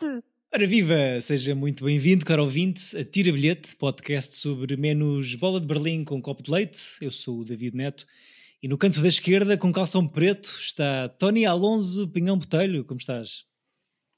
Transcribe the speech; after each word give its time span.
bilhete! 0.00 0.24
Ora 0.52 0.66
viva! 0.66 1.20
Seja 1.20 1.54
muito 1.54 1.84
bem-vindo, 1.84 2.24
caro 2.24 2.42
ouvinte, 2.42 2.96
a 2.96 3.04
Tira 3.04 3.32
Bilhete, 3.32 3.76
podcast 3.76 4.34
sobre 4.36 4.76
menos 4.76 5.34
bola 5.34 5.60
de 5.60 5.66
Berlim 5.66 6.04
com 6.04 6.16
um 6.16 6.20
copo 6.20 6.42
de 6.42 6.50
leite. 6.50 6.80
Eu 7.00 7.12
sou 7.12 7.40
o 7.40 7.44
David 7.44 7.76
Neto 7.76 8.06
e 8.62 8.66
no 8.66 8.76
canto 8.76 9.00
da 9.00 9.08
esquerda, 9.08 9.56
com 9.56 9.72
calção 9.72 10.08
preto, 10.08 10.56
está 10.58 11.08
Tony 11.08 11.44
Alonso 11.44 12.08
Pinhão 12.08 12.38
Botelho. 12.38 12.84
Como 12.84 12.98
estás? 12.98 13.44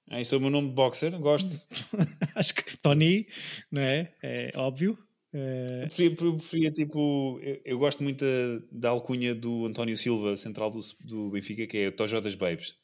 Ah, 0.08 0.20
isso 0.20 0.34
é 0.34 0.38
o 0.38 0.40
meu 0.40 0.50
nome 0.50 0.68
de 0.68 0.74
boxer, 0.74 1.18
gosto. 1.18 1.50
Acho 2.34 2.54
que 2.54 2.78
Tony, 2.78 3.26
não 3.70 3.82
é? 3.82 4.12
É 4.22 4.52
óbvio. 4.56 4.96
É... 5.34 5.86
Preferia, 5.86 6.16
preferia, 6.16 6.70
tipo. 6.70 7.40
Eu, 7.42 7.60
eu, 7.64 7.78
gosto 7.78 8.02
muito 8.02 8.24
da, 8.24 8.62
da, 8.70 8.88
alcunha 8.90 9.34
do 9.34 9.66
António 9.66 9.96
Silva, 9.96 10.36
central 10.36 10.70
do, 10.70 10.80
do 11.00 11.30
Benfica, 11.30 11.66
que 11.66 11.78
é 11.78 11.88
o 11.88 11.92
Tojó 11.92 12.20
das 12.20 12.34
Babes. 12.34 12.74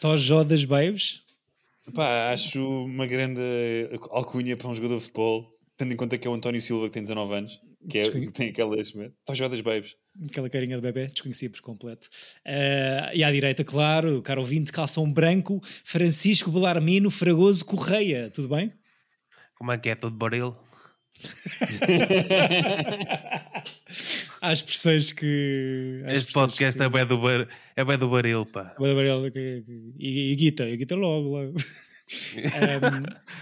Tojó 0.00 0.42
das 0.42 0.64
Babes? 0.64 1.22
Pá, 1.94 2.32
acho 2.32 2.84
uma 2.84 3.06
grande 3.06 3.40
alcunha 4.10 4.56
para 4.56 4.68
um 4.68 4.74
jogador 4.74 4.96
de 4.96 5.02
futebol, 5.02 5.50
tendo 5.76 5.92
em 5.92 5.96
conta 5.96 6.18
que 6.18 6.26
é 6.26 6.30
o 6.30 6.34
António 6.34 6.60
Silva, 6.60 6.86
que 6.86 6.92
tem 6.92 7.02
19 7.02 7.34
anos, 7.34 7.60
que, 7.88 7.98
é, 7.98 8.10
que 8.10 8.30
tem 8.30 8.48
aquelas. 8.50 8.92
Tojó 9.24 9.48
das 9.48 9.60
Babes. 9.60 9.96
Aquela 10.26 10.50
carinha 10.50 10.76
de 10.76 10.82
bebê, 10.82 11.06
desconhecia 11.06 11.48
por 11.48 11.60
completo. 11.60 12.08
Uh, 12.46 13.14
e 13.14 13.22
à 13.22 13.30
direita, 13.30 13.64
claro, 13.64 14.18
o 14.18 14.22
caro 14.22 14.40
ouvinte, 14.40 14.72
calção 14.72 15.10
branco, 15.10 15.60
Francisco 15.84 16.50
Belarmino 16.50 17.10
Fragoso 17.10 17.64
Correia. 17.64 18.30
Tudo 18.30 18.48
bem? 18.48 18.72
Como 19.56 19.72
é 19.72 19.78
que 19.78 19.90
é? 19.90 19.94
Tudo 19.94 20.16
baril? 20.16 20.54
Há 24.40 24.52
expressões 24.52 25.12
que. 25.12 26.02
Há 26.06 26.12
este 26.12 26.32
podcast 26.32 26.78
que... 26.78 26.84
é 26.84 26.88
bem 26.88 27.06
do, 27.06 27.18
bar... 27.18 27.48
é 27.74 27.84
bem 27.84 27.98
do 27.98 28.08
baril, 28.08 28.46
pá. 28.46 28.74
É 28.78 28.88
do 28.88 28.94
baril 28.94 29.26
e, 29.26 30.32
e 30.32 30.36
guita, 30.36 30.68
e 30.68 30.76
guita 30.76 30.94
logo. 30.94 31.28
logo. 31.28 31.54
um, 32.38 33.38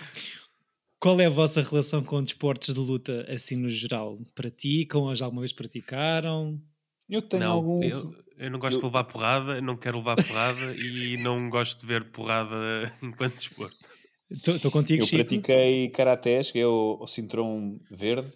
qual 0.98 1.20
é 1.20 1.26
a 1.26 1.30
vossa 1.30 1.62
relação 1.62 2.02
com 2.02 2.22
desportos 2.22 2.74
de 2.74 2.80
luta, 2.80 3.26
assim 3.28 3.56
no 3.56 3.68
geral? 3.68 4.18
Praticam? 4.34 5.14
Já 5.14 5.26
alguma 5.26 5.42
vez 5.42 5.52
praticaram? 5.52 6.60
Eu 7.08 7.22
tenho 7.22 7.44
não, 7.44 7.52
algum. 7.52 7.82
Eu, 7.82 8.14
eu, 8.38 8.50
não 8.50 8.58
gosto 8.58 8.76
eu... 8.76 8.80
de 8.80 8.86
levar 8.86 9.04
porrada, 9.04 9.60
não 9.60 9.76
quero 9.76 9.98
levar 9.98 10.16
porrada 10.16 10.74
e 10.76 11.16
não 11.18 11.48
gosto 11.50 11.80
de 11.80 11.86
ver 11.86 12.04
porrada 12.04 12.92
enquanto 13.02 13.36
desporto. 13.36 13.96
Estou 14.28 14.70
contigo, 14.72 15.02
Eu 15.02 15.06
Chico. 15.06 15.22
pratiquei 15.22 15.88
karaté, 15.90 16.42
cheguei 16.42 16.62
ao, 16.62 17.00
ao 17.00 17.06
cinturão 17.06 17.78
verde. 17.90 18.32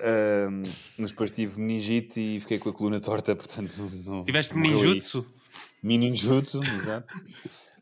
Um, 0.00 0.62
mas 0.96 1.10
depois 1.10 1.30
tive 1.30 1.60
meningite 1.60 2.20
e 2.20 2.40
fiquei 2.40 2.58
com 2.58 2.68
a 2.68 2.72
coluna 2.72 3.00
torta, 3.02 3.34
portanto 3.34 3.90
não. 4.04 4.24
Tiveste 4.24 4.56
ninjutsu? 4.56 5.26
Ninjutsu, 5.82 6.60
exato. 6.62 7.06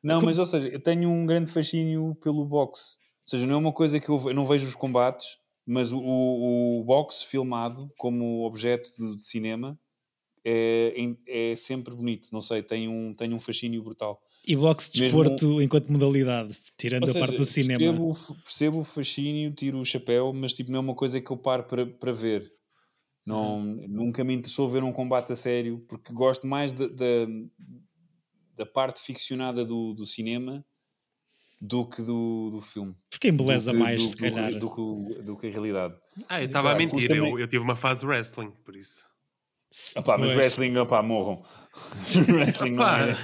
Não, 0.03 0.23
mas 0.23 0.39
ou 0.39 0.47
seja, 0.47 0.69
eu 0.69 0.81
tenho 0.81 1.11
um 1.11 1.27
grande 1.27 1.51
fascínio 1.51 2.15
pelo 2.23 2.45
boxe. 2.45 2.97
Ou 3.25 3.31
seja, 3.31 3.47
não 3.47 3.55
é 3.55 3.59
uma 3.59 3.73
coisa 3.73 3.99
que 3.99 4.09
eu, 4.09 4.17
eu 4.29 4.35
não 4.35 4.47
vejo 4.47 4.67
os 4.67 4.75
combates, 4.75 5.39
mas 5.67 5.93
o, 5.93 5.99
o, 5.99 6.81
o 6.81 6.85
boxe 6.85 7.27
filmado 7.27 7.91
como 7.99 8.47
objeto 8.47 8.89
de, 8.97 9.17
de 9.17 9.25
cinema 9.25 9.79
é, 10.45 10.95
é, 11.27 11.57
sempre 11.57 11.93
bonito. 11.95 12.29
Não 12.33 12.41
sei, 12.41 12.63
tem 12.63 12.87
um, 12.89 13.13
tem 13.13 13.35
um 13.35 13.41
fascínio 13.41 13.83
brutal. 13.83 14.23
E 14.47 14.55
boxe 14.55 14.93
de 14.93 15.01
desporto 15.01 15.61
enquanto 15.61 15.91
modalidade, 15.91 16.57
tirando 16.79 17.07
seja, 17.07 17.19
a 17.19 17.21
parte 17.21 17.37
do 17.37 17.45
cinema. 17.45 17.79
Percebo, 17.79 18.37
percebo 18.45 18.79
o 18.79 18.85
fascínio, 18.85 19.53
tiro 19.53 19.79
o 19.79 19.85
chapéu, 19.85 20.33
mas 20.33 20.53
tipo, 20.53 20.71
não 20.71 20.79
é 20.79 20.81
uma 20.81 20.95
coisa 20.95 21.21
que 21.21 21.31
eu 21.31 21.37
paro 21.37 21.65
para, 21.65 21.85
para 21.85 22.13
ver. 22.13 22.53
Não, 23.27 23.57
uhum. 23.59 23.87
Nunca 23.89 24.23
me 24.23 24.35
interessou 24.35 24.69
ver 24.69 24.85
um 24.85 24.93
combate 24.93 25.33
a 25.33 25.37
sério, 25.37 25.85
porque 25.89 26.13
gosto 26.13 26.47
mais 26.47 26.71
da, 26.71 26.87
da, 26.87 27.27
da 28.57 28.65
parte 28.65 29.01
ficcionada 29.01 29.65
do, 29.65 29.93
do 29.95 30.07
cinema 30.07 30.65
do 31.61 31.85
que 31.85 32.03
do, 32.03 32.51
do 32.51 32.61
filme. 32.61 32.95
Porque 33.11 33.29
embeleza 33.29 33.73
do, 33.73 33.79
mais, 33.79 33.99
do, 33.99 34.07
se 34.07 34.17
calhar. 34.17 34.53
Do, 34.53 34.69
do, 34.69 35.23
do, 35.23 35.37
que 35.37 35.49
a 35.49 35.51
realidade. 35.51 35.95
Ah, 36.29 36.41
eu 36.41 36.47
estava 36.47 36.71
a 36.71 36.75
mentir, 36.77 37.09
também... 37.09 37.31
eu, 37.31 37.39
eu 37.39 37.49
tive 37.49 37.65
uma 37.65 37.77
fase 37.77 38.07
wrestling, 38.07 38.53
por 38.65 38.77
isso. 38.77 39.05
Opá, 39.97 40.17
mas 40.17 40.31
wrestling, 40.31 40.77
opá, 40.77 41.03
morram. 41.03 41.43
wrestling 42.29 42.73
não 42.73 42.87
é. 42.87 43.17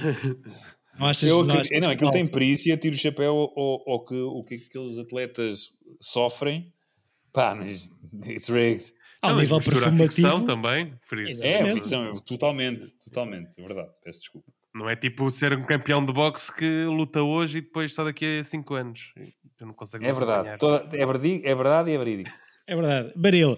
Não 0.99 1.07
achas 1.07 1.27
eu, 1.27 1.43
não, 1.43 1.55
não, 1.55 1.91
aquilo 1.91 2.11
tem 2.11 2.27
perícia, 2.27 2.77
tiro 2.77 2.95
o 2.95 2.97
chapéu 2.97 3.33
ao, 3.33 3.89
ao, 3.89 4.05
que, 4.05 4.15
o 4.15 4.43
que 4.43 4.55
aqueles 4.55 4.97
atletas 4.97 5.69
sofrem. 5.99 6.71
Pá, 7.31 7.55
mas 7.55 7.89
it's 8.27 8.49
rigged. 8.49 8.93
Ao 9.21 9.35
nível 9.35 9.59
performativo 9.59 10.11
ficção 10.11 10.43
também, 10.43 10.93
por 11.09 11.17
isso. 11.17 11.43
É, 11.43 11.73
ficção, 11.73 12.13
totalmente, 12.25 12.93
totalmente, 13.03 13.59
é 13.59 13.61
verdade, 13.63 13.89
peço 14.03 14.19
desculpa. 14.19 14.51
Não 14.75 14.89
é 14.89 14.95
tipo 14.95 15.29
ser 15.29 15.55
um 15.57 15.63
campeão 15.63 16.03
de 16.03 16.11
boxe 16.11 16.53
que 16.53 16.85
luta 16.85 17.21
hoje 17.21 17.59
e 17.59 17.61
depois 17.61 17.93
só 17.93 18.03
daqui 18.03 18.39
a 18.39 18.43
5 18.43 18.73
anos. 18.73 19.13
Tu 19.55 19.65
não 19.65 19.73
consegues 19.73 20.07
É 20.07 20.11
verdade, 20.11 20.57
toda, 20.57 20.85
é, 20.95 21.05
verdade 21.05 21.41
é 21.43 21.55
verdade 21.55 21.91
e 21.91 21.93
é 21.93 21.97
verídico. 21.97 22.29
É 22.65 22.75
verdade. 22.75 23.11
Baril, 23.17 23.57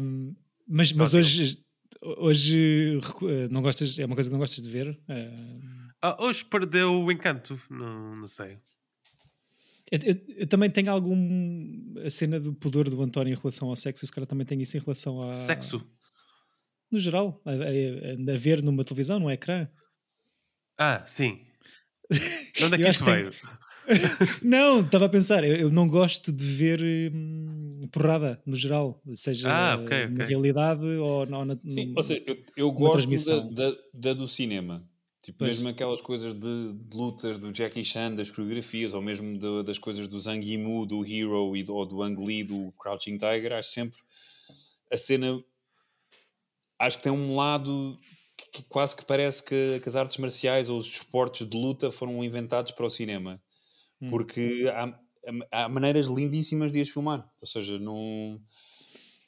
um, 0.00 0.34
mas, 0.66 0.90
mas 0.94 1.12
hoje, 1.12 1.58
hoje 2.00 2.98
eh, 3.24 3.48
não 3.50 3.60
gostas, 3.60 3.98
é 3.98 4.06
uma 4.06 4.14
coisa 4.14 4.30
que 4.30 4.32
não 4.32 4.40
gostas 4.40 4.62
de 4.62 4.70
ver? 4.70 4.88
Uh, 4.88 5.81
hoje 6.18 6.44
perdeu 6.44 6.92
o 6.92 7.12
encanto, 7.12 7.60
não, 7.70 8.16
não 8.16 8.26
sei. 8.26 8.58
Eu, 9.90 9.98
eu, 10.04 10.20
eu, 10.38 10.46
também 10.46 10.70
tenho 10.70 10.90
algum. 10.90 11.94
A 12.04 12.10
cena 12.10 12.40
do 12.40 12.54
pudor 12.54 12.88
do 12.88 13.02
António 13.02 13.34
em 13.34 13.36
relação 13.36 13.68
ao 13.68 13.76
sexo, 13.76 14.04
esse 14.04 14.12
cara 14.12 14.26
também 14.26 14.46
tem 14.46 14.60
isso 14.62 14.76
em 14.76 14.80
relação 14.80 15.28
a. 15.28 15.34
Sexo? 15.34 15.86
No 16.90 16.98
geral, 16.98 17.40
a, 17.44 17.50
a, 17.50 18.34
a 18.34 18.38
ver 18.38 18.62
numa 18.62 18.84
televisão, 18.84 19.18
num 19.18 19.30
ecrã. 19.30 19.68
Ah, 20.78 21.02
sim. 21.06 21.40
De 22.56 22.64
onde 22.64 22.74
é 22.74 22.78
que 22.78 22.88
isso 22.88 23.04
veio? 23.04 23.32
não, 24.42 24.80
estava 24.80 25.06
a 25.06 25.08
pensar, 25.08 25.44
eu, 25.44 25.56
eu, 25.56 25.70
não 25.70 25.88
gosto 25.88 26.32
de 26.32 26.44
ver 26.44 27.12
hum, 27.12 27.88
porrada 27.90 28.40
no 28.46 28.54
geral, 28.54 29.02
seja 29.12 29.50
ah, 29.50 29.76
okay, 29.76 30.06
na 30.06 30.24
realidade 30.24 30.84
ou, 30.84 31.26
na, 31.26 31.44
na, 31.44 31.56
Sim, 31.56 31.92
ou 31.96 32.04
seja, 32.04 32.22
eu, 32.26 32.38
eu 32.56 32.70
gosto 32.70 33.10
da, 33.10 33.40
da, 33.70 33.76
da, 33.92 34.14
do 34.14 34.28
cinema. 34.28 34.88
Tipo, 35.22 35.38
pois. 35.38 35.50
mesmo 35.50 35.68
aquelas 35.68 36.00
coisas 36.00 36.34
de, 36.34 36.72
de, 36.72 36.96
lutas 36.96 37.38
do 37.38 37.52
Jackie 37.52 37.84
Chan, 37.84 38.12
das 38.14 38.28
coreografias, 38.28 38.92
ou 38.92 39.00
mesmo 39.00 39.38
de, 39.38 39.62
das 39.62 39.78
coisas 39.78 40.08
do 40.08 40.18
Zhang 40.18 40.44
Yimou, 40.44 40.84
do 40.84 41.06
Hero, 41.06 41.56
e 41.56 41.62
do, 41.62 41.74
ou 41.74 41.86
do 41.86 42.02
Ang 42.02 42.20
Lee, 42.20 42.42
do 42.42 42.72
Crouching 42.72 43.18
Tiger, 43.18 43.52
acho 43.52 43.70
sempre 43.70 44.00
a 44.90 44.96
cena. 44.96 45.42
Acho 46.76 46.96
que 46.96 47.04
tem 47.04 47.12
um 47.12 47.36
lado 47.36 47.96
que, 48.36 48.50
que 48.50 48.62
quase 48.64 48.96
que 48.96 49.04
parece 49.04 49.44
que, 49.44 49.78
que, 49.80 49.88
as 49.88 49.94
artes 49.94 50.16
marciais 50.16 50.68
ou 50.68 50.76
os 50.76 50.86
esportes 50.86 51.48
de 51.48 51.56
luta 51.56 51.92
foram 51.92 52.24
inventados 52.24 52.72
para 52.72 52.84
o 52.84 52.90
cinema. 52.90 53.40
Hum. 54.00 54.10
Porque 54.10 54.64
há, 54.74 54.98
há 55.52 55.68
maneiras 55.68 56.06
lindíssimas 56.06 56.72
de 56.72 56.80
as 56.80 56.88
filmar. 56.88 57.30
Ou 57.40 57.46
seja, 57.46 57.78
não. 57.78 58.40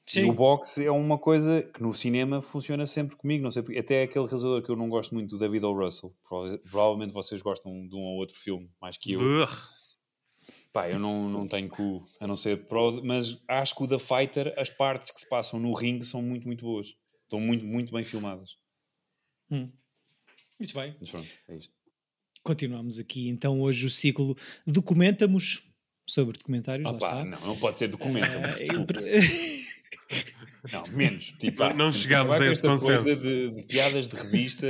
Sim. 0.07 0.21
E 0.21 0.25
o 0.25 0.33
boxe 0.35 0.85
é 0.85 0.91
uma 0.91 1.19
coisa 1.19 1.63
que 1.63 1.83
no 1.83 1.95
cinema 1.95 2.43
funciona 2.43 2.85
sempre 2.85 3.17
comigo, 3.17 3.43
não 3.43 3.51
sei 3.51 3.63
porque. 3.63 3.79
Até 3.79 4.03
aquele 4.03 4.27
realizador 4.27 4.63
que 4.63 4.71
eu 4.71 4.77
não 4.77 4.89
gosto 4.89 5.15
muito, 5.15 5.31
do 5.31 5.39
David 5.39 5.65
O. 5.65 5.73
Russell. 5.73 6.15
Provavelmente 6.29 7.13
vocês 7.13 7.41
gostam 7.41 7.87
de 7.89 7.95
um 7.97 8.01
ou 8.01 8.19
outro 8.19 8.39
filme, 8.39 8.71
mais 8.81 8.99
que 8.99 9.13
eu. 9.13 9.21
Pá, 10.73 10.91
eu 10.91 10.99
não, 10.99 11.29
não 11.29 11.47
tenho 11.47 11.69
cu, 11.69 12.05
a 12.21 12.27
não 12.27 12.37
ser. 12.37 12.67
Pro, 12.67 13.01
mas 13.05 13.41
acho 13.49 13.77
que 13.77 13.85
o 13.85 13.89
The 13.89 13.99
Fighter, 13.99 14.53
as 14.59 14.69
partes 14.69 15.13
que 15.13 15.21
se 15.21 15.29
passam 15.29 15.59
no 15.59 15.73
ringue 15.73 16.05
são 16.05 16.21
muito, 16.21 16.47
muito 16.47 16.65
boas. 16.65 16.95
Estão 17.23 17.41
muito, 17.41 17.65
muito 17.65 17.93
bem 17.93 18.05
filmadas. 18.05 18.59
Hum. 19.51 19.71
Muito 20.59 20.75
bem. 20.75 20.97
Mas 21.01 21.11
pronto, 21.11 21.29
é 21.49 21.57
isto. 21.57 21.73
Continuamos 22.43 22.99
aqui 22.99 23.29
então 23.29 23.61
hoje 23.63 23.87
o 23.87 23.91
ciclo 23.91 24.37
Documentamos 24.67 25.63
sobre 26.07 26.37
documentários. 26.37 26.91
Opa, 26.91 27.25
não, 27.25 27.41
não 27.41 27.57
pode 27.57 27.79
ser 27.79 27.89
documentamos. 27.89 28.61
Uh, 28.61 29.65
Não, 30.73 30.83
menos. 30.89 31.35
Tipo, 31.39 31.65
não, 31.65 31.77
não 31.77 31.93
chegámos 31.93 32.41
a 32.41 32.47
esse 32.47 32.63
consenso. 32.63 33.05
Coisa 33.05 33.23
de, 33.23 33.51
de, 33.51 33.63
piadas 33.65 34.09
de 34.09 34.17
revista 34.17 34.67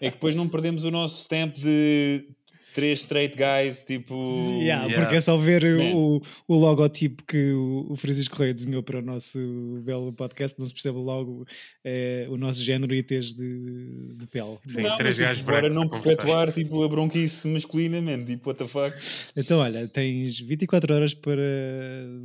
é 0.00 0.10
que 0.10 0.16
depois 0.16 0.36
não 0.36 0.48
perdemos 0.48 0.84
o 0.84 0.90
nosso 0.90 1.28
tempo 1.28 1.58
de 1.58 2.28
três 2.74 3.00
straight 3.00 3.36
guys, 3.36 3.82
tipo. 3.82 4.14
Yeah, 4.60 4.86
yeah. 4.86 4.94
Porque 4.94 5.16
é 5.16 5.20
só 5.20 5.36
ver 5.36 5.64
o, 5.94 6.22
o 6.46 6.54
logotipo 6.54 7.24
que 7.24 7.52
o, 7.52 7.86
o 7.90 7.96
Francisco 7.96 8.36
Correia 8.36 8.54
desenhou 8.54 8.82
para 8.82 8.98
o 8.98 9.02
nosso 9.02 9.38
belo 9.84 10.12
podcast, 10.12 10.58
não 10.58 10.66
se 10.66 10.72
percebe 10.72 10.98
logo 10.98 11.46
é, 11.84 12.26
o 12.28 12.36
nosso 12.36 12.62
género 12.62 12.94
e 12.94 13.02
tez 13.02 13.32
de, 13.32 14.14
de 14.14 14.26
pele. 14.26 14.58
Sim, 14.66 14.82
não, 14.82 14.96
três 14.96 15.16
gajos 15.16 15.38
tipo, 15.38 15.50
Agora 15.50 15.68
não 15.68 15.88
perpetuar 15.88 16.52
tipo, 16.52 16.82
a 16.82 16.88
bronquice 16.88 17.48
masculinamente, 17.48 18.32
tipo, 18.32 18.48
what 18.48 18.58
the 18.58 18.68
fuck. 18.68 18.96
Então, 19.36 19.58
olha, 19.58 19.86
tens 19.88 20.38
24 20.38 20.94
horas 20.94 21.14
para 21.14 21.42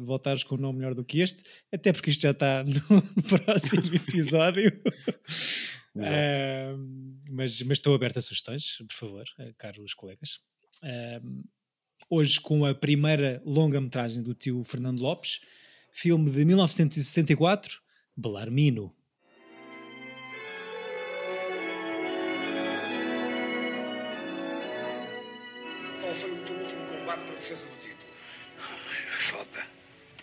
voltares 0.03 0.43
com 0.43 0.55
um 0.55 0.59
nome 0.59 0.79
melhor 0.79 0.93
do 0.93 1.03
que 1.03 1.21
este, 1.21 1.43
até 1.73 1.91
porque 1.91 2.09
isto 2.09 2.21
já 2.21 2.31
está 2.31 2.63
no 2.65 3.23
próximo 3.23 3.93
episódio. 3.93 4.71
Uh, 5.95 7.23
mas, 7.29 7.61
mas 7.61 7.77
estou 7.77 7.95
aberto 7.95 8.17
a 8.17 8.21
sugestões, 8.21 8.77
por 8.79 8.93
favor, 8.93 9.25
eh, 9.39 9.53
caros 9.57 9.93
colegas. 9.93 10.39
Uh, 10.83 11.43
hoje 12.09 12.39
com 12.41 12.65
a 12.65 12.75
primeira 12.75 13.41
longa-metragem 13.45 14.21
do 14.21 14.33
tio 14.33 14.61
Fernando 14.63 14.99
Lopes, 14.99 15.39
filme 15.91 16.29
de 16.29 16.43
1964, 16.43 17.79
Belarmino. 18.15 18.93
Qual 26.01 26.13
foi 26.13 26.31
o 26.31 26.45
teu 26.45 26.55
último 26.55 26.87
combate 26.87 27.21
para 27.21 27.31
a 27.31 27.35
defesa 27.35 27.65
do 27.67 27.75
título? 27.81 28.11
Sota. 29.29 29.67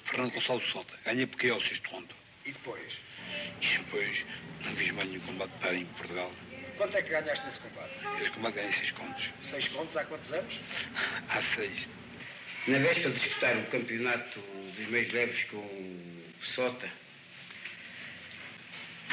Fernando 0.04 0.32
Gonçalves 0.34 0.68
Sota. 0.68 0.98
Ganhei 1.04 1.26
porque 1.26 1.46
é 1.46 1.54
o 1.54 1.60
sexto 1.62 1.88
rondo. 1.90 2.14
E 2.44 2.52
depois? 2.52 2.92
E 3.62 3.78
depois 3.78 4.26
não 4.64 4.72
fiz 4.72 4.90
mais 4.90 5.08
nenhum 5.08 5.20
combate 5.20 5.52
para 5.60 5.74
em 5.74 5.86
Portugal. 5.86 6.32
Quanto 6.76 6.96
é 6.96 7.02
que 7.02 7.10
ganhaste 7.10 7.44
nesse 7.46 7.60
combate? 7.60 7.92
Nesse 8.18 8.30
combate 8.30 8.54
ganhei 8.54 8.72
seis 8.72 8.90
contos. 8.90 9.30
Seis 9.40 9.68
contos 9.68 9.96
há 9.96 10.04
quantos 10.04 10.32
anos? 10.32 10.60
Há 11.28 11.40
seis. 11.42 11.88
Na 12.66 12.78
véspera 12.78 13.10
de 13.10 13.20
disputar 13.20 13.56
o 13.56 13.66
campeonato 13.66 14.40
dos 14.40 14.86
meios 14.86 15.12
leves 15.12 15.44
com 15.44 15.58
o 15.58 16.22
Sota, 16.40 16.90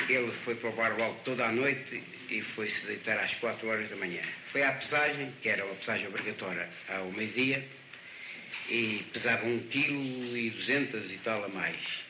ele 0.07 0.31
foi 0.31 0.55
para 0.55 0.69
o 0.69 0.73
bar 0.73 0.99
alto 1.01 1.19
toda 1.23 1.45
a 1.45 1.51
noite 1.51 2.03
e 2.29 2.41
foi-se 2.41 2.85
deitar 2.85 3.17
às 3.17 3.35
4 3.35 3.67
horas 3.67 3.89
da 3.89 3.95
manhã. 3.95 4.21
Foi 4.43 4.63
à 4.63 4.71
pesagem, 4.71 5.33
que 5.41 5.49
era 5.49 5.63
a 5.63 5.75
pesagem 5.75 6.07
obrigatória 6.07 6.69
ao 6.87 7.11
meio-dia, 7.11 7.67
e 8.69 9.05
pesava 9.11 9.45
1 9.45 9.59
kg 9.67 9.91
e 10.37 10.51
200 10.51 11.11
e 11.11 11.17
tal 11.17 11.43
a 11.43 11.49
mais. 11.49 12.05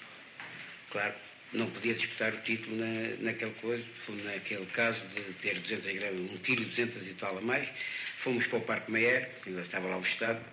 Claro, 0.92 1.16
não 1.54 1.70
podia 1.70 1.94
disputar 1.94 2.34
o 2.34 2.38
título 2.42 2.76
na, 2.76 3.16
naquele 3.20 3.54
coisa, 3.54 3.84
naquele 4.24 4.66
caso 4.68 5.02
de 5.16 5.34
ter 5.36 5.60
200 5.60 5.94
gramas, 5.94 6.20
1 6.20 6.38
kg 6.38 6.62
e 6.62 6.66
200 6.66 7.08
e 7.08 7.14
tal 7.16 7.38
a 7.38 7.42
mais. 7.42 7.70
Fomos 8.18 8.46
para 8.48 8.60
o 8.60 8.62
Parque 8.62 8.92
Meyer, 8.92 9.30
ainda 9.46 9.62
estava 9.62 9.88
lá 9.88 9.98
o 9.98 10.02
Estado, 10.02 10.44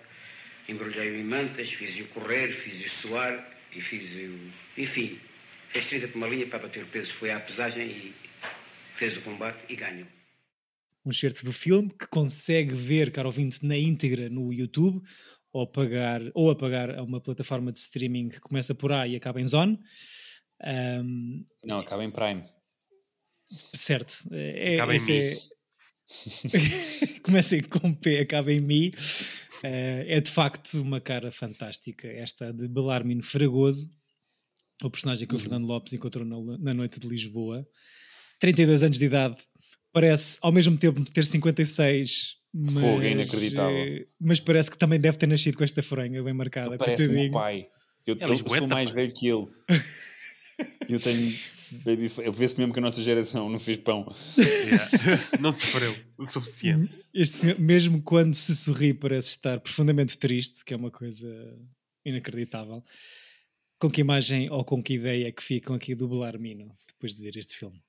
embrulhei-o 0.67 1.15
em 1.15 1.23
mantas, 1.23 1.71
fiz-o 1.71 2.05
correr, 2.07 2.51
fiz-o 2.51 2.89
suar 2.89 3.57
e 3.73 3.81
fiz-o... 3.81 4.51
Enfim, 4.77 5.19
fez 5.67 5.85
30 5.85 6.07
por 6.07 6.17
uma 6.17 6.27
linha 6.27 6.47
para 6.47 6.59
bater 6.59 6.83
o 6.83 6.87
peso, 6.87 7.13
foi 7.13 7.31
à 7.31 7.39
pesagem 7.39 7.87
e 7.87 8.15
fez 8.91 9.17
o 9.17 9.21
combate 9.21 9.63
e 9.69 9.75
ganhou. 9.75 10.07
Um 11.05 11.11
certo 11.11 11.45
do 11.45 11.53
filme 11.53 11.89
que 11.89 12.07
consegue 12.07 12.73
ver, 12.73 13.11
caro 13.11 13.27
ouvinte, 13.27 13.65
na 13.65 13.77
íntegra 13.77 14.29
no 14.29 14.51
YouTube 14.51 15.01
ou 15.53 15.65
pagar, 15.65 16.21
ou 16.33 16.49
apagar 16.49 16.97
a 16.97 17.03
uma 17.03 17.21
plataforma 17.21 17.71
de 17.71 17.79
streaming 17.79 18.29
que 18.29 18.39
começa 18.39 18.75
por 18.75 18.91
A 18.91 19.07
e 19.07 19.15
acaba 19.15 19.39
em 19.39 19.43
Zone. 19.43 19.79
Um, 20.65 21.45
Não, 21.63 21.79
acaba 21.79 22.03
em 22.03 22.11
Prime. 22.11 22.43
Certo. 23.73 24.27
É, 24.31 24.75
acaba 24.75 24.95
em 24.95 25.11
é... 25.11 25.37
começa 27.23 27.61
com 27.63 27.93
P, 27.93 28.19
acaba 28.19 28.51
em 28.51 28.59
Mi. 28.59 28.89
Uh, 29.57 30.05
é 30.07 30.21
de 30.21 30.29
facto 30.29 30.81
uma 30.81 31.01
cara 31.01 31.31
fantástica, 31.31 32.07
esta 32.07 32.53
de 32.53 32.67
Belarmino 32.67 33.23
Fragoso, 33.23 33.89
o 34.83 34.89
personagem 34.89 35.27
que 35.27 35.33
uhum. 35.33 35.39
o 35.39 35.41
Fernando 35.41 35.65
Lopes 35.65 35.93
encontrou 35.93 36.23
na, 36.23 36.57
na 36.57 36.73
noite 36.73 36.99
de 36.99 37.07
Lisboa. 37.07 37.67
32 38.39 38.83
anos 38.83 38.99
de 38.99 39.05
idade, 39.05 39.35
parece 39.91 40.37
ao 40.41 40.51
mesmo 40.51 40.77
tempo 40.77 41.03
ter 41.05 41.25
56. 41.25 42.37
Mas, 42.53 42.73
Fogo, 42.73 43.01
é 43.01 43.11
inacreditável. 43.11 43.77
Eh, 43.77 44.05
mas 44.19 44.39
parece 44.39 44.71
que 44.71 44.77
também 44.77 44.99
deve 44.99 45.17
ter 45.17 45.27
nascido 45.27 45.57
com 45.57 45.63
esta 45.63 45.83
franga 45.83 46.23
bem 46.23 46.33
marcada. 46.33 46.77
Parece 46.77 47.07
o 47.07 47.31
pai. 47.31 47.67
Eu, 48.05 48.15
é 48.19 48.25
eu 48.25 48.37
sou 48.37 48.67
mais 48.67 48.89
velho 48.91 49.13
que 49.13 49.27
ele. 49.27 49.47
eu 50.89 50.99
tenho 50.99 51.37
Baby, 51.71 52.11
ele 52.19 52.31
vê-se 52.31 52.57
mesmo 52.57 52.71
que 52.71 52.79
a 52.79 52.81
nossa 52.81 53.01
geração 53.01 53.49
não 53.49 53.59
fez 53.59 53.77
pão. 53.77 54.13
Yeah. 54.37 54.89
não 55.39 55.51
sofreu 55.51 55.95
o 56.17 56.23
suficiente. 56.23 56.97
Este, 57.13 57.59
mesmo 57.59 58.01
quando 58.01 58.33
se 58.33 58.55
sorri, 58.55 58.93
parece 58.93 59.31
estar 59.31 59.59
profundamente 59.59 60.17
triste, 60.17 60.63
que 60.63 60.73
é 60.73 60.77
uma 60.77 60.91
coisa 60.91 61.27
inacreditável. 62.05 62.83
Com 63.79 63.89
que 63.89 64.01
imagem 64.01 64.49
ou 64.49 64.63
com 64.63 64.81
que 64.81 64.93
ideia 64.93 65.27
é 65.27 65.31
que 65.31 65.43
ficam 65.43 65.75
aqui 65.75 65.93
do 65.93 66.07
Belarmino 66.07 66.75
depois 66.87 67.13
de 67.13 67.21
ver 67.21 67.37
este 67.37 67.55
filme? 67.55 67.81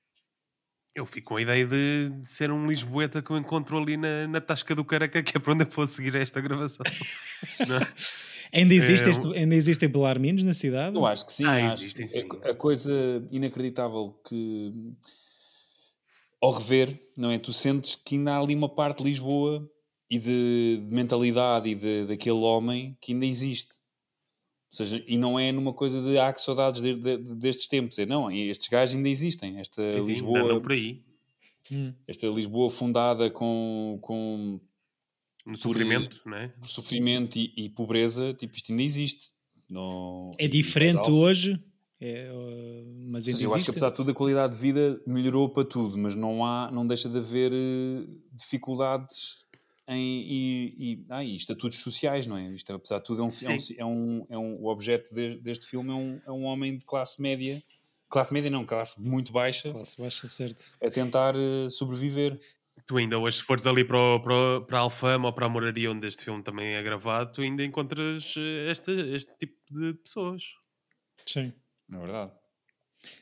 Eu 0.93 1.05
fico 1.05 1.29
com 1.29 1.37
a 1.37 1.41
ideia 1.41 1.65
de, 1.65 2.09
de, 2.09 2.27
ser 2.27 2.51
um 2.51 2.67
Lisboeta 2.67 3.21
que 3.21 3.31
eu 3.31 3.37
encontro 3.37 3.77
ali 3.77 3.95
na, 3.95 4.27
na 4.27 4.41
Tasca 4.41 4.75
do 4.75 4.83
Caraca, 4.83 5.23
que 5.23 5.37
é 5.37 5.39
para 5.39 5.53
onde 5.53 5.63
eu 5.63 5.69
vou 5.69 5.85
seguir 5.85 6.15
esta 6.15 6.41
gravação. 6.41 6.83
ainda, 8.53 8.73
existe 8.73 9.07
é, 9.07 9.11
este, 9.11 9.27
ainda 9.35 9.55
existem 9.55 9.89
belarminos 9.89 10.43
na 10.43 10.53
cidade? 10.53 10.95
Eu 10.95 11.05
acho 11.05 11.25
que 11.25 11.33
sim. 11.33 11.45
Ah, 11.45 11.61
existem 11.61 12.07
sim. 12.07 12.27
A, 12.43 12.49
a, 12.49 12.55
coisa 12.55 12.91
inacreditável 13.31 14.19
que 14.27 14.73
ao 16.41 16.51
rever, 16.51 16.99
não 17.15 17.29
é? 17.29 17.37
Tu 17.37 17.51
sentes 17.51 17.95
que 17.95 18.15
ainda 18.15 18.33
há 18.33 18.39
ali 18.39 18.55
uma 18.55 18.69
parte 18.69 19.03
de 19.03 19.09
Lisboa 19.09 19.69
e 20.09 20.17
de, 20.17 20.81
de 20.87 20.95
mentalidade 20.95 21.69
e 21.69 21.75
de, 21.75 22.05
daquele 22.05 22.39
homem 22.39 22.97
que 23.01 23.13
ainda 23.13 23.25
existe. 23.25 23.73
Ou 24.71 24.77
seja, 24.77 25.03
e 25.07 25.17
não 25.17 25.39
é 25.39 25.51
numa 25.51 25.73
coisa 25.73 26.01
de 26.01 26.17
ah, 26.19 26.31
que 26.31 26.41
saudades 26.41 26.81
de, 26.81 26.93
de, 26.93 27.17
destes 27.35 27.67
tempos. 27.67 27.97
É, 27.97 28.05
não, 28.05 28.31
estes 28.31 28.67
gajos 28.67 28.95
ainda 28.95 29.09
existem. 29.09 29.59
Esta 29.59 29.91
Sim, 29.93 30.05
Lisboa. 30.05 30.53
Não 30.53 30.61
por 30.61 30.71
aí. 30.71 31.03
Hum. 31.71 31.93
Esta 32.07 32.27
Lisboa 32.27 32.69
fundada 32.69 33.29
com. 33.29 33.97
com 34.01 34.59
no 35.49 35.57
sofrimento, 35.57 36.21
por, 36.21 36.29
não 36.29 36.37
é? 36.37 36.47
Por 36.49 36.69
sofrimento 36.69 37.37
e, 37.37 37.53
e, 37.57 37.69
pobreza, 37.69 38.33
tipo, 38.33 38.55
isto 38.55 38.71
ainda 38.71 38.83
existe. 38.83 39.31
No, 39.69 40.35
é 40.37 40.47
diferente 40.47 41.09
hoje, 41.09 41.61
é, 42.01 42.31
mas 43.07 43.27
ainda 43.27 43.37
seja, 43.37 43.49
Eu 43.49 43.53
acho 43.53 43.65
que 43.65 43.71
apesar 43.71 43.89
de 43.89 43.95
tudo 43.95 44.11
a 44.11 44.13
qualidade 44.13 44.55
de 44.55 44.61
vida 44.61 45.01
melhorou 45.05 45.49
para 45.49 45.65
tudo, 45.65 45.97
mas 45.97 46.15
não 46.15 46.45
há, 46.45 46.71
não 46.71 46.87
deixa 46.87 47.09
de 47.09 47.17
haver 47.17 47.51
uh, 47.51 48.21
dificuldades 48.31 49.45
em, 49.87 50.21
e, 50.21 50.75
e, 50.77 51.05
ah, 51.09 51.23
e 51.23 51.35
estatutos 51.35 51.79
sociais, 51.79 52.25
não 52.25 52.37
é? 52.37 52.47
Isto, 52.53 52.73
apesar 52.73 52.99
de 52.99 53.05
tudo, 53.05 53.21
é 53.21 53.25
um, 53.25 53.27
é 53.27 53.49
um, 53.49 53.57
é 53.77 53.85
um, 53.85 54.27
é 54.29 54.37
um, 54.37 54.63
o 54.63 54.67
objeto 54.67 55.13
de, 55.13 55.39
deste 55.39 55.65
filme 55.65 55.89
é 55.89 55.95
um, 55.95 56.21
é 56.25 56.31
um 56.31 56.43
homem 56.43 56.77
de 56.77 56.85
classe 56.85 57.21
média, 57.21 57.61
classe 58.07 58.31
média 58.31 58.49
não, 58.49 58.65
classe 58.65 59.01
muito 59.01 59.33
baixa, 59.33 59.71
classe 59.71 59.99
baixa, 59.99 60.29
certo, 60.29 60.71
a 60.81 60.89
tentar 60.89 61.35
uh, 61.35 61.69
sobreviver. 61.69 62.39
Tu 62.85 62.97
ainda 62.97 63.17
hoje, 63.17 63.37
se 63.37 63.43
fores 63.43 63.65
ali 63.67 63.83
para, 63.83 63.97
o, 63.97 64.19
para, 64.19 64.61
para 64.61 64.77
a 64.77 64.81
Alfama 64.81 65.27
ou 65.27 65.33
para 65.33 65.45
a 65.45 65.49
Moraria, 65.49 65.91
onde 65.91 66.07
este 66.07 66.23
filme 66.23 66.43
também 66.43 66.75
é 66.75 66.83
gravado, 66.83 67.31
tu 67.31 67.41
ainda 67.41 67.63
encontras 67.63 68.35
eh, 68.37 68.71
este, 68.71 68.91
este 68.91 69.31
tipo 69.37 69.55
de 69.71 69.93
pessoas. 69.95 70.43
Sim. 71.25 71.53
É 71.91 71.97
verdade. 71.97 72.31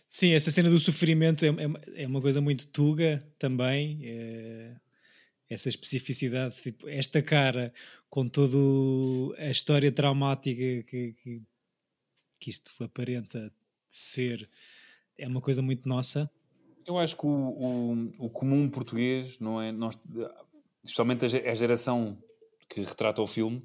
Sim, 0.09 0.33
essa 0.33 0.51
cena 0.51 0.69
do 0.69 0.79
sofrimento 0.79 1.45
é, 1.45 1.49
é, 1.49 2.03
é 2.03 2.07
uma 2.07 2.21
coisa 2.21 2.41
muito 2.41 2.67
tuga 2.67 3.25
também. 3.37 4.01
É 4.03 4.75
essa 5.49 5.69
especificidade, 5.69 6.55
tipo, 6.61 6.87
esta 6.89 7.21
cara 7.21 7.73
com 8.09 8.27
toda 8.27 8.57
a 9.37 9.49
história 9.49 9.91
traumática 9.91 10.83
que, 10.83 11.13
que, 11.13 11.41
que, 12.39 12.49
isto 12.49 12.71
aparenta 12.83 13.51
ser, 13.89 14.49
é 15.17 15.27
uma 15.27 15.41
coisa 15.41 15.61
muito 15.61 15.87
nossa. 15.87 16.29
Eu 16.87 16.97
acho 16.97 17.17
que 17.17 17.25
o, 17.25 17.29
o, 17.29 18.25
o 18.25 18.29
comum 18.29 18.69
português, 18.69 19.39
não 19.39 19.61
é? 19.61 19.73
Nós, 19.73 19.99
especialmente 20.81 21.25
a 21.25 21.53
geração 21.53 22.17
que 22.69 22.79
retrata 22.79 23.21
o 23.21 23.27
filme, 23.27 23.57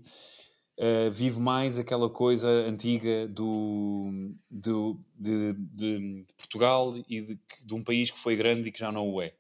uh, 0.79 1.11
vive 1.13 1.39
mais 1.39 1.79
aquela 1.79 2.11
coisa 2.11 2.49
antiga 2.49 3.29
do, 3.29 4.35
do 4.51 5.01
de, 5.15 5.53
de, 5.53 6.25
de, 6.25 6.27
Portugal 6.37 6.97
e 7.09 7.23
de, 7.23 7.41
de 7.65 7.75
um 7.75 7.85
país 7.85 8.11
que 8.11 8.19
foi 8.19 8.35
grande 8.35 8.69
e 8.69 8.73
que 8.73 8.81
já 8.81 8.91
não 8.91 9.09
o 9.09 9.23
é. 9.23 9.33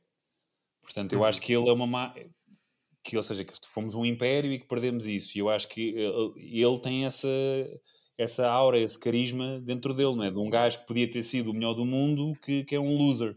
Portanto, 0.80 1.12
eu 1.12 1.20
uhum. 1.20 1.24
acho 1.24 1.40
que 1.40 1.52
ele 1.52 1.68
é 1.68 1.72
uma 1.72 1.86
má... 1.86 2.14
que, 3.02 3.16
ou 3.16 3.22
seja, 3.22 3.44
que 3.44 3.54
fomos 3.66 3.96
um 3.96 4.04
império 4.04 4.52
e 4.52 4.60
que 4.60 4.66
perdemos 4.66 5.08
isso. 5.08 5.36
E 5.36 5.40
eu 5.40 5.50
acho 5.50 5.66
que 5.68 5.90
ele, 5.90 6.32
ele 6.36 6.78
tem 6.78 7.04
essa 7.04 7.28
essa 8.16 8.48
aura, 8.48 8.78
esse 8.78 8.98
carisma 8.98 9.60
dentro 9.60 9.94
dele, 9.94 10.14
não 10.14 10.24
é? 10.24 10.30
De 10.30 10.38
um 10.38 10.50
gajo 10.50 10.80
que 10.80 10.86
podia 10.86 11.10
ter 11.10 11.22
sido 11.22 11.50
o 11.50 11.54
melhor 11.54 11.74
do 11.74 11.84
mundo 11.84 12.38
que, 12.42 12.64
que 12.64 12.74
é 12.74 12.80
um 12.80 12.96
loser. 12.96 13.36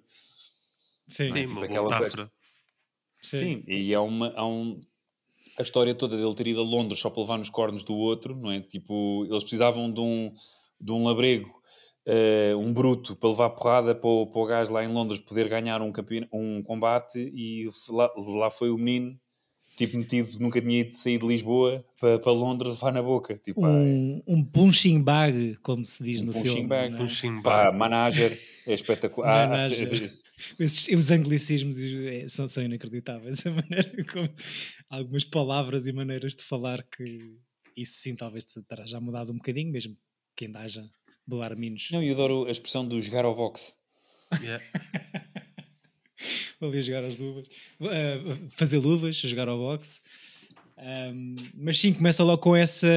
Sim, 1.07 1.27
é? 1.27 1.31
Sim 1.31 1.45
tipo, 1.47 1.63
aquela 1.63 1.97
coisa. 1.97 2.31
Sim. 3.21 3.37
Sim. 3.39 3.63
e 3.67 3.93
é 3.93 3.99
uma, 3.99 4.31
há 4.35 4.45
um, 4.45 4.79
a 5.57 5.61
história 5.61 5.95
toda 5.95 6.15
dele 6.15 6.35
ter 6.35 6.47
ido 6.47 6.61
a 6.61 6.63
Londres 6.63 6.99
só 6.99 7.09
para 7.09 7.21
levar 7.21 7.37
nos 7.37 7.49
cornos 7.49 7.83
do 7.83 7.95
outro, 7.95 8.35
não 8.35 8.51
é? 8.51 8.59
Tipo, 8.61 9.25
eles 9.25 9.43
precisavam 9.43 9.91
de 9.91 9.99
um, 9.99 10.31
de 10.79 10.91
um 10.91 11.03
labrego 11.03 11.49
uh, 12.07 12.57
um 12.57 12.73
bruto 12.73 13.15
para 13.15 13.29
levar 13.29 13.49
porrada 13.51 13.95
para 13.95 14.09
o, 14.09 14.27
para 14.27 14.41
o 14.41 14.45
gajo 14.45 14.73
lá 14.73 14.83
em 14.83 14.87
Londres 14.87 15.19
poder 15.19 15.47
ganhar 15.47 15.81
um, 15.81 15.91
um 16.31 16.61
combate 16.63 17.17
e 17.17 17.67
lá, 17.89 18.11
lá 18.15 18.49
foi 18.49 18.69
o 18.69 18.77
menino 18.77 19.19
tipo 19.75 19.97
metido, 19.97 20.39
nunca 20.39 20.61
tinha 20.61 20.79
ido 20.79 20.95
sair 20.95 21.17
de 21.17 21.27
Lisboa 21.27 21.83
para, 21.99 22.17
para 22.17 22.31
Londres 22.31 22.75
levar 22.75 22.93
na 22.93 23.03
boca. 23.03 23.37
Tipo, 23.37 23.65
um, 23.65 24.21
um 24.25 24.43
punching 24.43 25.01
bag, 25.01 25.57
como 25.61 25.85
se 25.85 26.01
diz 26.03 26.23
um 26.23 26.27
no 26.27 26.33
punching 26.33 26.49
filme. 26.49 26.67
Bag, 26.67 26.93
é? 26.93 26.97
punching 26.97 27.41
Pá, 27.41 27.65
bag. 27.65 27.77
manager, 27.77 28.39
é 28.65 28.73
espetacular. 28.73 29.49
manager. 29.49 30.13
Esses, 30.59 30.87
os 30.95 31.11
anglicismos 31.11 31.77
é, 31.79 32.27
são, 32.27 32.47
são 32.47 32.63
inacreditáveis. 32.63 33.45
A 33.47 33.51
maneira 33.51 34.03
como 34.05 34.29
algumas 34.89 35.23
palavras 35.23 35.87
e 35.87 35.93
maneiras 35.93 36.35
de 36.35 36.43
falar 36.43 36.83
que 36.83 37.37
isso 37.75 37.99
sim 37.99 38.15
talvez 38.15 38.45
terá 38.67 38.85
já 38.85 38.99
mudado 38.99 39.31
um 39.31 39.37
bocadinho, 39.37 39.71
mesmo 39.71 39.97
que 40.35 40.45
ainda 40.45 40.59
haja 40.59 40.89
Belarminos. 41.27 41.89
Não, 41.91 42.03
eu 42.03 42.13
adoro 42.13 42.45
a 42.45 42.51
expressão 42.51 42.87
do 42.87 43.01
jogar 43.01 43.25
ao 43.25 43.35
boxe. 43.35 43.73
Yeah. 44.41 44.63
Ali 46.61 46.81
jogar 46.81 47.03
as 47.03 47.17
luvas, 47.17 47.47
uh, 47.81 48.49
fazer 48.49 48.77
luvas, 48.77 49.17
jogar 49.17 49.47
ao 49.49 49.57
boxe. 49.57 50.01
Um, 50.77 51.35
mas 51.53 51.77
sim, 51.77 51.93
começa 51.93 52.23
logo 52.23 52.41
com 52.41 52.55
essa 52.55 52.87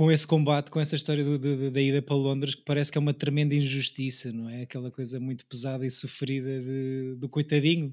com 0.00 0.10
esse 0.10 0.26
combate, 0.26 0.70
com 0.70 0.80
essa 0.80 0.96
história 0.96 1.22
do, 1.22 1.38
do, 1.38 1.70
da 1.70 1.78
ida 1.78 2.00
para 2.00 2.16
Londres, 2.16 2.54
que 2.54 2.62
parece 2.62 2.90
que 2.90 2.96
é 2.96 2.98
uma 2.98 3.12
tremenda 3.12 3.54
injustiça, 3.54 4.32
não 4.32 4.48
é? 4.48 4.62
Aquela 4.62 4.90
coisa 4.90 5.20
muito 5.20 5.44
pesada 5.44 5.84
e 5.84 5.90
sofrida 5.90 6.58
de, 6.58 7.16
do 7.18 7.28
coitadinho, 7.28 7.92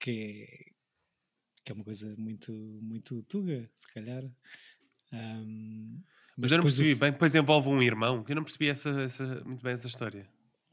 que 0.00 0.10
é, 0.10 0.72
que 1.64 1.70
é 1.70 1.72
uma 1.76 1.84
coisa 1.84 2.12
muito, 2.18 2.52
muito 2.82 3.22
tuga, 3.22 3.70
se 3.72 3.86
calhar. 3.94 4.24
Um, 5.12 6.02
mas, 6.36 6.50
mas 6.50 6.50
eu 6.50 6.58
não 6.58 6.64
percebi 6.64 6.94
bem, 6.96 7.12
depois 7.12 7.36
envolve 7.36 7.68
um 7.68 7.80
irmão, 7.80 8.24
eu 8.28 8.34
não 8.34 8.42
percebi 8.42 8.66
essa, 8.66 8.90
essa, 9.02 9.44
muito 9.44 9.62
bem 9.62 9.74
essa 9.74 9.86
história. 9.86 10.28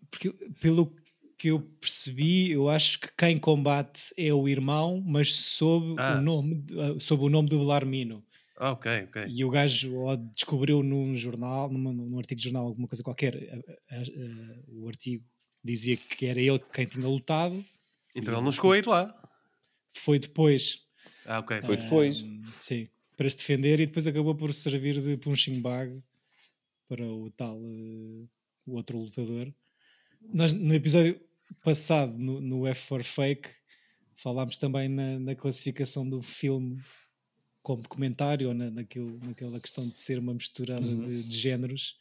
Porque 0.09 0.31
pelo 0.59 0.95
que 1.37 1.49
eu 1.49 1.59
percebi, 1.79 2.49
eu 2.49 2.69
acho 2.69 3.01
que 3.01 3.09
quem 3.15 3.37
combate 3.37 4.11
é 4.17 4.33
o 4.33 4.47
irmão, 4.47 4.99
mas 4.99 5.31
sob, 5.35 5.93
ah. 5.99 6.17
o, 6.17 6.21
nome, 6.23 6.65
sob 6.99 7.23
o 7.23 7.29
nome 7.29 7.49
do 7.49 7.59
Belarmino. 7.59 8.25
Ah, 8.57 8.71
ok, 8.71 9.03
ok. 9.05 9.25
E 9.27 9.43
o 9.43 9.49
gajo 9.49 9.91
descobriu 10.35 10.83
num 10.83 11.15
jornal, 11.15 11.69
num, 11.69 11.91
num 11.91 12.19
artigo 12.19 12.37
de 12.37 12.45
jornal, 12.45 12.67
alguma 12.67 12.87
coisa 12.87 13.03
qualquer, 13.03 13.35
a, 13.35 13.95
a, 13.95 13.99
a, 13.99 14.03
o 14.67 14.87
artigo 14.87 15.23
dizia 15.63 15.97
que 15.97 16.25
era 16.25 16.39
ele 16.39 16.59
quem 16.71 16.85
tinha 16.85 17.07
lutado. 17.07 17.63
Então 18.15 18.33
ele 18.33 18.43
não 18.43 18.51
chegou 18.51 18.73
a 18.73 18.77
ir 18.77 18.85
lá. 18.85 19.13
Foi 19.93 20.19
depois. 20.19 20.83
Ah, 21.25 21.39
ok. 21.39 21.61
Foi 21.63 21.77
depois. 21.77 22.25
sim, 22.59 22.87
para 23.15 23.29
se 23.29 23.37
defender 23.37 23.79
e 23.79 23.85
depois 23.85 24.05
acabou 24.05 24.35
por 24.35 24.53
servir 24.53 25.01
de 25.01 25.17
punching 25.17 25.61
bag 25.61 26.01
para 26.87 27.05
o 27.05 27.31
tal 27.31 27.57
uh, 27.57 28.29
o 28.65 28.75
outro 28.75 28.97
lutador. 28.97 29.51
Nós, 30.21 30.53
no 30.53 30.73
episódio 30.73 31.19
passado, 31.63 32.17
no, 32.17 32.39
no 32.39 32.67
F 32.67 32.87
for 32.87 33.03
Fake, 33.03 33.49
falámos 34.15 34.57
também 34.57 34.87
na, 34.89 35.19
na 35.19 35.35
classificação 35.35 36.07
do 36.07 36.21
filme 36.21 36.79
como 37.63 37.81
documentário 37.81 38.49
ou 38.49 38.53
na, 38.53 38.69
naquilo, 38.69 39.17
naquela 39.23 39.59
questão 39.59 39.87
de 39.87 39.97
ser 39.97 40.19
uma 40.19 40.33
misturada 40.33 40.85
uhum. 40.85 41.07
de, 41.07 41.23
de, 41.23 41.37
géneros. 41.37 41.95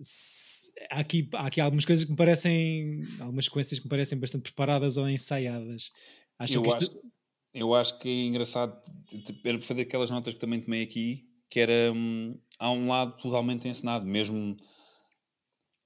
Se, 0.00 0.72
há, 0.90 1.00
aqui, 1.00 1.28
há 1.34 1.46
aqui 1.46 1.60
algumas 1.60 1.84
coisas 1.84 2.04
que 2.04 2.10
me 2.10 2.16
parecem, 2.16 3.02
algumas 3.20 3.44
sequências 3.44 3.78
que 3.78 3.84
me 3.84 3.90
parecem 3.90 4.18
bastante 4.18 4.42
preparadas 4.42 4.96
ou 4.96 5.08
ensaiadas. 5.08 5.92
Acho 6.38 6.56
eu, 6.56 6.66
isto... 6.66 6.78
acho, 6.78 7.00
eu 7.52 7.74
acho 7.74 7.98
que 7.98 8.08
é 8.08 8.26
engraçado 8.26 8.82
fazer 9.60 9.82
aquelas 9.82 10.10
notas 10.10 10.32
que 10.32 10.40
também 10.40 10.60
tomei 10.60 10.82
aqui, 10.82 11.28
que 11.50 11.60
era 11.60 11.92
hum, 11.92 12.36
há 12.58 12.70
um 12.70 12.88
lado 12.88 13.16
totalmente 13.18 13.68
encenado, 13.68 14.06
mesmo 14.06 14.56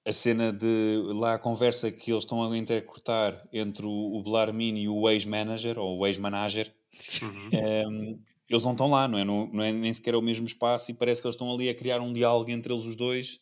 a 0.06 0.12
cena 0.12 0.52
de 0.52 1.02
lá 1.14 1.34
a 1.34 1.38
conversa 1.40 1.90
que 1.90 2.12
eles 2.12 2.22
estão 2.22 2.40
a 2.40 2.56
intercortar 2.56 3.44
entre 3.52 3.84
o, 3.84 3.90
o 3.90 4.22
Blarmin 4.22 4.76
e 4.76 4.88
o 4.88 5.10
ex-manager 5.10 5.76
ou 5.76 5.98
o 5.98 6.06
ex-manager. 6.06 6.72
Uhum. 7.20 7.90
Um, 7.90 8.22
eles 8.48 8.62
não 8.62 8.72
estão 8.72 8.88
lá, 8.88 9.08
não 9.08 9.18
é? 9.18 9.24
Não, 9.24 9.46
não 9.52 9.62
é 9.62 9.72
nem 9.72 9.92
sequer 9.92 10.14
o 10.14 10.22
mesmo 10.22 10.46
espaço 10.46 10.90
e 10.90 10.94
parece 10.94 11.20
que 11.20 11.26
eles 11.26 11.34
estão 11.34 11.52
ali 11.52 11.68
a 11.68 11.74
criar 11.74 12.00
um 12.00 12.12
diálogo 12.12 12.50
entre 12.50 12.72
eles 12.72 12.86
os 12.86 12.96
dois. 12.96 13.40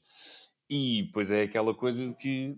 E 0.68 1.02
depois 1.02 1.30
é 1.30 1.42
aquela 1.42 1.74
coisa 1.74 2.06
de 2.08 2.14
que, 2.14 2.56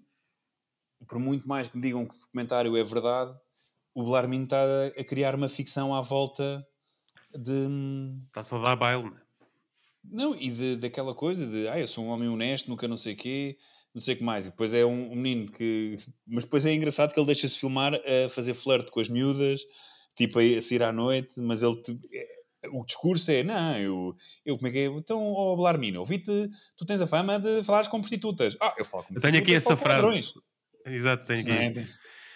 por 1.09 1.19
muito 1.19 1.49
mais 1.49 1.67
que 1.67 1.77
me 1.77 1.83
digam 1.83 2.07
que 2.07 2.15
o 2.15 2.21
documentário 2.21 2.77
é 2.77 2.85
verdade, 2.85 3.37
o 3.95 4.05
Blarmin 4.05 4.45
está 4.45 4.63
a, 4.97 5.05
criar 5.05 5.35
uma 5.35 5.49
ficção 5.49 5.95
à 5.95 6.01
volta 6.01 6.65
de. 7.35 7.67
Está 8.27 8.43
só 8.43 8.59
a 8.59 8.63
dar 8.63 8.77
baile, 8.77 9.05
não 9.05 9.17
é? 9.17 9.27
Não, 10.09 10.37
e 10.37 10.51
de, 10.51 10.77
daquela 10.77 11.15
coisa 11.15 11.45
de, 11.45 11.67
ah, 11.67 11.81
eu 11.81 11.87
sou 11.87 12.05
um 12.05 12.09
homem 12.09 12.29
honesto, 12.29 12.69
nunca 12.69 12.87
não 12.87 12.97
sei 12.97 13.15
o 13.15 13.17
quê, 13.17 13.59
não 13.93 14.01
sei 14.01 14.15
o 14.15 14.19
que 14.19 14.23
mais. 14.23 14.47
E 14.47 14.51
depois 14.51 14.73
é 14.73 14.85
um, 14.87 15.11
um 15.11 15.17
menino 15.17 15.51
que. 15.51 15.97
Mas 16.25 16.45
depois 16.45 16.65
é 16.65 16.73
engraçado 16.73 17.13
que 17.13 17.19
ele 17.19 17.27
deixa-se 17.27 17.59
filmar 17.59 17.95
a 17.95 18.29
fazer 18.29 18.55
flirt 18.55 18.89
com 18.91 19.01
as 19.01 19.09
miúdas, 19.09 19.63
tipo 20.15 20.39
a 20.39 20.63
sair 20.63 20.85
à 20.85 20.93
noite, 20.93 21.41
mas 21.41 21.63
ele 21.63 21.77
o 22.73 22.85
discurso 22.85 23.31
é, 23.31 23.43
não, 23.43 23.79
eu, 23.79 24.15
eu 24.45 24.57
como 24.57 24.69
é 24.69 24.71
que 24.71 24.79
é? 24.79 24.85
Então, 24.87 25.19
ó 25.19 25.53
oh, 25.53 25.57
Blarmino, 25.57 26.01
ouvi-te, 26.01 26.49
tu 26.77 26.85
tens 26.85 27.01
a 27.01 27.07
fama 27.07 27.39
de 27.39 27.63
falares 27.63 27.89
com 27.89 28.01
prostitutas. 28.01 28.57
Ah, 28.61 28.75
eu 28.79 28.85
falo 28.85 29.05
com 29.05 29.15
Eu 29.15 29.21
tenho 29.21 29.39
aqui 29.39 29.55
essa 29.55 29.77
frase. 29.77 30.35
Exato, 30.85 31.25
tenho 31.27 31.41
aqui. 31.41 31.51
É? 31.51 31.87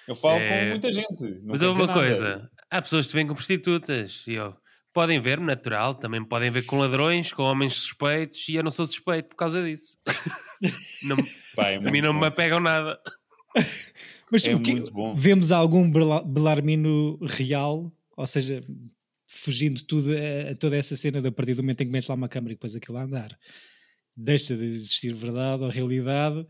Eu 0.08 0.14
falo 0.14 0.38
é... 0.40 0.64
com 0.64 0.68
muita 0.70 0.90
gente. 0.90 1.40
Mas 1.44 1.62
houve 1.62 1.80
uma 1.80 1.86
nada. 1.86 2.00
coisa, 2.00 2.50
há 2.70 2.82
pessoas 2.82 3.06
que 3.06 3.12
vêm 3.14 3.26
com 3.26 3.34
prostitutas 3.34 4.24
e 4.26 4.34
eu, 4.34 4.54
podem 4.92 5.20
ver-me 5.20 5.46
natural, 5.46 5.94
também 5.94 6.24
podem 6.24 6.50
ver 6.50 6.66
com 6.66 6.78
ladrões, 6.78 7.32
com 7.32 7.42
homens 7.42 7.74
suspeitos 7.74 8.48
e 8.48 8.56
eu 8.56 8.62
não 8.62 8.70
sou 8.70 8.86
suspeito 8.86 9.28
por 9.28 9.36
causa 9.36 9.62
disso. 9.62 9.98
não, 11.04 11.16
Pai, 11.54 11.74
é 11.74 11.76
a 11.76 11.80
mim 11.80 12.00
não 12.00 12.12
bom. 12.12 12.20
me 12.20 12.26
apegam 12.26 12.60
nada. 12.60 12.98
Mas 14.30 14.46
é 14.46 14.54
o 14.54 14.60
que, 14.60 14.82
vemos 15.16 15.50
algum 15.50 15.90
Belarmino 15.90 17.18
real? 17.22 17.92
Ou 18.16 18.26
seja, 18.26 18.62
fugindo 19.30 19.82
tudo 19.84 20.10
a, 20.12 20.50
a, 20.50 20.54
toda 20.56 20.76
essa 20.76 20.96
cena 20.96 21.26
a 21.26 21.32
partir 21.32 21.54
do 21.54 21.62
momento 21.62 21.80
em 21.82 21.86
que 21.86 21.92
metes 21.92 22.08
lá 22.08 22.16
uma 22.16 22.28
câmera 22.28 22.52
e 22.52 22.56
depois 22.56 22.74
aquilo 22.74 22.98
a 22.98 23.04
andar 23.04 23.38
deixa 24.16 24.56
de 24.56 24.64
existir 24.64 25.14
verdade 25.14 25.62
ou 25.62 25.70
realidade 25.70 26.44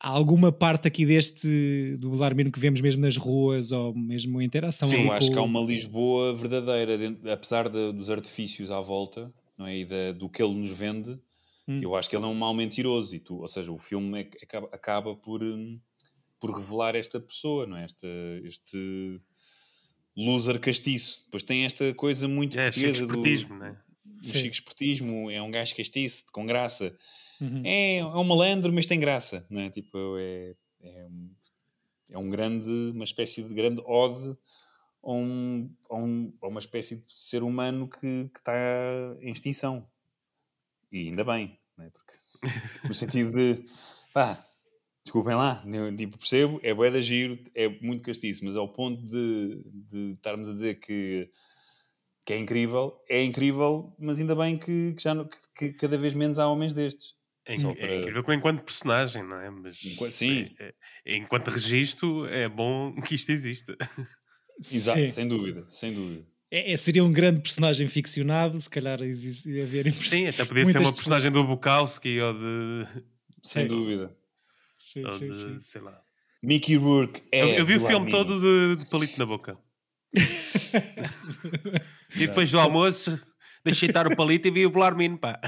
há 0.00 0.10
alguma 0.10 0.50
parte 0.50 0.88
aqui 0.88 1.06
deste 1.06 1.96
do 1.98 2.10
Belarmino 2.10 2.50
que 2.50 2.58
vemos 2.58 2.80
mesmo 2.80 3.00
nas 3.00 3.16
ruas 3.16 3.70
ou 3.70 3.94
mesmo 3.94 4.40
a 4.40 4.44
interação 4.44 4.88
Sim, 4.88 5.04
eu 5.04 5.12
acho 5.12 5.28
com... 5.28 5.34
que 5.34 5.38
há 5.38 5.42
uma 5.42 5.60
Lisboa 5.60 6.34
verdadeira 6.34 6.98
dentro, 6.98 7.30
apesar 7.30 7.68
de, 7.68 7.92
dos 7.92 8.10
artifícios 8.10 8.72
à 8.72 8.80
volta 8.80 9.32
não 9.56 9.66
é? 9.66 9.78
e 9.78 9.84
da, 9.84 10.12
do 10.12 10.28
que 10.28 10.42
ele 10.42 10.54
nos 10.54 10.70
vende 10.70 11.16
hum. 11.66 11.80
eu 11.80 11.94
acho 11.94 12.10
que 12.10 12.16
ele 12.16 12.24
é 12.24 12.28
um 12.28 12.34
mau 12.34 12.52
mentiroso 12.52 13.14
e 13.14 13.20
tu, 13.20 13.36
ou 13.36 13.48
seja, 13.48 13.70
o 13.70 13.78
filme 13.78 14.22
é, 14.22 14.30
acaba, 14.42 14.68
acaba 14.72 15.14
por, 15.14 15.44
hum, 15.44 15.78
por 16.40 16.50
revelar 16.50 16.96
esta 16.96 17.20
pessoa 17.20 17.68
não 17.68 17.76
é? 17.76 17.84
este, 17.84 18.06
este 18.44 19.20
loser 20.16 20.58
castiço. 20.58 21.22
Depois 21.24 21.42
tem 21.42 21.64
esta 21.64 21.92
coisa 21.94 22.26
muito 22.26 22.58
é, 22.58 22.64
portuguesa 22.64 23.06
do, 23.06 23.54
né? 23.56 23.76
do 24.04 24.28
chico 24.28 24.54
esportismo, 24.54 25.30
é 25.30 25.42
um 25.42 25.50
gajo 25.50 25.76
castiço, 25.76 26.24
com 26.32 26.46
graça. 26.46 26.96
Uhum. 27.40 27.62
É, 27.64 27.98
é 27.98 28.04
um 28.04 28.24
malandro, 28.24 28.72
mas 28.72 28.86
tem 28.86 28.98
graça, 28.98 29.44
não 29.50 29.60
é? 29.60 29.70
Tipo, 29.70 30.16
é, 30.18 30.54
é, 30.82 31.08
é 32.10 32.18
um 32.18 32.30
grande, 32.30 32.92
uma 32.94 33.04
espécie 33.04 33.42
de 33.42 33.52
grande 33.52 33.82
ode 33.84 34.36
a, 35.02 35.12
um, 35.12 35.70
a, 35.90 35.96
um, 35.96 36.32
a 36.40 36.48
uma 36.48 36.60
espécie 36.60 36.96
de 36.96 37.12
ser 37.12 37.42
humano 37.42 37.88
que, 37.88 38.30
que 38.32 38.38
está 38.38 38.54
em 39.20 39.30
extinção. 39.30 39.86
E 40.90 41.08
ainda 41.08 41.24
bem, 41.24 41.58
não 41.76 41.84
é? 41.84 41.90
Porque, 41.90 42.18
no 42.88 42.94
sentido 42.94 43.32
de, 43.32 43.66
pá, 44.14 44.42
desculpem 45.06 45.36
lá, 45.36 45.62
tipo, 45.96 46.18
percebo, 46.18 46.60
é 46.64 46.74
bué 46.74 46.90
da 46.90 47.00
giro, 47.00 47.38
é 47.54 47.68
muito 47.80 48.02
castiço, 48.02 48.44
mas 48.44 48.56
ao 48.56 48.68
ponto 48.68 49.00
de, 49.06 49.62
de 49.64 50.12
estarmos 50.14 50.48
a 50.48 50.52
dizer 50.52 50.80
que, 50.80 51.30
que 52.24 52.32
é 52.32 52.38
incrível, 52.38 53.00
é 53.08 53.22
incrível, 53.22 53.94
mas 54.00 54.18
ainda 54.18 54.34
bem 54.34 54.58
que, 54.58 54.94
que 54.94 55.02
já 55.02 55.14
que, 55.24 55.38
que, 55.54 55.72
cada 55.74 55.96
vez 55.96 56.12
menos 56.12 56.40
há 56.40 56.48
homens 56.48 56.74
destes. 56.74 57.14
É, 57.44 57.54
para... 57.54 57.86
é 57.86 58.00
incrível 58.00 58.34
enquanto 58.34 58.64
personagem, 58.64 59.22
não 59.22 59.40
é? 59.40 59.48
Mas, 59.48 59.78
enquanto, 59.84 60.10
sim. 60.10 60.50
É, 60.58 60.74
é, 61.04 61.16
enquanto 61.16 61.48
registro, 61.48 62.26
é 62.26 62.48
bom 62.48 62.92
que 63.06 63.14
isto 63.14 63.30
exista. 63.30 63.76
Exato, 64.58 64.98
sim. 64.98 65.06
sem 65.06 65.28
dúvida, 65.28 65.64
sem 65.68 65.94
dúvida. 65.94 66.26
É, 66.50 66.72
é, 66.72 66.76
seria 66.76 67.04
um 67.04 67.12
grande 67.12 67.40
personagem 67.40 67.86
ficcionado, 67.86 68.60
se 68.60 68.68
calhar 68.68 69.00
existe 69.02 69.60
haver 69.60 69.92
Sim, 69.92 70.26
até 70.26 70.44
podia 70.44 70.66
ser 70.66 70.78
uma 70.78 70.92
personagem 70.92 71.30
do 71.30 71.44
Bukowski 71.44 72.20
ou 72.20 72.34
de. 72.34 72.88
Sem 73.44 73.68
dúvida 73.68 74.12
sim, 75.00 75.06
ou 75.06 75.18
sim, 75.18 75.26
de, 75.26 75.38
sim. 75.38 75.60
sei 75.60 75.80
lá. 75.80 76.00
Mickey 76.42 76.76
Rourke 76.76 77.22
é. 77.32 77.42
Eu, 77.42 77.48
eu 77.48 77.66
vi 77.66 77.76
o 77.76 77.86
filme 77.86 78.10
todo 78.10 78.40
de, 78.40 78.76
de, 78.76 78.90
palito 78.90 79.18
na 79.18 79.26
boca. 79.26 79.58
e 82.14 82.26
depois 82.26 82.50
do 82.50 82.58
almoço, 82.58 83.20
deixei 83.64 83.88
estar 83.88 84.06
o 84.06 84.16
palito 84.16 84.48
e 84.48 84.50
vi 84.50 84.64
o 84.64 84.70
Blarmino, 84.70 85.18
pá. 85.18 85.40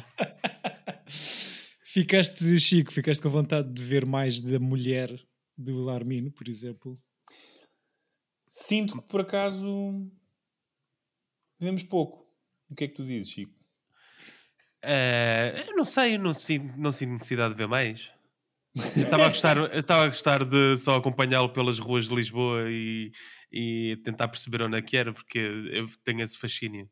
Ficaste, 1.84 2.58
Chico, 2.60 2.92
ficaste 2.92 3.22
com 3.22 3.30
vontade 3.30 3.72
de 3.72 3.82
ver 3.82 4.04
mais 4.04 4.40
da 4.40 4.58
mulher 4.58 5.10
do 5.56 5.84
Blarmino, 5.84 6.30
por 6.30 6.48
exemplo? 6.48 7.00
Sinto 8.46 9.00
que 9.00 9.08
por 9.08 9.20
acaso 9.20 10.10
vemos 11.58 11.82
pouco. 11.82 12.26
O 12.70 12.74
que 12.74 12.84
é 12.84 12.88
que 12.88 12.94
tu 12.94 13.06
dizes, 13.06 13.30
Chico? 13.30 13.54
Uh, 14.84 15.58
eu 15.66 15.76
não 15.76 15.84
sei, 15.84 16.14
eu 16.14 16.18
não 16.18 16.34
sinto, 16.34 16.76
não 16.76 16.92
sinto 16.92 17.12
necessidade 17.12 17.54
de 17.54 17.58
ver 17.58 17.66
mais. 17.66 18.10
Eu 18.96 19.02
estava 19.02 19.26
a 19.26 19.28
gostar, 19.28 19.56
eu 19.56 19.78
estava 19.78 20.04
a 20.04 20.08
gostar 20.08 20.44
de 20.44 20.76
só 20.78 20.96
acompanhá-lo 20.96 21.48
pelas 21.48 21.78
ruas 21.78 22.08
de 22.08 22.14
Lisboa 22.14 22.70
e, 22.70 23.10
e 23.52 23.96
tentar 24.04 24.28
perceber 24.28 24.62
onde 24.62 24.78
é 24.78 24.82
que 24.82 24.96
era, 24.96 25.12
porque 25.12 25.38
eu 25.38 25.88
tenho 26.04 26.22
esse 26.22 26.38
fascínio. 26.38 26.88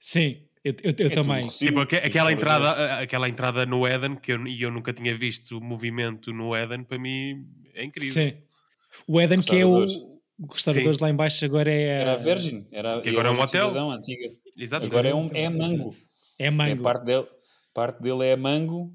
Sim, 0.00 0.42
eu, 0.64 0.74
eu, 0.82 0.92
eu 0.98 1.06
é 1.06 1.10
também. 1.10 1.48
Tipo, 1.48 1.80
aquela 1.80 2.32
entrada, 2.32 2.98
aquela 3.00 3.28
entrada 3.28 3.66
no 3.66 3.86
Eden, 3.86 4.16
que 4.16 4.32
eu, 4.32 4.46
eu 4.46 4.70
nunca 4.70 4.92
tinha 4.92 5.16
visto 5.16 5.60
movimento 5.60 6.32
no 6.32 6.56
Eden, 6.56 6.84
para 6.84 6.98
mim 6.98 7.46
é 7.74 7.84
incrível. 7.84 8.12
Sim. 8.12 8.36
O 9.06 9.20
Eden, 9.20 9.40
que 9.40 9.58
é 9.58 9.66
o, 9.66 9.86
restauradores 10.50 10.98
lá 10.98 11.10
embaixo, 11.10 11.44
agora 11.44 11.70
é. 11.70 12.00
Era 12.00 12.12
a 12.14 12.16
Virgin, 12.16 12.66
era, 12.70 13.00
que 13.00 13.08
agora 13.08 13.28
é 13.28 13.30
um 13.30 13.40
hotel. 13.40 13.90
Antiga. 13.90 14.30
Exato. 14.56 14.86
Agora 14.86 15.08
é, 15.08 15.14
um, 15.14 15.28
é 15.32 15.48
mango. 15.48 15.96
É 16.38 16.50
mango. 16.50 16.80
É 16.80 16.82
parte, 16.82 17.04
dele, 17.04 17.26
parte 17.72 18.02
dele 18.02 18.24
é 18.24 18.36
mango 18.36 18.92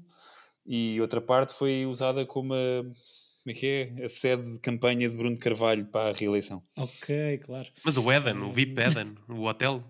e 0.64 1.00
outra 1.00 1.20
parte 1.20 1.54
foi 1.54 1.86
usada 1.86 2.24
como 2.24 2.54
a, 2.54 2.82
como 3.42 3.48
é 3.48 3.54
que 3.54 3.66
é? 3.66 4.04
A 4.04 4.08
sede 4.08 4.52
de 4.52 4.60
campanha 4.60 5.08
de 5.08 5.16
Bruno 5.16 5.36
Carvalho 5.36 5.84
para 5.86 6.10
a 6.10 6.12
reeleição. 6.12 6.62
Ok, 6.76 7.38
claro. 7.38 7.68
Mas 7.84 7.96
o 7.96 8.12
Eden, 8.12 8.38
o 8.38 8.52
VIP 8.52 8.80
Eden, 8.80 9.16
o 9.28 9.42
hotel? 9.44 9.82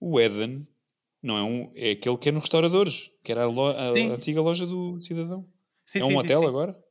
O 0.00 0.18
Eden 0.18 0.66
não 1.22 1.36
é 1.36 1.42
um, 1.42 1.72
é 1.74 1.90
aquele 1.92 2.16
que 2.16 2.28
é 2.28 2.32
nos 2.32 2.44
restauradores, 2.44 3.10
que 3.22 3.30
era 3.32 3.44
a, 3.44 3.46
lo, 3.46 3.68
a, 3.68 3.72
a 3.72 4.14
antiga 4.14 4.40
loja 4.40 4.66
do 4.66 5.00
cidadão. 5.00 5.46
Sim, 5.84 6.00
é 6.00 6.04
um 6.04 6.08
sim, 6.08 6.16
hotel 6.16 6.40
sim, 6.40 6.46
agora? 6.46 6.84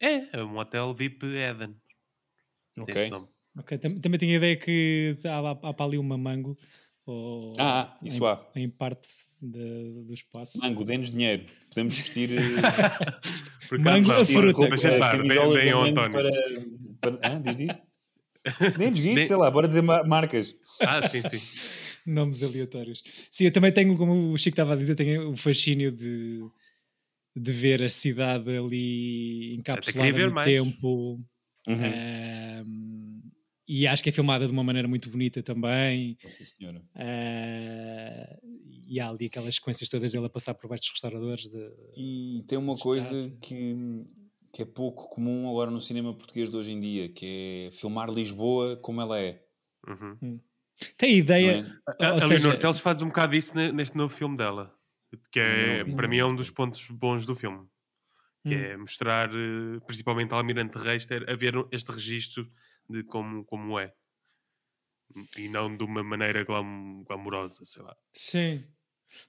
É, 0.00 0.38
é 0.38 0.44
um 0.44 0.56
hotel 0.58 0.94
VIP 0.94 1.26
Eden. 1.26 1.74
Ok. 2.78 3.10
Ok, 3.58 3.78
também 3.78 4.18
tinha 4.18 4.34
a 4.34 4.36
ideia 4.36 4.56
que 4.56 5.18
há, 5.24 5.40
lá, 5.40 5.50
há 5.50 5.74
para 5.74 5.84
ali 5.84 5.98
uma 5.98 6.16
mango. 6.16 6.56
Ou, 7.04 7.54
ah, 7.58 7.98
isso 8.02 8.24
em, 8.24 8.28
há. 8.28 8.46
Em 8.54 8.68
parte 8.68 9.08
de, 9.40 10.04
do 10.04 10.14
espaço. 10.14 10.58
Mango, 10.58 10.84
dê-nos 10.84 11.10
dinheiro. 11.10 11.44
Podemos 11.68 11.96
vestir. 11.96 12.30
Por 13.68 13.78
Mango, 13.78 14.10
a 14.12 14.24
fruta. 14.24 14.68
Bem, 14.68 15.52
bem 15.52 15.70
António. 15.70 16.12
Para, 16.12 17.12
para, 17.12 17.18
ah, 17.22 17.38
diz, 17.38 17.56
diz. 17.56 17.76
Guide, 19.00 19.26
sei 19.26 19.36
lá, 19.36 19.50
bora 19.50 19.68
dizer 19.68 19.82
marcas. 19.82 20.54
Ah, 20.80 21.06
sim, 21.06 21.22
sim. 21.22 21.40
Nomes 22.06 22.42
aleatórios. 22.42 23.02
Sim, 23.30 23.44
eu 23.44 23.52
também 23.52 23.70
tenho, 23.70 23.96
como 23.96 24.32
o 24.32 24.38
Chico 24.38 24.54
estava 24.54 24.72
a 24.72 24.76
dizer, 24.76 24.94
tenho 24.94 25.30
o 25.30 25.36
fascínio 25.36 25.92
de, 25.92 26.40
de 27.36 27.52
ver 27.52 27.82
a 27.82 27.88
cidade 27.88 28.56
ali 28.56 29.54
encapsulada 29.56 30.26
no 30.26 30.34
mais. 30.34 30.46
tempo. 30.46 31.20
Uhum. 31.66 32.64
Um, 32.66 33.20
e 33.68 33.86
acho 33.86 34.02
que 34.02 34.08
é 34.08 34.12
filmada 34.12 34.46
de 34.46 34.52
uma 34.52 34.64
maneira 34.64 34.88
muito 34.88 35.10
bonita 35.10 35.42
também. 35.42 36.16
Sim, 36.24 36.44
senhora. 36.44 36.82
Uh, 36.96 38.57
e 38.88 38.98
há 38.98 39.08
ali 39.08 39.26
aquelas 39.26 39.56
sequências 39.56 39.88
todas 39.88 40.12
dele 40.12 40.26
a 40.26 40.30
passar 40.30 40.54
por 40.54 40.68
baixo 40.68 40.84
dos 40.84 40.92
restauradores. 40.92 41.48
De, 41.48 41.70
e 41.94 42.42
tem 42.48 42.58
uma 42.58 42.72
coisa 42.74 43.30
que, 43.42 43.76
que 44.52 44.62
é 44.62 44.64
pouco 44.64 45.10
comum 45.10 45.48
agora 45.50 45.70
no 45.70 45.80
cinema 45.80 46.14
português 46.14 46.48
de 46.48 46.56
hoje 46.56 46.72
em 46.72 46.80
dia, 46.80 47.08
que 47.10 47.68
é 47.68 47.76
filmar 47.76 48.08
Lisboa 48.08 48.76
como 48.78 49.02
ela 49.02 49.20
é. 49.20 49.44
Uhum. 49.86 50.18
Hum. 50.22 50.40
Tem 50.96 51.18
ideia. 51.18 51.80
É? 52.00 52.06
A, 52.06 52.14
a 52.14 52.20
seja... 52.20 52.48
Leonor 52.48 52.60
Teles 52.60 52.80
faz 52.80 53.02
um 53.02 53.08
bocado 53.08 53.36
isso 53.36 53.54
neste 53.54 53.96
novo 53.96 54.14
filme 54.14 54.36
dela, 54.36 54.74
que 55.30 55.38
é, 55.38 55.84
para 55.84 56.08
mim 56.08 56.18
é 56.18 56.24
um 56.24 56.34
dos 56.34 56.50
pontos 56.50 56.86
bons 56.88 57.26
do 57.26 57.34
filme. 57.34 57.66
Que 58.46 58.54
hum. 58.54 58.58
é 58.58 58.76
mostrar, 58.76 59.28
eh, 59.28 59.80
principalmente 59.86 60.32
ao 60.32 60.38
Almirante 60.38 60.78
Reister, 60.78 61.28
a 61.28 61.34
ver 61.34 61.54
este 61.72 61.90
registro 61.90 62.50
de 62.88 63.02
como, 63.02 63.44
como 63.44 63.78
é. 63.78 63.92
E 65.36 65.48
não 65.48 65.76
de 65.76 65.84
uma 65.84 66.02
maneira 66.02 66.44
glam, 66.44 67.02
glamourosa, 67.04 67.64
sei 67.64 67.82
lá. 67.82 67.96
Sim. 68.14 68.64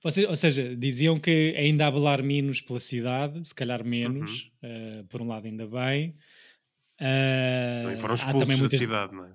Você, 0.01 0.25
ou 0.25 0.35
seja, 0.35 0.75
diziam 0.75 1.19
que 1.19 1.53
ainda 1.57 1.87
há 1.87 1.91
belarminos 1.91 2.61
pela 2.61 2.79
cidade, 2.79 3.45
se 3.47 3.53
calhar 3.53 3.83
menos, 3.83 4.51
uhum. 4.63 5.01
uh, 5.01 5.03
por 5.05 5.21
um 5.21 5.27
lado 5.27 5.45
ainda 5.45 5.67
bem. 5.67 6.15
Uh, 6.99 7.83
também 7.83 7.97
foram 7.97 8.13
expulsos 8.15 8.59
muitas... 8.59 8.71
da 8.71 8.77
cidade, 8.85 9.13
não 9.13 9.25
é? 9.25 9.33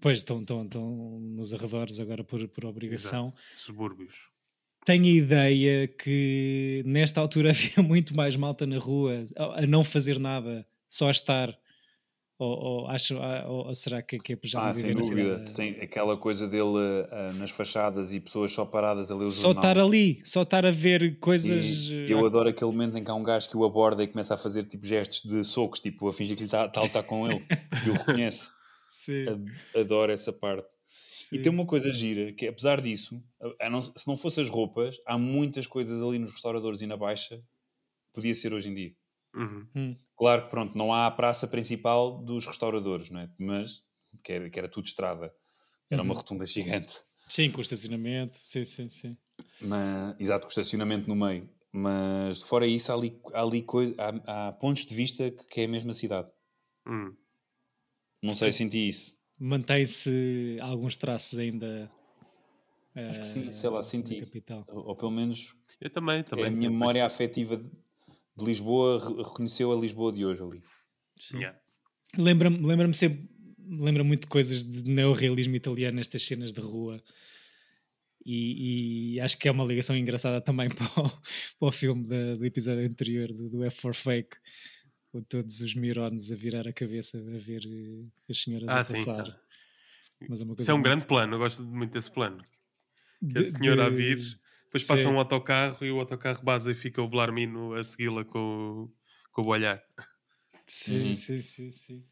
Pois, 0.00 0.18
estão, 0.18 0.40
estão, 0.40 0.64
estão 0.64 1.20
nos 1.20 1.52
arredores 1.52 2.00
agora 2.00 2.24
por, 2.24 2.46
por 2.48 2.64
obrigação. 2.64 3.26
Exato. 3.26 3.42
Subúrbios. 3.50 4.30
Tenho 4.84 5.04
a 5.04 5.08
ideia 5.08 5.88
que 5.88 6.82
nesta 6.86 7.20
altura 7.20 7.50
havia 7.50 7.82
muito 7.82 8.16
mais 8.16 8.36
malta 8.36 8.66
na 8.66 8.78
rua 8.78 9.28
a 9.36 9.66
não 9.66 9.84
fazer 9.84 10.18
nada, 10.18 10.66
só 10.88 11.08
a 11.08 11.10
estar 11.10 11.56
ou, 12.42 12.58
ou, 12.58 12.86
acho, 12.88 13.16
ah, 13.18 13.44
ou, 13.46 13.66
ou 13.68 13.74
será 13.74 14.02
que, 14.02 14.18
que 14.18 14.32
é 14.32 14.38
já 14.42 14.68
ah, 14.68 14.74
sem 14.74 14.92
dúvida. 14.92 15.44
Tem 15.54 15.80
aquela 15.80 16.16
coisa 16.16 16.48
dele 16.48 16.64
uh, 16.64 17.32
nas 17.34 17.50
fachadas 17.50 18.12
e 18.12 18.18
pessoas 18.18 18.52
só 18.52 18.64
paradas 18.64 19.10
a 19.12 19.14
ler 19.14 19.26
o 19.26 19.30
só 19.30 19.42
jornal. 19.42 19.62
Só 19.62 19.68
estar 19.68 19.80
ali, 19.80 20.22
só 20.24 20.42
estar 20.42 20.66
a 20.66 20.72
ver 20.72 21.20
coisas. 21.20 21.64
E 21.64 22.10
eu 22.10 22.26
adoro 22.26 22.48
aquele 22.48 22.70
momento 22.72 22.98
em 22.98 23.04
que 23.04 23.10
há 23.10 23.14
um 23.14 23.22
gajo 23.22 23.48
que 23.48 23.56
o 23.56 23.64
aborda 23.64 24.02
e 24.02 24.08
começa 24.08 24.34
a 24.34 24.36
fazer 24.36 24.64
tipo 24.64 24.84
gestos 24.84 25.22
de 25.22 25.44
socos, 25.44 25.78
tipo 25.78 26.08
a 26.08 26.12
fingir 26.12 26.36
que 26.36 26.42
ele 26.42 26.48
está 26.48 26.68
tá, 26.68 26.88
tá 26.88 27.02
com 27.02 27.30
ele, 27.30 27.44
que 27.84 27.90
o 27.90 27.92
reconhece. 27.92 28.50
Sim. 28.90 29.46
Adoro 29.76 30.10
essa 30.10 30.32
parte. 30.32 30.66
Sim. 30.90 31.36
E 31.36 31.38
tem 31.38 31.52
uma 31.52 31.64
coisa 31.64 31.92
gira, 31.92 32.32
que 32.32 32.48
apesar 32.48 32.80
disso, 32.80 33.22
não, 33.70 33.80
se 33.80 34.06
não 34.06 34.16
fosse 34.16 34.40
as 34.40 34.48
roupas, 34.48 34.96
há 35.06 35.16
muitas 35.16 35.66
coisas 35.66 36.02
ali 36.02 36.18
nos 36.18 36.32
restauradores 36.32 36.80
e 36.80 36.86
na 36.86 36.96
baixa, 36.96 37.40
podia 38.12 38.34
ser 38.34 38.52
hoje 38.52 38.68
em 38.68 38.74
dia. 38.74 38.92
Uhum. 39.34 39.66
Hum. 39.74 39.96
Claro 40.16 40.44
que 40.44 40.50
pronto, 40.50 40.76
não 40.76 40.92
há 40.92 41.06
a 41.06 41.10
praça 41.10 41.46
principal 41.46 42.22
dos 42.22 42.46
restauradores, 42.46 43.10
não 43.10 43.20
é? 43.20 43.30
Mas 43.38 43.82
que 44.22 44.32
era, 44.32 44.50
que 44.50 44.58
era 44.58 44.68
tudo 44.68 44.86
estrada, 44.86 45.34
era 45.90 46.02
uhum. 46.02 46.08
uma 46.08 46.14
rotunda 46.14 46.44
gigante. 46.46 47.04
Sim, 47.28 47.50
com 47.50 47.60
estacionamento, 47.60 48.36
sim, 48.38 48.64
sim, 48.64 48.88
sim. 48.88 49.16
Mas, 49.60 50.20
exato, 50.20 50.46
com 50.46 50.50
estacionamento 50.50 51.08
no 51.08 51.16
meio. 51.16 51.48
Mas 51.72 52.42
fora 52.42 52.66
isso, 52.66 52.92
há 52.92 52.94
ali, 52.94 53.18
há, 53.32 53.42
ali 53.42 53.62
coisa, 53.62 53.94
há, 53.98 54.48
há 54.48 54.52
pontos 54.52 54.84
de 54.84 54.94
vista 54.94 55.30
que 55.30 55.62
é 55.62 55.64
a 55.64 55.68
mesma 55.68 55.94
cidade. 55.94 56.28
Hum. 56.86 57.16
Não 58.22 58.34
sei, 58.34 58.52
senti 58.52 58.88
isso. 58.88 59.16
Mantém-se 59.38 60.58
alguns 60.60 60.96
traços 60.96 61.38
ainda. 61.38 61.90
Acho 62.94 63.20
que 63.20 63.26
sim, 63.26 63.52
sei 63.52 63.70
lá, 63.70 63.80
eh, 63.80 63.82
senti. 63.82 64.22
Ou, 64.68 64.88
ou, 64.88 64.96
pelo 64.96 65.10
menos. 65.10 65.56
Eu 65.80 65.90
também, 65.90 66.22
também. 66.22 66.44
É 66.44 66.48
a 66.48 66.50
minha 66.50 66.70
memória 66.70 67.04
afetiva 67.04 67.60
de 68.36 68.44
Lisboa 68.44 68.98
reconheceu 69.24 69.72
a 69.72 69.80
Lisboa 69.80 70.12
de 70.12 70.24
hoje 70.24 70.42
ali. 70.42 70.62
Yeah. 71.32 71.58
Lembra-me 72.16 72.58
lembra 72.58 72.92
sempre, 72.92 73.28
lembra 73.58 74.04
muito 74.04 74.22
de 74.22 74.28
coisas 74.28 74.64
de 74.64 74.90
neorrealismo 74.90 75.54
italiano 75.54 75.96
nestas 75.96 76.22
cenas 76.22 76.52
de 76.52 76.60
rua. 76.60 77.02
E, 78.24 79.16
e, 79.16 79.20
acho 79.20 79.36
que 79.36 79.48
é 79.48 79.50
uma 79.50 79.64
ligação 79.64 79.96
engraçada 79.96 80.40
também 80.40 80.68
para 80.70 80.86
o, 80.86 81.10
para 81.10 81.68
o 81.68 81.72
filme 81.72 82.06
da, 82.06 82.36
do 82.36 82.46
episódio 82.46 82.86
anterior 82.86 83.32
do, 83.32 83.48
do 83.48 83.64
F 83.64 83.80
for 83.80 83.94
Fake, 83.94 84.36
com 85.10 85.22
todos 85.22 85.60
os 85.60 85.74
mirones 85.74 86.30
a 86.30 86.36
virar 86.36 86.68
a 86.68 86.72
cabeça 86.72 87.18
a 87.18 87.38
ver 87.38 87.62
uh, 87.66 88.12
as 88.30 88.38
senhoras 88.38 88.68
ah, 88.68 88.80
a 88.80 88.84
passar. 88.84 89.26
Sim. 89.26 90.26
Mas 90.28 90.40
é 90.40 90.44
uma 90.44 90.54
coisa 90.54 90.62
Isso 90.62 90.70
é 90.70 90.74
um 90.74 90.82
grande 90.82 91.06
plano, 91.06 91.34
eu 91.34 91.38
gosto 91.38 91.64
muito 91.64 91.92
desse 91.92 92.10
plano. 92.10 92.44
Que 93.18 93.26
de, 93.26 93.40
a 93.40 93.44
senhora 93.44 93.82
de... 93.82 93.86
a 93.86 93.90
vir 93.90 94.40
depois 94.72 94.86
passa 94.86 95.06
um 95.10 95.18
autocarro 95.18 95.84
e 95.84 95.92
o 95.92 96.00
autocarro 96.00 96.42
base 96.42 96.70
e 96.70 96.74
fica 96.74 97.02
o 97.02 97.06
Blarmino 97.06 97.74
a 97.74 97.84
segui-la 97.84 98.24
com, 98.24 98.90
com 99.30 99.42
o 99.42 99.48
olhar. 99.48 99.82
Sim, 100.66 101.08
uhum. 101.08 101.14
sim, 101.14 101.42
sim, 101.42 101.70
sim. 101.70 102.04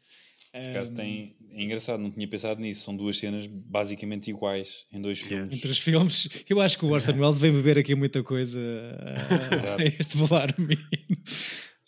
Um... 0.53 0.93
tem... 0.93 1.35
É 1.49 1.63
engraçado, 1.63 1.99
não 1.99 2.11
tinha 2.11 2.27
pensado 2.27 2.61
nisso. 2.61 2.83
São 2.83 2.95
duas 2.95 3.17
cenas 3.17 3.47
basicamente 3.47 4.29
iguais 4.29 4.85
em 4.91 5.01
dois 5.01 5.19
filmes. 5.19 5.57
Entre 5.57 5.71
os 5.71 5.79
filmes, 5.79 6.29
eu 6.47 6.61
acho 6.61 6.77
que 6.77 6.85
o 6.85 6.89
Orson 6.89 7.13
Welles 7.17 7.39
vem 7.39 7.51
beber 7.51 7.79
aqui 7.79 7.95
muita 7.95 8.21
coisa 8.21 8.59
a, 9.79 9.83
este 9.83 10.17
Blarmino. 10.17 10.85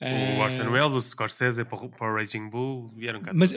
O 0.02 0.40
Orson 0.40 0.72
Welles, 0.72 0.94
o 0.94 1.02
Scorsese 1.04 1.64
para, 1.66 1.88
para 1.88 2.12
o 2.12 2.16
Raging 2.16 2.50
Bull 2.50 2.88
vieram 2.96 3.22
cá. 3.22 3.32
Mas 3.32 3.54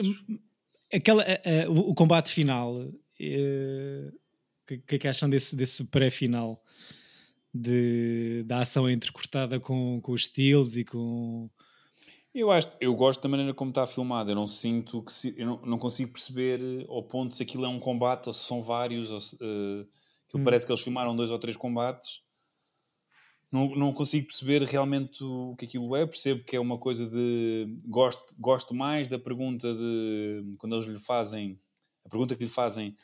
aquela, 0.93 1.25
o, 1.67 1.89
o, 1.89 1.95
combate 1.95 2.31
final, 2.31 2.75
o 2.75 2.93
eh, 3.19 4.11
que, 4.67 4.77
que 4.77 4.95
é 4.95 4.99
que 4.99 5.07
acham 5.07 5.27
desse, 5.27 5.55
desse 5.55 5.83
pré-final? 5.85 6.61
De, 7.57 8.43
da 8.45 8.61
ação 8.61 8.89
entrecortada 8.89 9.59
com, 9.59 9.99
com 10.01 10.11
os 10.11 10.21
estilos 10.21 10.77
e 10.77 10.85
com. 10.85 11.49
Eu 12.33 12.51
acho, 12.51 12.69
eu 12.79 12.93
gosto 12.93 13.21
da 13.21 13.29
maneira 13.29 13.53
como 13.53 13.71
está 13.71 13.85
filmado. 13.87 14.29
Eu 14.29 14.35
não 14.35 14.45
sinto 14.45 15.01
que 15.01 15.11
se, 15.11 15.33
eu 15.37 15.45
não, 15.45 15.61
não, 15.65 15.77
consigo 15.79 16.11
perceber 16.11 16.61
eh, 16.61 16.85
ao 16.87 17.01
ponto 17.01 17.35
se 17.35 17.41
aquilo 17.41 17.65
é 17.65 17.67
um 17.67 17.79
combate 17.79 18.27
ou 18.27 18.33
se 18.33 18.45
são 18.45 18.61
vários. 18.61 19.11
Ou 19.11 19.19
se, 19.19 19.35
uh, 19.35 19.87
hum. 20.35 20.43
parece 20.43 20.65
que 20.65 20.71
eles 20.71 20.83
filmaram 20.83 21.15
dois 21.15 21.31
ou 21.31 21.39
três 21.39 21.57
combates. 21.57 22.21
Não, 23.51 23.69
não 23.69 23.93
consigo 23.93 24.27
perceber 24.27 24.61
realmente 24.63 25.23
o 25.23 25.55
que 25.57 25.65
aquilo 25.65 25.95
é. 25.95 26.05
Percebo 26.05 26.43
que 26.43 26.55
é 26.55 26.59
uma 26.59 26.77
coisa 26.77 27.09
de. 27.09 27.67
Gosto, 27.85 28.35
gosto 28.37 28.75
mais 28.75 29.07
da 29.07 29.17
pergunta 29.17 29.73
de. 29.73 30.55
Quando 30.59 30.75
eles 30.75 30.85
lhe 30.85 30.99
fazem. 30.99 31.59
A 32.05 32.09
pergunta 32.09 32.35
que 32.35 32.43
lhe 32.43 32.49
fazem 32.49 32.95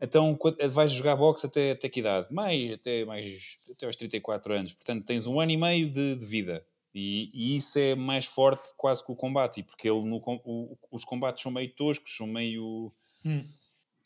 então 0.00 0.38
vais 0.70 0.90
jogar 0.90 1.16
boxe 1.16 1.46
até, 1.46 1.72
até 1.72 1.88
que 1.88 2.00
idade? 2.00 2.32
Mais, 2.32 2.72
até, 2.72 3.04
mais, 3.04 3.58
até 3.70 3.86
aos 3.86 3.96
34 3.96 4.54
anos. 4.54 4.72
Portanto, 4.72 5.04
tens 5.04 5.26
um 5.26 5.40
ano 5.40 5.52
e 5.52 5.56
meio 5.56 5.90
de, 5.90 6.16
de 6.16 6.24
vida. 6.24 6.64
E, 6.94 7.30
e, 7.32 7.56
isso 7.56 7.78
é 7.78 7.94
mais 7.94 8.24
forte 8.24 8.70
quase 8.76 9.04
que 9.04 9.12
o 9.12 9.16
combate, 9.16 9.62
porque 9.62 9.88
ele 9.88 10.04
no, 10.04 10.16
o, 10.44 10.76
os 10.90 11.04
combates 11.04 11.42
são 11.42 11.52
meio 11.52 11.72
toscos, 11.74 12.16
são 12.16 12.26
meio. 12.26 12.92
Hum. 13.24 13.44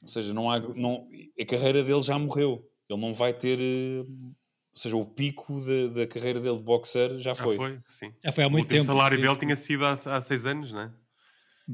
Ou 0.02 0.09
seja, 0.09 0.35
não 0.35 0.50
há, 0.50 0.61
não, 0.61 1.09
a 1.40 1.44
carreira 1.46 1.83
dele 1.83 2.02
já 2.02 2.18
morreu. 2.18 2.68
Ele 2.88 3.00
não 3.00 3.14
vai 3.14 3.33
ter. 3.33 3.59
Eh, 3.59 4.00
ou 4.00 4.78
seja, 4.78 4.96
o 4.96 5.07
pico 5.07 5.59
de, 5.61 5.88
da 5.90 6.07
carreira 6.07 6.40
dele 6.40 6.59
de 6.59 6.62
boxer 6.62 7.18
já 7.18 7.35
foi. 7.35 7.57
Já 7.57 7.62
foi, 7.62 7.80
sim. 7.88 8.12
Já 8.22 8.33
foi 8.33 8.44
há 8.44 8.50
muito 8.50 8.66
o 8.66 8.68
tempo. 8.68 8.83
O 8.83 8.87
salário 8.87 9.18
dele 9.18 9.38
tinha 9.38 9.57
sido 9.57 9.87
há, 9.87 9.92
há 9.92 10.20
seis 10.20 10.44
anos, 10.44 10.70
não 10.70 10.80
é? 10.80 10.92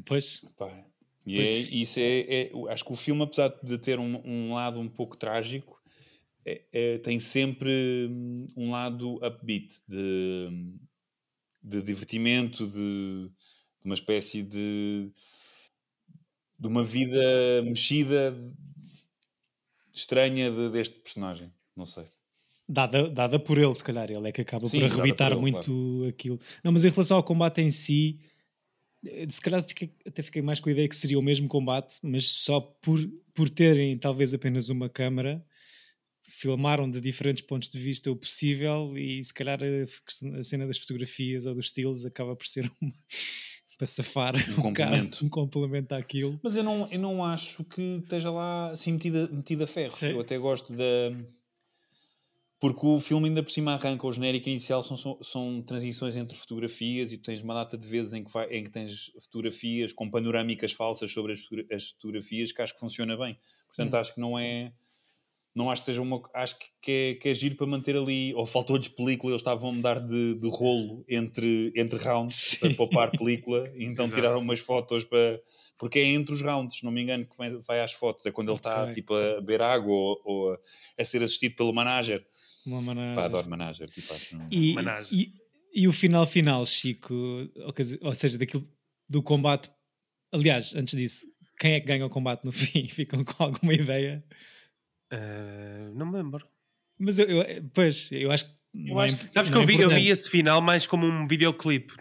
Pois. 0.06 0.44
Pá, 0.56 0.70
e 1.26 1.38
é, 1.38 1.59
isso 1.59 2.00
é, 2.00 2.20
é, 2.20 2.52
acho 2.70 2.85
que 2.85 2.92
o 2.92 2.96
filme, 2.96 3.22
apesar 3.22 3.48
de 3.62 3.78
ter 3.78 3.98
um, 3.98 4.20
um 4.24 4.54
lado 4.54 4.80
um 4.80 4.88
pouco 4.88 5.16
trágico, 5.16 5.80
é, 6.44 6.62
é, 6.72 6.98
tem 6.98 7.18
sempre 7.18 8.09
hum, 8.11 8.46
um 8.56 8.70
lado 8.70 9.16
upbeat 9.16 9.80
de, 9.87 10.48
de 11.62 11.83
divertimento, 11.83 12.66
de, 12.66 12.72
de, 13.28 13.85
uma 13.85 13.94
espécie 13.94 14.42
de, 14.42 15.11
de 16.59 16.66
uma 16.66 16.83
vida 16.83 17.62
mexida 17.62 18.35
estranha 19.92 20.50
de, 20.50 20.70
deste 20.70 20.98
personagem. 21.00 21.52
Não 21.76 21.85
sei. 21.85 22.06
Dada, 22.66 23.09
dada 23.11 23.38
por 23.38 23.59
ele, 23.59 23.74
se 23.74 23.83
calhar, 23.83 24.11
ele 24.11 24.28
é 24.28 24.33
que 24.33 24.40
acaba 24.40 24.64
Sim, 24.66 24.80
por 24.80 24.92
arrebitar 24.92 25.30
por 25.30 25.35
ele, 25.35 25.40
muito 25.40 25.66
claro. 25.66 26.09
aquilo. 26.09 26.40
Não, 26.62 26.72
mas 26.72 26.85
em 26.85 26.88
relação 26.88 27.16
ao 27.16 27.22
combate 27.22 27.61
em 27.61 27.70
si, 27.70 28.20
se 29.28 29.40
calhar 29.40 29.62
fiquei, 29.62 29.94
até 30.06 30.22
fiquei 30.22 30.42
mais 30.42 30.60
com 30.60 30.68
a 30.68 30.72
ideia 30.72 30.88
que 30.88 30.96
seria 30.96 31.18
o 31.18 31.22
mesmo 31.22 31.48
combate, 31.48 31.96
mas 32.02 32.26
só 32.26 32.60
por, 32.60 33.00
por 33.34 33.48
terem 33.48 33.96
talvez 33.98 34.34
apenas 34.34 34.68
uma 34.68 34.88
câmara, 34.88 35.44
filmaram 36.22 36.90
de 36.90 37.00
diferentes 37.00 37.44
pontos 37.44 37.68
de 37.68 37.78
vista 37.78 38.10
o 38.10 38.16
possível 38.16 38.96
e 38.96 39.22
se 39.22 39.32
calhar 39.34 39.58
a, 39.62 40.38
a 40.38 40.44
cena 40.44 40.66
das 40.66 40.78
fotografias 40.78 41.44
ou 41.46 41.54
dos 41.54 41.66
estilos 41.66 42.04
acaba 42.04 42.36
por 42.36 42.46
ser 42.46 42.70
uma, 42.80 42.92
para 43.80 43.86
safar 43.86 44.34
um, 44.36 44.52
um 44.52 44.62
complemento. 44.62 45.24
um 45.24 45.28
complemento 45.28 45.94
àquilo. 45.94 46.38
Mas 46.42 46.54
eu 46.54 46.62
não, 46.62 46.86
eu 46.90 47.00
não 47.00 47.24
acho 47.24 47.64
que 47.64 47.80
esteja 48.02 48.30
lá 48.30 48.70
assim 48.70 48.92
metida, 48.92 49.26
metida 49.28 49.64
a 49.64 49.66
ferro. 49.66 49.92
Sim. 49.92 50.10
Eu 50.10 50.20
até 50.20 50.36
gosto 50.36 50.72
da. 50.74 50.84
Porque 52.61 52.87
o 52.87 53.01
filme 53.01 53.29
ainda 53.29 53.42
por 53.42 53.51
cima 53.51 53.73
arranca 53.73 54.07
o 54.07 54.12
genérico 54.12 54.46
inicial, 54.51 54.83
são, 54.83 54.94
são, 54.94 55.18
são, 55.23 55.62
transições 55.62 56.14
entre 56.14 56.37
fotografias 56.37 57.11
e 57.11 57.16
tu 57.16 57.25
tens 57.25 57.40
uma 57.40 57.55
data 57.55 57.79
de 57.79 57.88
vezes 57.88 58.12
em 58.12 58.23
que, 58.23 58.31
vai, 58.31 58.46
em 58.51 58.62
que 58.62 58.70
tens 58.70 59.11
fotografias 59.25 59.94
com 59.94 60.11
panorâmicas 60.11 60.70
falsas 60.70 61.11
sobre 61.11 61.33
as, 61.33 61.40
as 61.73 61.88
fotografias 61.92 62.53
que 62.53 62.61
acho 62.61 62.75
que 62.75 62.81
funciona 62.81 63.16
bem. 63.16 63.38
Portanto, 63.66 63.94
hum. 63.94 63.96
acho 63.96 64.14
que 64.14 64.20
não 64.20 64.38
é 64.38 64.75
não 65.54 65.70
acho 65.70 65.82
que 65.82 65.86
seja 65.86 66.00
uma. 66.00 66.22
Acho 66.34 66.58
que, 66.58 66.66
que, 66.80 66.90
é, 66.90 67.14
que 67.14 67.28
é 67.28 67.34
giro 67.34 67.56
para 67.56 67.66
manter 67.66 67.96
ali. 67.96 68.32
Ou 68.34 68.46
faltou-lhes 68.46 68.88
película, 68.88 69.32
eles 69.32 69.42
estavam 69.42 69.70
a 69.70 69.72
mudar 69.72 69.98
de, 69.98 70.38
de 70.38 70.48
rolo 70.48 71.04
entre, 71.08 71.72
entre 71.76 71.98
rounds 71.98 72.34
Sim. 72.58 72.58
para 72.58 72.74
poupar 72.74 73.10
película, 73.10 73.70
e 73.74 73.84
então 73.84 74.06
Exato. 74.06 74.20
tiraram 74.20 74.40
umas 74.40 74.60
fotos 74.60 75.04
para. 75.04 75.40
Porque 75.76 75.98
é 75.98 76.04
entre 76.04 76.34
os 76.34 76.42
rounds, 76.42 76.78
se 76.78 76.84
não 76.84 76.92
me 76.92 77.00
engano, 77.00 77.24
que 77.24 77.36
vai, 77.38 77.50
vai 77.56 77.80
às 77.80 77.92
fotos. 77.92 78.26
É 78.26 78.30
quando 78.30 78.50
ele 78.50 78.58
está 78.58 78.82
okay. 78.82 78.94
tipo, 78.96 79.14
a 79.14 79.40
beber 79.40 79.62
água 79.62 79.90
ou, 79.90 80.20
ou, 80.24 80.58
a 80.98 81.04
ser 81.04 81.22
assistido 81.22 81.56
pelo 81.56 81.72
manager. 81.72 82.22
Uma 82.66 82.82
manager. 82.82 83.16
Pá, 83.16 83.24
adoro 83.24 83.48
manager. 83.48 83.88
Tipo, 83.88 84.12
acho, 84.12 84.36
e, 84.50 84.74
e, 85.10 85.32
e, 85.74 85.88
o 85.88 85.92
final 85.92 86.26
final, 86.26 86.66
Chico, 86.66 87.14
ou 88.02 88.14
seja, 88.14 88.36
daquilo 88.36 88.62
do 89.08 89.22
combate. 89.22 89.70
Aliás, 90.30 90.74
antes 90.74 90.94
disso, 90.94 91.26
quem 91.58 91.72
é 91.72 91.80
que 91.80 91.86
ganha 91.86 92.04
o 92.04 92.10
combate 92.10 92.44
no 92.44 92.52
fim? 92.52 92.86
Ficam 92.86 93.24
com 93.24 93.42
alguma 93.42 93.72
ideia? 93.72 94.22
Uh, 95.12 95.94
não 95.94 96.07
me 96.07 96.18
lembro. 96.18 96.46
Mas 96.99 97.18
eu, 97.18 97.27
eu, 97.27 97.64
pois, 97.73 98.11
eu 98.12 98.31
acho 98.31 98.44
que. 98.44 98.61
Eu 98.73 99.01
é 99.01 99.05
acho 99.05 99.16
que 99.16 99.33
sabes 99.33 99.51
que 99.51 99.57
eu 99.57 99.66
vi, 99.66 99.81
eu 99.81 99.88
vi 99.88 100.09
esse 100.09 100.31
final 100.31 100.61
mais 100.61 100.87
como 100.87 101.07
um 101.07 101.27
videoclipe. 101.27 101.92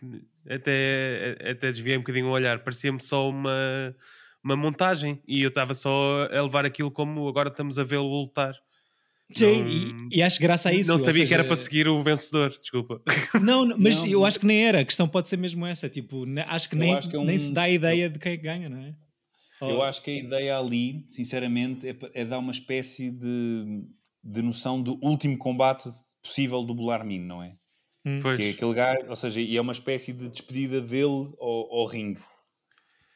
Até, 0.47 1.37
até 1.39 1.71
desviei 1.71 1.97
um 1.97 2.01
bocadinho 2.01 2.27
o 2.27 2.31
olhar. 2.31 2.59
Parecia-me 2.59 3.01
só 3.01 3.29
uma, 3.29 3.95
uma 4.43 4.55
montagem. 4.55 5.19
E 5.27 5.41
eu 5.41 5.49
estava 5.49 5.73
só 5.73 6.27
a 6.31 6.41
levar 6.41 6.65
aquilo 6.65 6.91
como 6.91 7.27
agora 7.27 7.49
estamos 7.49 7.79
a 7.79 7.83
vê-lo 7.83 8.07
lutar. 8.07 8.53
Sim, 9.31 9.61
não, 9.61 9.69
e, 9.69 10.17
e, 10.17 10.23
acho 10.23 10.39
graça 10.39 10.69
a 10.69 10.73
isso. 10.73 10.89
Não 10.89 10.97
sabia 10.97 11.13
seja... 11.21 11.27
que 11.27 11.33
era 11.35 11.43
para 11.43 11.55
seguir 11.55 11.87
o 11.87 12.01
vencedor, 12.01 12.49
desculpa. 12.49 12.99
Não, 13.39 13.77
mas 13.77 14.01
não, 14.01 14.09
eu 14.09 14.25
acho 14.25 14.39
que 14.39 14.45
nem 14.47 14.65
era. 14.65 14.79
A 14.79 14.85
questão 14.85 15.07
pode 15.07 15.29
ser 15.29 15.37
mesmo 15.37 15.67
essa. 15.67 15.87
Tipo, 15.87 16.25
acho 16.47 16.67
que 16.67 16.75
nem, 16.75 16.95
acho 16.95 17.07
que 17.07 17.15
é 17.15 17.19
um... 17.19 17.25
nem 17.25 17.37
se 17.37 17.53
dá 17.53 17.63
a 17.63 17.69
ideia 17.69 18.09
de 18.09 18.17
quem 18.17 18.31
é 18.31 18.37
ganha, 18.37 18.69
não 18.69 18.79
é? 18.79 18.95
Eu 19.61 19.81
acho 19.81 20.01
que 20.01 20.11
a 20.11 20.15
ideia 20.15 20.57
ali, 20.57 21.05
sinceramente, 21.09 21.87
é, 21.87 21.95
é 22.13 22.25
dar 22.25 22.39
uma 22.39 22.51
espécie 22.51 23.11
de, 23.11 23.83
de 24.23 24.41
noção 24.41 24.81
do 24.81 24.97
último 25.03 25.37
combate 25.37 25.89
possível 26.21 26.63
do 26.63 26.73
Bularmin, 26.73 27.19
não 27.19 27.43
é? 27.43 27.57
Hum. 28.05 28.19
Que 28.21 28.43
é 28.43 28.49
aquele 28.51 28.73
gajo, 28.73 29.09
ou 29.09 29.15
seja, 29.15 29.41
e 29.41 29.57
é 29.57 29.61
uma 29.61 29.73
espécie 29.73 30.13
de 30.13 30.29
despedida 30.29 30.81
dele 30.81 31.33
ao, 31.39 31.73
ao 31.73 31.85
ringue. 31.85 32.21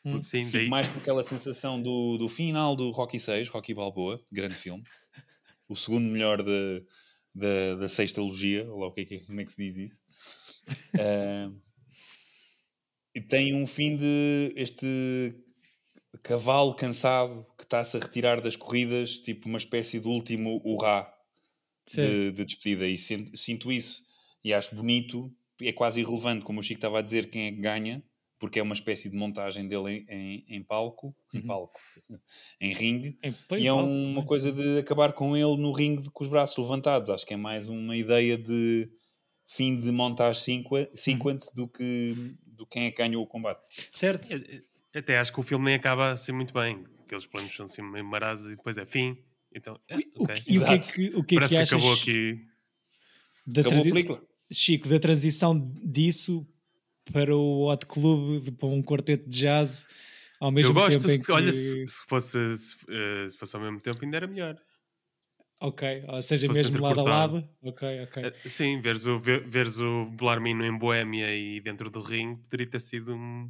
Hum. 0.05 0.21
Sim, 0.21 0.43
Fico 0.43 0.69
mais 0.69 0.87
com 0.87 0.99
aquela 0.99 1.23
sensação 1.23 1.81
do, 1.81 2.17
do 2.17 2.27
final 2.27 2.75
do 2.75 2.91
Rocky 2.91 3.17
6, 3.17 3.47
Rocky 3.47 3.73
Balboa, 3.73 4.21
grande 4.29 4.55
filme. 4.55 4.83
o 5.67 5.75
segundo 5.75 6.05
melhor 6.05 6.43
de, 6.43 6.83
de, 7.33 7.75
da 7.77 7.87
sextalogia, 7.87 8.69
ou 8.69 8.79
lá 8.79 8.87
o 8.87 8.91
que 8.91 9.01
é, 9.01 9.19
como 9.19 9.39
é 9.39 9.45
que 9.45 9.51
se 9.53 9.63
diz 9.63 9.77
isso. 9.77 10.03
uh, 10.95 11.55
e 13.15 13.21
tem 13.21 13.55
um 13.55 13.65
fim 13.65 13.95
de 13.95 14.53
este 14.57 15.33
cavalo 16.17 16.75
cansado 16.75 17.45
que 17.57 17.63
está-se 17.63 17.97
a 17.97 17.99
retirar 17.99 18.41
das 18.41 18.55
corridas, 18.55 19.17
tipo 19.17 19.47
uma 19.47 19.57
espécie 19.57 19.99
de 19.99 20.07
último 20.07 20.61
hurrá 20.63 21.13
de, 21.91 22.31
de, 22.31 22.45
despedida. 22.45 22.87
E 22.87 22.97
sinto, 22.97 23.35
sinto, 23.35 23.71
isso 23.71 24.03
e 24.43 24.53
acho 24.53 24.75
bonito. 24.75 25.31
É 25.61 25.71
quase 25.71 26.01
irrelevante, 26.01 26.43
como 26.43 26.59
o 26.59 26.63
Chico 26.63 26.79
estava 26.79 26.99
a 26.99 27.01
dizer, 27.01 27.29
quem 27.29 27.47
é 27.47 27.51
que 27.51 27.61
ganha, 27.61 28.03
porque 28.37 28.59
é 28.59 28.63
uma 28.63 28.73
espécie 28.73 29.09
de 29.09 29.15
montagem 29.15 29.67
dele 29.67 30.05
em, 30.09 30.15
em, 30.15 30.45
em 30.57 30.63
palco, 30.63 31.15
uhum. 31.33 31.39
em 31.39 31.41
palco, 31.41 31.79
em 32.59 32.73
ringue, 32.73 33.17
em, 33.23 33.29
e 33.57 33.67
é 33.67 33.69
palco, 33.71 33.89
uma 33.89 34.21
né? 34.21 34.27
coisa 34.27 34.51
de 34.51 34.79
acabar 34.79 35.13
com 35.13 35.37
ele 35.37 35.55
no 35.55 35.71
ringue 35.71 36.09
com 36.11 36.23
os 36.23 36.29
braços 36.29 36.57
levantados. 36.57 37.09
Acho 37.09 37.25
que 37.25 37.33
é 37.33 37.37
mais 37.37 37.69
uma 37.69 37.95
ideia 37.95 38.37
de 38.37 38.89
fim 39.47 39.79
de 39.79 39.91
montagem 39.91 40.63
sequence 40.95 41.47
uhum. 41.49 41.55
do 41.55 41.67
que 41.67 42.35
do 42.45 42.67
quem 42.67 42.85
é 42.85 42.91
que 42.91 42.97
ganhou 42.97 43.23
o 43.23 43.27
combate. 43.27 43.61
Certo. 43.91 44.27
Até 44.95 45.17
acho 45.17 45.33
que 45.33 45.39
o 45.39 45.43
filme 45.43 45.65
nem 45.65 45.75
acaba 45.75 46.11
assim 46.11 46.31
muito 46.31 46.53
bem. 46.53 46.85
Aqueles 47.05 47.25
planos 47.25 47.55
são 47.55 47.65
assim 47.65 47.81
meio 47.81 48.05
marados 48.05 48.45
e 48.47 48.55
depois 48.55 48.77
é 48.77 48.85
fim. 48.85 49.17
Então, 49.53 49.79
é, 49.87 49.97
o, 49.97 50.23
okay. 50.23 50.43
E 50.47 50.57
o 50.59 50.65
que 50.65 50.71
é 50.71 50.77
que, 50.79 51.15
o 51.15 51.23
que, 51.23 51.35
é 51.35 51.39
Parece 51.39 51.55
que, 51.55 51.63
que 51.63 51.75
acabou 51.75 51.93
aqui. 51.93 52.47
Da 53.45 53.61
acabou 53.61 53.79
a 53.79 53.83
película. 53.83 54.23
Chico, 54.51 54.87
da 54.87 54.99
transição 54.99 55.71
disso 55.83 56.47
para 57.11 57.35
o 57.35 57.69
Hot 57.69 57.85
Club, 57.85 58.49
para 58.57 58.67
um 58.67 58.81
quarteto 58.81 59.27
de 59.27 59.39
jazz, 59.39 59.85
ao 60.39 60.51
mesmo 60.51 60.71
Eu 60.71 60.73
gosto, 60.73 60.99
tempo 60.99 61.11
em 61.11 61.21
que... 61.21 61.31
olha, 61.31 61.51
se, 61.51 61.87
se 61.87 62.01
fosse, 62.07 62.57
se, 62.57 62.75
eh, 62.89 63.27
se, 63.29 63.37
fosse 63.37 63.55
ao 63.55 63.61
mesmo 63.61 63.79
tempo 63.79 63.97
ainda 64.01 64.17
era 64.17 64.27
melhor. 64.27 64.57
Ok, 65.59 66.03
ou 66.07 66.21
seja, 66.21 66.51
mesmo 66.51 66.81
lado 66.81 66.99
a 66.99 67.03
lado. 67.03 67.49
Ok, 67.61 68.03
ok. 68.03 68.23
Eh, 68.25 68.49
sim, 68.49 68.81
veres 68.81 69.05
o, 69.05 69.17
veres 69.19 69.79
o 69.79 70.05
Blarmino 70.05 70.65
em 70.65 70.77
Boémia 70.77 71.33
e 71.33 71.61
dentro 71.61 71.89
do 71.89 72.01
ringue 72.01 72.41
poderia 72.43 72.67
ter 72.67 72.81
sido 72.81 73.15
um, 73.15 73.49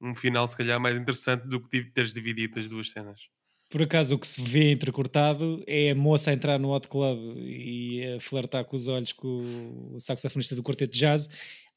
um 0.00 0.14
final, 0.14 0.46
se 0.46 0.56
calhar, 0.56 0.80
mais 0.80 0.96
interessante 0.96 1.46
do 1.46 1.60
que 1.60 1.84
teres 1.84 2.12
dividido 2.12 2.58
as 2.58 2.68
duas 2.68 2.90
cenas. 2.90 3.20
Por 3.68 3.82
acaso, 3.82 4.14
o 4.14 4.18
que 4.18 4.26
se 4.26 4.40
vê 4.40 4.70
entrecortado 4.70 5.62
é 5.66 5.90
a 5.90 5.94
moça 5.94 6.30
a 6.30 6.32
entrar 6.32 6.58
no 6.58 6.72
hot 6.72 6.86
club 6.86 7.36
e 7.36 8.14
a 8.14 8.20
flertar 8.20 8.64
com 8.64 8.76
os 8.76 8.86
olhos 8.86 9.12
com 9.12 9.92
o 9.94 10.00
saxofonista 10.00 10.54
do 10.54 10.62
quarteto 10.62 10.92
de 10.92 11.00
jazz, 11.00 11.28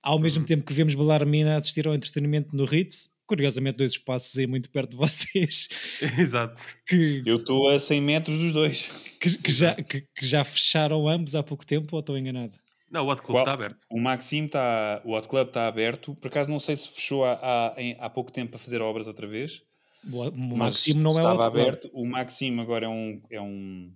ao 0.01 0.19
mesmo 0.19 0.41
uhum. 0.41 0.47
tempo 0.47 0.65
que 0.65 0.73
vemos 0.73 0.93
Bellarmina 0.93 1.57
assistir 1.57 1.87
ao 1.87 1.95
entretenimento 1.95 2.55
no 2.55 2.65
Ritz. 2.65 3.09
Curiosamente, 3.25 3.77
dois 3.77 3.91
espaços 3.91 4.37
aí 4.37 4.47
muito 4.47 4.69
perto 4.71 4.91
de 4.91 4.97
vocês. 4.97 5.67
Exato. 6.17 6.61
Que, 6.87 7.21
Eu 7.25 7.37
estou 7.37 7.69
a 7.69 7.79
100 7.79 8.01
metros 8.01 8.37
dos 8.37 8.51
dois. 8.51 8.89
Que, 9.19 9.37
que 9.37 9.51
já, 9.51 9.75
que, 9.75 10.01
que 10.01 10.25
já 10.25 10.43
fecharam 10.43 11.07
ambos 11.07 11.35
há 11.35 11.43
pouco 11.43 11.65
tempo 11.65 11.87
ou 11.91 11.99
estou 11.99 12.17
enganado? 12.17 12.57
Não, 12.91 13.05
o 13.05 13.11
Hot 13.11 13.21
Club 13.21 13.39
está 13.39 13.53
aberto. 13.53 13.85
O 13.89 13.99
Maxime 13.99 14.47
está. 14.47 15.01
O 15.05 15.15
Hot 15.15 15.27
Club 15.27 15.47
está 15.47 15.67
aberto. 15.67 16.15
Por 16.15 16.27
acaso 16.27 16.49
não 16.49 16.59
sei 16.59 16.75
se 16.75 16.89
fechou 16.89 17.23
há, 17.25 17.33
há, 17.33 17.75
há 17.99 18.09
pouco 18.09 18.31
tempo 18.31 18.51
para 18.51 18.59
fazer 18.59 18.81
obras 18.81 19.07
outra 19.07 19.27
vez. 19.27 19.63
O, 20.11 20.57
Maxime 20.57 21.01
não 21.01 21.11
é 21.11 21.15
estava 21.15 21.45
aberto. 21.45 21.89
O 21.93 22.05
Maxime 22.05 22.61
agora 22.61 22.85
é 22.85 22.89
um, 22.89 23.21
é 23.29 23.41
um, 23.41 23.93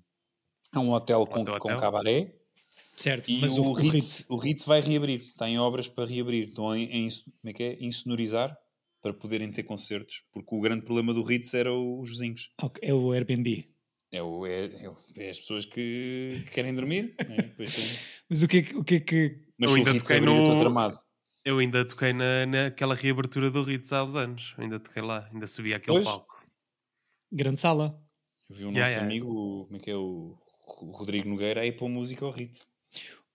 é 0.73 0.79
um 0.79 0.91
hotel 0.91 1.25
com, 1.25 1.41
hotel. 1.41 1.60
com 1.60 1.77
cabaré. 1.77 2.34
Certo, 2.95 3.29
e 3.29 3.39
mas 3.39 3.58
o, 3.58 3.63
o, 3.63 3.73
Ritz, 3.73 4.23
o 4.29 4.36
Ritz 4.38 4.65
vai 4.65 4.79
reabrir. 4.79 5.21
Está 5.21 5.49
em 5.49 5.58
obras 5.58 5.88
para 5.88 6.06
reabrir. 6.06 6.49
Estão 6.49 6.75
em, 6.75 6.84
em, 6.84 7.10
como 7.10 7.49
é 7.49 7.53
que 7.53 7.63
é? 7.63 7.77
insonorizar 7.84 8.56
para 9.01 9.13
poderem 9.13 9.51
ter 9.51 9.63
concertos. 9.63 10.23
Porque 10.32 10.56
o 10.56 10.62
grande 10.62 10.84
problema 10.84 11.13
do 11.13 11.23
Ritz 11.23 11.53
era 11.53 11.73
os 11.73 12.10
vizinhos. 12.10 12.51
Okay, 12.62 12.89
é 12.89 12.93
o 12.93 13.12
Airbnb. 13.12 13.72
É, 14.13 14.21
o, 14.21 14.45
é, 14.45 14.65
é, 14.65 14.91
é 15.17 15.30
as 15.32 15.39
pessoas 15.39 15.65
que, 15.65 16.45
querem 16.52 16.73
dormir. 16.76 17.15
Né? 17.28 17.52
Mas 18.30 18.43
o 18.43 18.47
que 18.47 18.58
é 18.58 18.62
que. 18.62 18.76
O 18.78 18.84
que, 18.84 18.95
é 18.95 18.99
que... 18.99 19.39
Mas 19.58 19.71
eu 19.71 19.78
ainda 19.78 19.97
toquei 19.97 20.19
no... 20.19 20.60
tramado. 20.60 20.99
Eu 21.43 21.58
ainda 21.58 21.84
toquei 21.84 22.13
na, 22.13 22.45
naquela 22.45 22.93
reabertura 22.93 23.49
do 23.49 23.63
Ritz 23.63 23.91
há 23.91 24.04
uns 24.04 24.15
anos. 24.15 24.54
ainda 24.58 24.80
toquei 24.80 25.02
lá, 25.02 25.28
ainda 25.34 25.47
subi 25.47 25.73
aquele 25.73 25.97
pois. 25.97 26.08
palco. 26.08 26.45
Grande 27.32 27.60
sala. 27.60 27.99
Eu 28.49 28.56
vi 28.56 28.65
o 28.65 28.69
yeah, 28.69 28.80
nosso 28.82 28.91
yeah. 28.91 29.06
amigo, 29.06 29.65
como 29.65 29.78
é 29.78 29.80
que 29.80 29.89
é 29.89 29.95
o 29.95 30.38
Rodrigo 30.67 31.28
Nogueira, 31.28 31.62
aí 31.62 31.71
pôr 31.71 31.89
música 31.89 32.23
ao 32.23 32.32
Ritz. 32.32 32.67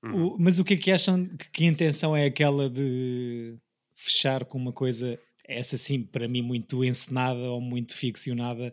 Uhum. 0.02 0.28
O, 0.28 0.38
mas 0.38 0.60
o 0.60 0.64
que 0.64 0.74
é 0.74 0.76
que 0.76 0.92
acham 0.92 1.26
que, 1.26 1.50
que 1.50 1.64
a 1.64 1.66
intenção 1.66 2.16
é 2.16 2.24
aquela 2.24 2.70
de 2.70 3.58
fechar 3.96 4.44
com 4.44 4.56
uma 4.56 4.72
coisa, 4.72 5.18
essa 5.44 5.76
sim, 5.76 6.04
para 6.04 6.28
mim, 6.28 6.40
muito 6.40 6.84
encenada 6.84 7.40
ou 7.50 7.60
muito 7.60 7.96
ficcionada, 7.96 8.72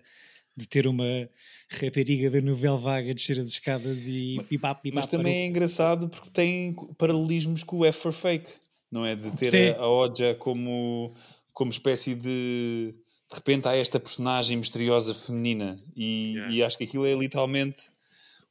de 0.56 0.68
ter 0.68 0.88
uma 0.88 1.30
rapariga 1.70 2.30
da 2.30 2.39
novela 2.39 2.78
vaga 2.78 3.13
descer 3.13 3.39
as 3.39 3.50
escadas 3.50 4.08
e 4.08 4.38
pipap, 4.50 4.82
pipap. 4.82 4.96
Mas 4.96 5.08
também 5.08 5.44
é 5.44 5.46
engraçado 5.48 6.08
porque 6.08 6.30
tem 6.30 6.74
paralelismos 6.98 7.63
com 7.63 7.78
o 7.78 7.86
F 7.86 8.00
for 8.00 8.13
Fake, 8.13 8.52
não 8.91 9.06
é? 9.06 9.15
De 9.15 9.32
ter 9.32 9.76
a, 9.76 9.82
a 9.82 9.89
Oja 9.89 10.36
como, 10.36 11.13
como 11.54 11.72
espécie 11.72 12.15
de. 12.15 12.96
De 13.28 13.36
repente 13.36 13.68
há 13.68 13.76
esta 13.76 14.00
personagem 14.00 14.56
misteriosa 14.56 15.13
feminina 15.13 15.84
e, 15.96 16.34
yeah. 16.36 16.54
e 16.54 16.63
acho 16.63 16.78
que 16.78 16.84
aquilo 16.84 17.08
é 17.08 17.13
literalmente 17.15 17.89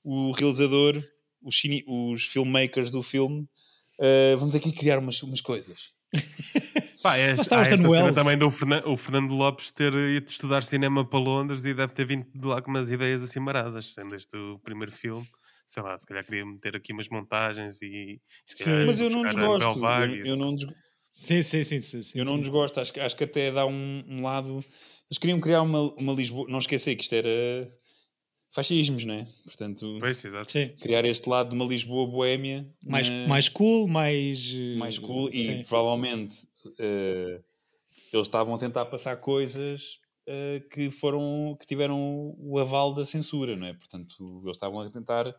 o 0.03 0.33
realizador, 0.33 1.01
os, 1.41 1.59
cine, 1.59 1.85
os 1.87 2.27
filmmakers 2.27 2.91
do 2.91 3.01
filme. 3.01 3.49
Uh, 3.99 4.37
vamos 4.37 4.55
aqui 4.55 4.73
criar 4.73 4.99
umas, 4.99 5.23
umas 5.23 5.41
coisas. 5.41 5.95
Pá, 7.05 7.19
é, 7.19 7.33
esta, 7.33 7.63
cena 7.67 8.15
também 8.15 8.39
do 8.39 8.51
Fernando, 8.51 8.89
o 8.89 8.97
Fernando 8.97 9.35
Lopes 9.35 9.71
ter 9.71 9.93
ido 9.93 10.27
estudar 10.27 10.63
cinema 10.63 11.05
para 11.05 11.19
Londres 11.19 11.63
e 11.67 11.75
deve 11.75 11.93
ter 11.93 12.07
vindo 12.07 12.27
de 12.35 12.47
lá 12.47 12.63
com 12.63 12.71
umas 12.71 12.91
ideias 12.91 13.23
assim 13.23 13.39
maradas, 13.39 13.93
sendo 13.93 14.17
este 14.17 14.35
o 14.35 14.59
primeiro 14.61 14.91
filme. 14.91 15.29
Sei 15.67 15.83
lá, 15.83 15.99
se 15.99 16.07
calhar 16.07 16.25
queria 16.25 16.47
meter 16.47 16.75
aqui 16.77 16.95
umas 16.95 17.07
montagens 17.11 17.83
e. 17.83 18.19
Sim, 18.47 18.87
mas 18.87 18.99
eu 19.01 19.11
não 19.11 19.21
desgosto. 19.21 19.87
Eu, 19.87 20.25
eu 20.25 20.37
não 20.37 20.55
desgosto. 20.55 20.81
Sim, 21.13 21.43
sim, 21.43 21.63
sim, 21.63 21.83
sim, 21.83 22.03
sim, 22.03 22.19
Eu 22.19 22.25
não 22.25 22.41
desgosto, 22.41 22.81
acho, 22.81 22.99
acho 22.99 23.17
que 23.19 23.25
até 23.25 23.53
dá 23.53 23.67
um, 23.67 24.03
um, 24.09 24.23
lado. 24.23 24.65
Eles 25.11 25.19
queriam 25.21 25.39
criar 25.39 25.61
uma, 25.61 25.93
uma 25.97 26.15
Lisboa. 26.15 26.49
Não 26.49 26.59
esquecer 26.59 26.97
que 26.97 27.03
isto 27.03 27.15
era 27.15 27.71
fascismos, 28.55 29.05
não 29.05 29.15
é? 29.15 29.27
Portanto, 29.43 29.97
pois, 29.99 30.25
exato. 30.25 30.53
criar 30.81 31.05
este 31.05 31.29
lado 31.29 31.49
de 31.49 31.57
uma 31.57 31.65
Lisboa 31.65 32.07
boémia 32.07 32.65
mais, 32.83 33.11
mais 33.11 33.49
cool, 33.49 33.89
mais 33.89 34.55
mais 34.79 34.97
cool 34.97 35.29
e 35.31 35.45
sim. 35.45 35.63
provavelmente 35.69 36.47
uh, 36.65 37.43
eles 38.13 38.27
estavam 38.29 38.55
a 38.55 38.59
tentar 38.59 38.85
passar 38.85 39.17
coisas 39.17 39.99
uh, 40.29 40.69
que 40.71 40.89
foram 40.89 41.57
que 41.59 41.67
tiveram 41.67 42.37
o 42.39 42.57
aval 42.61 42.95
da 42.95 43.05
censura, 43.05 43.57
não 43.57 43.67
é? 43.67 43.75
Portanto, 43.75 44.41
eles 44.45 44.57
estavam 44.57 44.81
a 44.81 44.89
tentar 44.89 45.35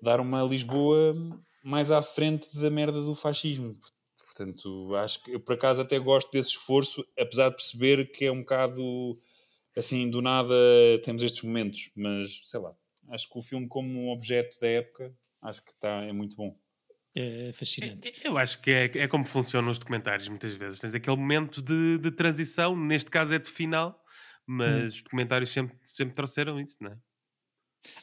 dar 0.00 0.18
uma 0.18 0.42
Lisboa 0.42 1.14
mais 1.62 1.90
à 1.90 2.00
frente 2.00 2.48
da 2.58 2.70
merda 2.70 3.02
do 3.02 3.14
fascismo. 3.14 3.76
Portanto, 4.24 4.94
acho 4.96 5.22
que 5.22 5.32
eu 5.32 5.40
por 5.40 5.54
acaso 5.54 5.82
até 5.82 5.98
gosto 5.98 6.32
desse 6.32 6.50
esforço, 6.50 7.04
apesar 7.18 7.50
de 7.50 7.56
perceber 7.56 8.10
que 8.10 8.24
é 8.24 8.32
um 8.32 8.40
bocado 8.40 9.18
assim, 9.76 10.08
do 10.08 10.22
nada 10.22 10.54
temos 11.04 11.22
estes 11.22 11.42
momentos, 11.42 11.90
mas 11.94 12.40
sei 12.44 12.60
lá, 12.60 12.74
acho 13.10 13.28
que 13.28 13.38
o 13.38 13.42
filme, 13.42 13.68
como 13.68 13.88
um 13.88 14.10
objeto 14.10 14.58
da 14.60 14.68
época, 14.68 15.14
acho 15.42 15.64
que 15.64 15.70
está, 15.70 16.02
é 16.02 16.12
muito 16.12 16.36
bom. 16.36 16.56
É 17.14 17.50
fascinante. 17.54 18.12
Eu 18.22 18.36
acho 18.36 18.60
que 18.60 18.70
é, 18.70 18.84
é 18.98 19.08
como 19.08 19.24
funcionam 19.24 19.70
os 19.70 19.78
documentários 19.78 20.28
muitas 20.28 20.52
vezes. 20.54 20.80
Tens 20.80 20.94
aquele 20.94 21.16
momento 21.16 21.62
de, 21.62 21.96
de 21.96 22.10
transição, 22.10 22.76
neste 22.76 23.10
caso 23.10 23.34
é 23.34 23.38
de 23.38 23.48
final, 23.48 23.98
mas 24.46 24.82
hum. 24.82 24.86
os 24.86 25.02
documentários 25.02 25.50
sempre, 25.50 25.76
sempre 25.82 26.14
trouxeram 26.14 26.60
isso, 26.60 26.76
não 26.80 26.90
é? 26.90 26.96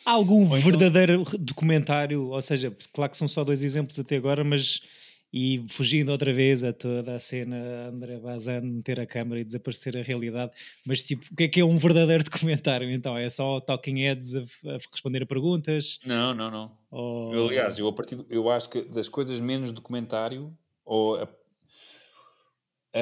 Há 0.05 0.11
algum 0.11 0.45
então... 0.45 0.59
verdadeiro 0.59 1.23
documentário, 1.37 2.29
ou 2.29 2.41
seja, 2.41 2.75
claro 2.93 3.11
que 3.11 3.17
são 3.17 3.27
só 3.27 3.43
dois 3.43 3.63
exemplos 3.63 3.99
até 3.99 4.15
agora, 4.15 4.43
mas 4.43 4.81
e 5.33 5.65
fugindo 5.67 6.11
outra 6.11 6.31
vez 6.31 6.63
a 6.63 6.71
toda 6.71 7.15
a 7.15 7.19
cena 7.19 7.87
André 7.87 8.19
Bazan 8.19 8.61
meter 8.61 8.99
a 8.99 9.05
câmera 9.07 9.41
e 9.41 9.43
desaparecer 9.43 9.97
a 9.97 10.03
realidade, 10.03 10.51
mas 10.85 11.03
tipo, 11.03 11.25
o 11.31 11.35
que 11.35 11.43
é 11.45 11.47
que 11.47 11.59
é 11.59 11.65
um 11.65 11.75
verdadeiro 11.75 12.23
documentário 12.23 12.91
então? 12.91 13.17
É 13.17 13.27
só 13.31 13.59
talking 13.59 13.97
heads 13.97 14.35
a, 14.35 14.41
a 14.69 14.77
responder 14.91 15.23
a 15.23 15.25
perguntas? 15.25 15.99
Não, 16.05 16.35
não, 16.35 16.51
não. 16.51 16.77
Ou... 16.91 17.33
Eu, 17.33 17.47
aliás, 17.47 17.79
eu, 17.79 17.87
a 17.87 17.93
partir, 17.93 18.23
eu 18.29 18.47
acho 18.51 18.69
que 18.69 18.83
das 18.83 19.09
coisas 19.09 19.39
menos 19.39 19.71
documentário, 19.71 20.55
ou 20.85 21.15
a, 21.15 21.27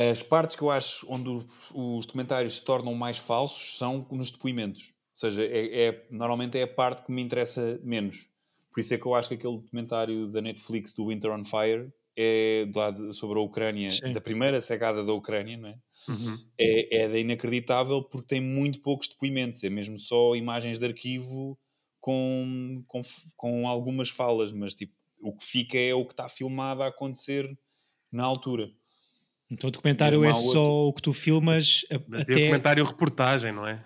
as 0.10 0.24
partes 0.24 0.56
que 0.56 0.62
eu 0.62 0.72
acho 0.72 1.06
onde 1.10 1.28
os, 1.28 1.72
os, 1.76 2.06
documentários 2.06 2.56
se 2.56 2.64
tornam 2.64 2.96
mais 2.96 3.18
falsos 3.18 3.78
são 3.78 4.08
nos 4.10 4.32
depoimentos. 4.32 4.94
Ou 5.16 5.30
seja, 5.30 5.44
é, 5.44 5.88
é, 5.88 6.08
normalmente 6.10 6.58
é 6.58 6.64
a 6.64 6.68
parte 6.68 7.04
que 7.04 7.12
me 7.12 7.22
interessa 7.22 7.78
menos. 7.84 8.30
Por 8.74 8.80
isso 8.80 8.94
é 8.94 8.98
que 8.98 9.06
eu 9.06 9.14
acho 9.14 9.28
que 9.28 9.36
aquele 9.36 9.58
documentário 9.58 10.28
da 10.32 10.42
Netflix 10.42 10.94
do 10.94 11.08
Winter 11.08 11.30
on 11.32 11.44
Fire 11.44 11.92
é 12.16 12.66
do 12.66 12.78
lado 12.78 13.14
sobre 13.14 13.40
a 13.40 13.42
Ucrânia, 13.42 13.90
Sim. 13.90 14.12
da 14.12 14.22
primeira 14.22 14.60
cegada 14.62 15.04
da 15.04 15.14
Ucrânia, 15.14 15.58
não 15.58 15.70
é? 15.70 15.78
Uhum. 16.08 16.38
É, 16.58 16.98
é 16.98 17.20
inacreditável 17.20 18.04
porque 18.04 18.28
tem 18.28 18.42
muito 18.42 18.82
poucos 18.82 19.08
depoimentos, 19.08 19.64
é 19.64 19.70
mesmo 19.70 20.00
só 20.00 20.36
imagens 20.36 20.80
de 20.80 20.86
arquivo 20.86 21.58
com, 22.00 22.84
com, 22.88 23.02
com 23.36 23.68
algumas 23.68 24.10
falas, 24.10 24.52
mas 24.52 24.74
tipo, 24.74 24.94
o 25.22 25.36
que 25.36 25.44
fica 25.44 25.78
é 25.78 25.94
o 25.94 26.06
que 26.06 26.14
está 26.14 26.28
filmado 26.28 26.82
a 26.82 26.88
acontecer 26.88 27.48
na 28.12 28.24
altura. 28.24 28.72
Então 29.50 29.68
o 29.68 29.72
documentário 29.72 30.24
é 30.24 30.34
só 30.34 30.88
o 30.88 30.94
que 30.94 31.02
tu 31.02 31.14
filmas. 31.14 31.86
Mas 32.08 32.24
até... 32.24 32.34
é 32.34 32.36
o 32.36 32.40
documentário 32.40 32.86
reportagem, 32.86 33.52
não 33.52 33.68
é? 33.68 33.86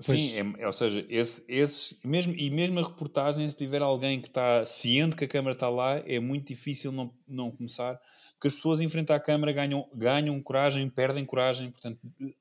Sim, 0.00 0.34
é, 0.36 0.62
é, 0.62 0.66
ou 0.66 0.72
seja, 0.72 1.06
esse, 1.08 1.44
esses, 1.48 1.96
mesmo, 2.04 2.34
e 2.36 2.50
mesmo 2.50 2.80
a 2.80 2.82
reportagem, 2.82 3.48
se 3.48 3.56
tiver 3.56 3.80
alguém 3.80 4.20
que 4.20 4.26
está 4.26 4.64
ciente 4.64 5.14
que 5.14 5.24
a 5.24 5.28
câmera 5.28 5.54
está 5.54 5.68
lá, 5.68 6.02
é 6.04 6.18
muito 6.18 6.48
difícil 6.48 6.90
não, 6.90 7.14
não 7.28 7.50
começar, 7.52 8.00
porque 8.32 8.48
as 8.48 8.54
pessoas 8.54 8.80
em 8.80 8.88
frente 8.88 9.12
à 9.12 9.20
câmara 9.20 9.52
ganham, 9.52 9.88
ganham 9.94 10.40
coragem, 10.42 10.90
perdem 10.90 11.24
coragem, 11.24 11.70
portanto, 11.70 12.00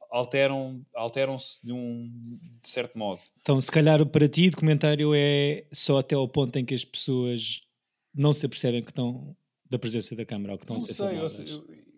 alteram, 0.10 0.84
alteram-se 0.96 1.64
de 1.64 1.72
um 1.72 2.40
de 2.62 2.70
certo 2.70 2.98
modo. 2.98 3.22
Então, 3.42 3.62
se 3.62 3.72
calhar 3.72 4.04
para 4.08 4.28
ti, 4.28 4.50
documentário 4.50 5.14
é 5.14 5.66
só 5.72 6.00
até 6.00 6.16
ao 6.16 6.28
ponto 6.28 6.58
em 6.58 6.66
que 6.66 6.74
as 6.74 6.84
pessoas 6.84 7.62
não 8.14 8.34
se 8.34 8.46
apercebem 8.48 8.82
que 8.82 8.90
estão 8.90 9.36
da 9.70 9.78
presença 9.78 10.16
da 10.16 10.26
câmara 10.26 10.54
ou 10.54 10.58
que 10.58 10.64
estão 10.64 10.76
não 10.76 10.84
a 10.84 11.30
ser 11.30 11.46
sei. 11.46 11.56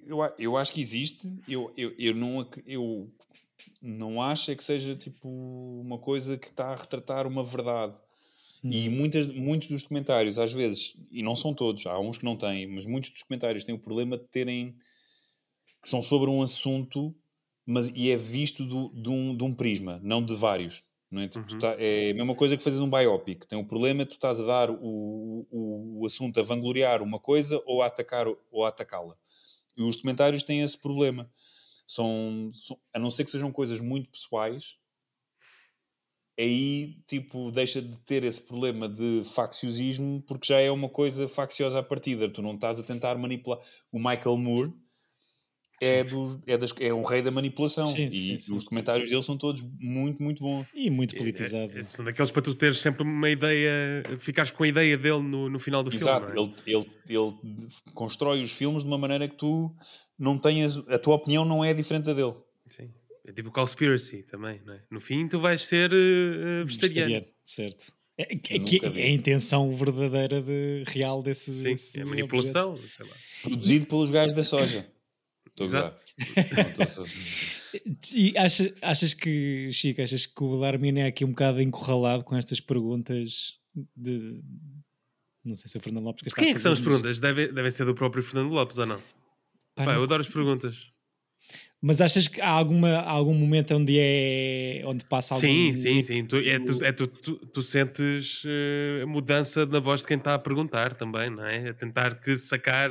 Eu, 0.08 0.20
eu, 0.20 0.34
eu, 0.38 0.58
acho 0.58 0.72
que 0.72 0.82
existe, 0.82 1.28
eu, 1.48 1.74
eu, 1.76 1.94
eu, 1.98 2.14
não, 2.14 2.48
eu 2.66 3.10
não 3.82 4.22
acha 4.22 4.56
que 4.56 4.64
seja 4.64 4.96
tipo 4.96 5.28
uma 5.30 5.98
coisa 5.98 6.38
que 6.38 6.48
está 6.48 6.68
a 6.68 6.76
retratar 6.76 7.28
uma 7.28 7.44
verdade. 7.44 7.94
Hum. 8.64 8.72
E 8.72 8.90
muitas, 8.90 9.28
muitos 9.28 9.68
dos 9.68 9.84
documentários, 9.84 10.40
às 10.40 10.52
vezes, 10.52 10.96
e 11.12 11.22
não 11.22 11.36
são 11.36 11.54
todos, 11.54 11.86
há 11.86 12.00
uns 12.00 12.18
que 12.18 12.26
não 12.26 12.36
têm, 12.36 12.68
mas 12.68 12.86
muitos 12.86 13.12
dos 13.12 13.20
documentários 13.20 13.64
têm 13.64 13.76
o 13.76 13.80
problema 13.80 14.18
de 14.18 14.26
terem 14.26 14.76
que 15.82 15.90
são 15.90 16.02
sobre 16.02 16.30
um 16.30 16.42
assunto, 16.42 17.16
mas 17.66 17.92
e 17.94 18.10
é 18.10 18.18
visto 18.18 18.66
do, 18.66 18.90
de, 18.90 19.10
um, 19.10 19.36
de 19.36 19.44
um 19.44 19.54
prisma, 19.54 20.00
não 20.04 20.24
de 20.24 20.36
vários. 20.36 20.84
Não 21.12 21.22
é? 21.22 21.28
Tipo, 21.28 21.52
uhum. 21.52 21.60
tá, 21.60 21.76
é 21.78 22.10
a 22.10 22.14
mesma 22.14 22.34
coisa 22.34 22.58
que 22.58 22.64
fazes 22.64 22.80
um 22.80 22.90
biopic. 22.90 23.46
Tem 23.46 23.58
um 23.58 23.64
problema, 23.64 24.06
tu 24.06 24.14
estás 24.14 24.40
a 24.40 24.44
dar 24.44 24.72
o, 24.72 25.48
o, 25.52 26.02
o 26.02 26.06
assunto 26.06 26.40
a 26.40 26.44
vangloriar 26.44 27.04
uma 27.04 27.20
coisa 27.20 27.62
ou 27.66 27.84
a 27.84 27.86
atacar 27.86 28.28
ou 28.52 28.66
a 28.66 28.70
atacá-la. 28.70 29.16
E 29.78 29.84
os 29.84 29.96
documentários 29.96 30.44
têm 30.44 30.62
esse 30.62 30.78
problema 30.78 31.30
são, 31.88 32.50
são, 32.54 32.80
a 32.94 33.00
não 33.00 33.10
ser 33.10 33.24
que 33.24 33.32
sejam 33.32 33.52
coisas 33.52 33.80
muito 33.80 34.10
pessoais, 34.10 34.76
aí 36.40 36.98
tipo 37.08 37.52
deixa 37.52 37.82
de 37.82 37.98
ter 38.00 38.24
esse 38.24 38.42
problema 38.42 38.90
de 38.90 39.24
facciosismo 39.24 40.22
porque 40.28 40.48
já 40.48 40.60
é 40.60 40.70
uma 40.70 40.90
coisa 40.90 41.28
facciosa 41.28 41.80
à 41.80 41.84
partida. 41.84 42.30
Tu 42.30 42.42
não 42.42 42.56
estás 42.56 42.80
a 42.80 42.84
tentar 42.84 43.18
manipular. 43.18 43.60
O 43.92 43.98
Michael 43.98 44.38
Moore 44.38 44.74
é, 45.82 46.04
dos, 46.04 46.38
é, 46.48 46.58
das, 46.58 46.74
é 46.80 46.94
um 46.94 47.04
rei 47.04 47.22
da 47.22 47.32
manipulação 47.32 47.86
sim, 47.86 48.08
e 48.08 48.40
sim, 48.40 48.54
os 48.54 48.64
comentários 48.64 49.10
dele 49.10 49.22
são 49.22 49.38
todos 49.38 49.64
muito, 49.80 50.22
muito 50.24 50.42
bons 50.42 50.66
e 50.74 50.90
muito 50.90 51.16
politizados. 51.16 51.76
É, 51.76 51.80
é, 51.80 51.84
são 51.84 52.06
daqueles 52.06 52.32
para 52.32 52.42
tu 52.42 52.56
teres 52.56 52.78
sempre 52.78 53.04
uma 53.04 53.30
ideia, 53.30 54.04
ficares 54.20 54.52
com 54.52 54.64
a 54.64 54.68
ideia 54.68 54.98
dele 54.98 55.22
no, 55.22 55.50
no 55.50 55.60
final 55.60 55.84
do 55.84 55.94
Exato, 55.94 56.28
filme. 56.28 56.42
Exato, 56.42 56.64
é? 56.66 56.72
ele, 56.72 56.86
ele, 57.08 57.18
ele 57.18 57.68
constrói 57.94 58.42
os 58.42 58.52
filmes 58.52 58.84
de 58.84 58.88
uma 58.88 58.98
maneira 58.98 59.28
que 59.28 59.36
tu 59.36 59.74
não 60.18 60.38
tenhas, 60.38 60.78
a 60.88 60.98
tua 60.98 61.16
opinião 61.16 61.44
não 61.44 61.64
é 61.64 61.74
diferente 61.74 62.06
da 62.06 62.14
dele. 62.14 62.36
Sim. 62.70 62.90
É 63.28 63.32
tipo 63.32 63.52
conspiracy 63.52 64.24
também, 64.24 64.62
não 64.66 64.74
é? 64.74 64.82
No 64.90 65.02
fim 65.02 65.28
tu 65.28 65.40
vais 65.40 65.66
ser 65.66 65.92
uh, 65.92 66.66
vegetariano. 66.66 66.66
vegetariano. 66.66 67.26
Certo. 67.44 67.94
É, 68.18 68.34
é, 68.34 68.36
é, 68.36 69.02
é, 69.02 69.04
a 69.08 69.10
intenção 69.10 69.76
verdadeira 69.76 70.42
de, 70.42 70.84
real 70.88 71.22
desse. 71.22 71.52
Sim, 71.52 71.64
desse 71.64 72.00
é 72.00 72.06
manipulação, 72.06 72.80
sei 72.88 73.06
lá. 73.06 73.16
Produzido 73.42 73.86
pelos 73.88 74.10
gajos 74.10 74.34
da 74.34 74.44
soja. 74.44 74.88
Estou 75.56 75.68
Exato. 75.68 76.02
e 78.14 78.38
achas, 78.38 78.74
achas 78.82 79.14
que, 79.14 79.72
Chico, 79.72 80.02
achas 80.02 80.26
que 80.26 80.44
o 80.44 80.60
Darmin 80.60 81.00
é 81.00 81.08
aqui 81.08 81.24
um 81.24 81.30
bocado 81.30 81.62
encurralado 81.62 82.26
com 82.26 82.36
estas 82.36 82.60
perguntas 82.60 83.54
de. 83.96 84.44
Não 85.46 85.56
sei 85.56 85.70
se 85.70 85.78
é 85.78 85.80
o 85.80 85.82
Fernando 85.82 86.04
Lopes 86.04 86.24
que 86.24 86.28
está 86.28 86.42
Quem 86.42 86.52
é 86.52 86.54
que 86.54 86.60
são 86.60 86.74
as 86.74 86.82
perguntas? 86.82 87.22
Devem 87.22 87.54
deve 87.54 87.72
ser 87.72 87.86
do 87.86 87.96
próprio 87.96 88.22
Fernando 88.22 88.52
Lopes 88.52 88.78
ou 88.80 88.86
não? 88.86 89.02
Pá, 89.76 89.94
eu 89.94 90.04
adoro 90.04 90.22
as 90.22 90.28
perguntas. 90.28 90.92
Mas 91.88 92.02
achas 92.02 92.28
que 92.28 92.42
há, 92.42 92.50
alguma, 92.50 92.90
há 92.90 93.12
algum 93.12 93.36
momento 93.36 93.76
onde 93.76 93.96
é 94.00 94.82
onde 94.88 95.06
passa 95.06 95.36
algum... 95.36 95.46
Sim, 95.46 95.72
sim, 95.72 96.02
sim. 96.02 96.26
Tu, 96.26 96.38
é, 96.38 96.58
tu, 96.58 96.84
é, 96.84 96.92
tu, 96.92 97.06
tu, 97.06 97.36
tu 97.36 97.62
sentes 97.62 98.44
uh, 98.44 99.08
mudança 99.08 99.68
na 99.68 99.80
voz 99.80 100.02
de 100.02 100.08
quem 100.08 100.18
está 100.18 100.34
a 100.34 100.40
perguntar 100.40 100.96
também, 100.96 101.30
não 101.30 101.46
é? 101.46 101.70
A 101.70 101.74
tentar 101.76 102.20
que 102.20 102.40
sacar... 102.40 102.90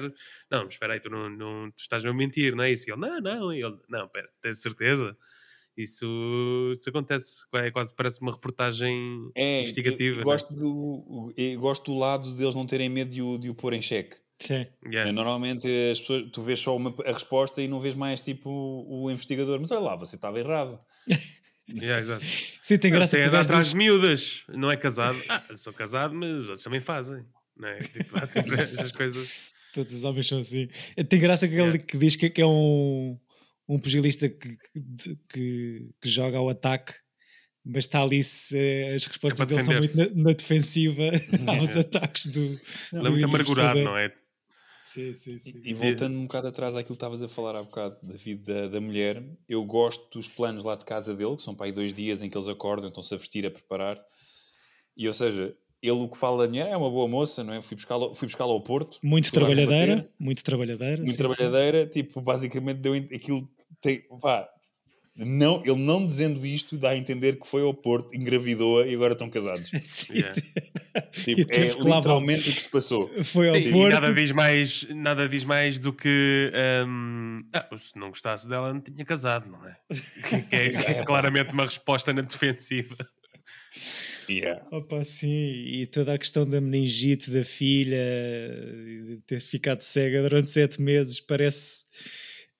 Não, 0.48 0.68
espera 0.68 0.92
aí, 0.92 1.00
tu, 1.00 1.10
não, 1.10 1.28
não, 1.28 1.72
tu 1.72 1.80
estás-me 1.80 2.08
a 2.08 2.14
mentir, 2.14 2.54
não 2.54 2.62
é 2.62 2.70
isso? 2.70 2.88
E 2.88 2.92
ele, 2.92 3.00
não, 3.00 3.20
não. 3.20 3.52
E 3.52 3.64
ele, 3.64 3.76
não, 3.88 4.04
espera, 4.04 4.28
tens 4.40 4.62
certeza? 4.62 5.16
Isso, 5.76 6.70
isso 6.72 6.88
acontece, 6.88 7.38
é, 7.52 7.72
quase 7.72 7.92
parece 7.96 8.20
uma 8.20 8.30
reportagem 8.30 9.28
é, 9.34 9.62
investigativa. 9.62 10.18
Eu, 10.18 10.18
eu 10.18 10.20
é? 10.20 10.24
gosto, 10.24 10.54
do, 10.54 11.34
eu 11.36 11.58
gosto 11.58 11.92
do 11.92 11.98
lado 11.98 12.36
deles 12.36 12.54
não 12.54 12.64
terem 12.64 12.88
medo 12.88 13.10
de 13.10 13.20
o, 13.20 13.36
de 13.38 13.50
o 13.50 13.56
pôr 13.56 13.72
em 13.72 13.82
xeque. 13.82 14.18
Sim. 14.44 14.66
Yeah. 14.86 15.10
Normalmente 15.10 15.66
as 15.90 16.00
pessoas, 16.00 16.30
tu 16.30 16.42
vês 16.42 16.60
só 16.60 16.76
uma, 16.76 16.94
a 17.06 17.12
resposta 17.12 17.62
e 17.62 17.68
não 17.68 17.80
vês 17.80 17.94
mais 17.94 18.20
tipo 18.20 18.50
o, 18.50 19.04
o 19.04 19.10
investigador, 19.10 19.58
mas 19.58 19.70
olha 19.70 19.80
lá, 19.80 19.96
você 19.96 20.16
estava 20.16 20.38
errado. 20.38 20.78
yeah, 21.66 21.98
exato. 21.98 22.22
Sim, 22.62 22.76
tem 22.76 22.90
graça. 22.90 23.16
Você 23.16 23.22
é 23.22 23.26
atrás 23.26 23.70
de 23.70 23.76
miúdas, 23.76 24.44
não 24.48 24.70
é 24.70 24.76
casado. 24.76 25.18
Ah, 25.30 25.42
sou 25.54 25.72
casado, 25.72 26.14
mas 26.14 26.30
os 26.30 26.48
outros 26.48 26.62
também 26.62 26.80
fazem. 26.80 27.24
Não 27.56 27.68
é? 27.68 27.78
Tipo, 27.78 28.18
há 28.18 28.26
sempre 28.26 28.54
essas 28.60 28.92
coisas. 28.92 29.54
Todos 29.72 29.94
os 29.94 30.04
homens 30.04 30.28
são 30.28 30.38
assim. 30.38 30.68
Tem 31.08 31.18
graça 31.18 31.48
que 31.48 31.54
ele 31.54 31.78
que 31.78 31.96
diz 31.96 32.14
que, 32.14 32.28
que 32.28 32.42
é 32.42 32.46
um, 32.46 33.18
um 33.66 33.78
pugilista 33.78 34.28
que, 34.28 34.58
que, 35.32 35.88
que 36.02 36.08
joga 36.08 36.36
ao 36.36 36.50
ataque 36.50 36.92
mas 37.64 37.86
está 37.86 38.02
ali 38.02 38.22
se, 38.22 38.92
as 38.94 39.06
respostas 39.06 39.46
é 39.46 39.48
dele 39.48 39.62
são 39.62 39.74
muito 39.74 39.96
na, 39.96 40.22
na 40.22 40.32
defensiva 40.34 41.02
aos 41.48 41.74
ataques 41.74 42.26
do. 42.26 42.40
Ele 42.40 42.60
é 42.92 43.10
muito 43.10 43.24
amargurado, 43.24 43.80
não 43.80 43.96
é? 43.96 44.12
Sim, 44.84 45.14
sim, 45.14 45.38
sim. 45.38 45.62
E, 45.64 45.70
e 45.70 45.72
voltando 45.72 46.14
um 46.18 46.24
bocado 46.24 46.48
atrás 46.48 46.76
àquilo 46.76 46.88
que 46.88 46.92
estavas 46.92 47.22
a 47.22 47.26
falar 47.26 47.56
há 47.56 47.62
bocado, 47.62 47.96
David, 48.02 48.42
da, 48.42 48.68
da 48.68 48.80
mulher, 48.82 49.24
eu 49.48 49.64
gosto 49.64 50.10
dos 50.10 50.28
planos 50.28 50.62
lá 50.62 50.76
de 50.76 50.84
casa 50.84 51.14
dele, 51.14 51.36
que 51.36 51.42
são 51.42 51.54
para 51.54 51.66
aí 51.66 51.72
dois 51.72 51.94
dias 51.94 52.20
em 52.20 52.28
que 52.28 52.36
eles 52.36 52.48
acordam, 52.48 52.88
estão-se 52.88 53.14
a 53.14 53.16
vestir, 53.16 53.46
a 53.46 53.50
preparar. 53.50 53.98
E 54.94 55.08
ou 55.08 55.14
seja, 55.14 55.56
ele 55.82 56.02
o 56.02 56.06
que 56.06 56.18
fala 56.18 56.42
da 56.42 56.48
mulher 56.50 56.68
é 56.68 56.76
uma 56.76 56.90
boa 56.90 57.08
moça, 57.08 57.42
não 57.42 57.54
é? 57.54 57.62
Fui 57.62 57.74
buscá-la 57.76 58.14
fui 58.14 58.28
buscá 58.28 58.44
ao 58.44 58.60
Porto. 58.60 58.98
Muito 59.02 59.32
trabalhadeira, 59.32 60.06
muito 60.18 60.44
trabalhadeira. 60.44 60.98
Muito 60.98 61.12
sim, 61.12 61.16
trabalhadeira, 61.16 61.86
sim. 61.86 61.90
tipo, 61.90 62.20
basicamente 62.20 62.76
deu 62.76 62.92
aquilo. 62.92 63.48
Tem, 63.80 64.02
pá, 64.20 64.46
não, 65.16 65.62
ele 65.64 65.76
não 65.76 66.06
dizendo 66.06 66.44
isto 66.44 66.76
dá 66.76 66.90
a 66.90 66.96
entender 66.96 67.40
que 67.40 67.48
foi 67.48 67.62
ao 67.62 67.72
Porto, 67.72 68.14
engravidou-a 68.14 68.86
e 68.86 68.94
agora 68.94 69.14
estão 69.14 69.30
casados. 69.30 69.70
yeah. 70.12 70.34
Tipo, 71.12 71.52
é 71.52 71.66
literalmente 71.66 72.50
o 72.50 72.52
que 72.52 72.62
se 72.62 72.68
passou. 72.68 73.10
Foi 73.24 73.48
ao 73.48 73.56
Sim, 73.56 73.70
Porto. 73.70 73.92
nada 73.94 74.12
diz, 74.12 74.32
mais, 74.32 74.86
nada 74.90 75.28
diz 75.28 75.44
mais 75.44 75.78
do 75.78 75.92
que 75.92 76.52
um, 76.86 77.42
ah, 77.52 77.68
se 77.76 77.98
não 77.98 78.08
gostasse 78.10 78.48
dela 78.48 78.72
não 78.72 78.80
tinha 78.80 79.04
casado, 79.04 79.48
não 79.48 79.66
é? 79.66 79.76
Que, 80.48 80.56
é, 80.56 80.68
que 80.70 80.76
é 80.76 81.04
claramente 81.04 81.52
uma 81.52 81.64
resposta 81.64 82.12
na 82.12 82.22
defensiva. 82.22 82.96
Yeah. 84.28 84.66
Opa, 84.70 85.04
sim, 85.04 85.28
e 85.28 85.86
toda 85.86 86.14
a 86.14 86.18
questão 86.18 86.48
da 86.48 86.60
meningite 86.60 87.30
da 87.30 87.44
filha, 87.44 87.98
de 89.04 89.20
ter 89.26 89.40
ficado 89.40 89.82
cega 89.82 90.22
durante 90.22 90.50
sete 90.50 90.80
meses, 90.80 91.20
parece. 91.20 91.84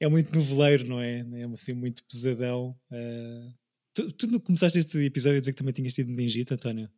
É 0.01 0.09
muito 0.09 0.35
noveleiro, 0.35 0.87
não 0.87 1.01
é? 1.01 1.20
É 1.20 1.44
assim, 1.55 1.73
muito 1.73 2.03
pesadão. 2.05 2.77
Uh, 2.90 3.55
tu, 3.94 4.12
tu 4.12 4.40
começaste 4.40 4.79
este 4.79 4.99
episódio 4.99 5.38
a 5.38 5.40
dizer 5.40 5.53
que 5.53 5.59
também 5.59 5.73
tinhas 5.73 5.94
tido 5.94 6.11
meningite, 6.11 6.53
António? 6.53 6.90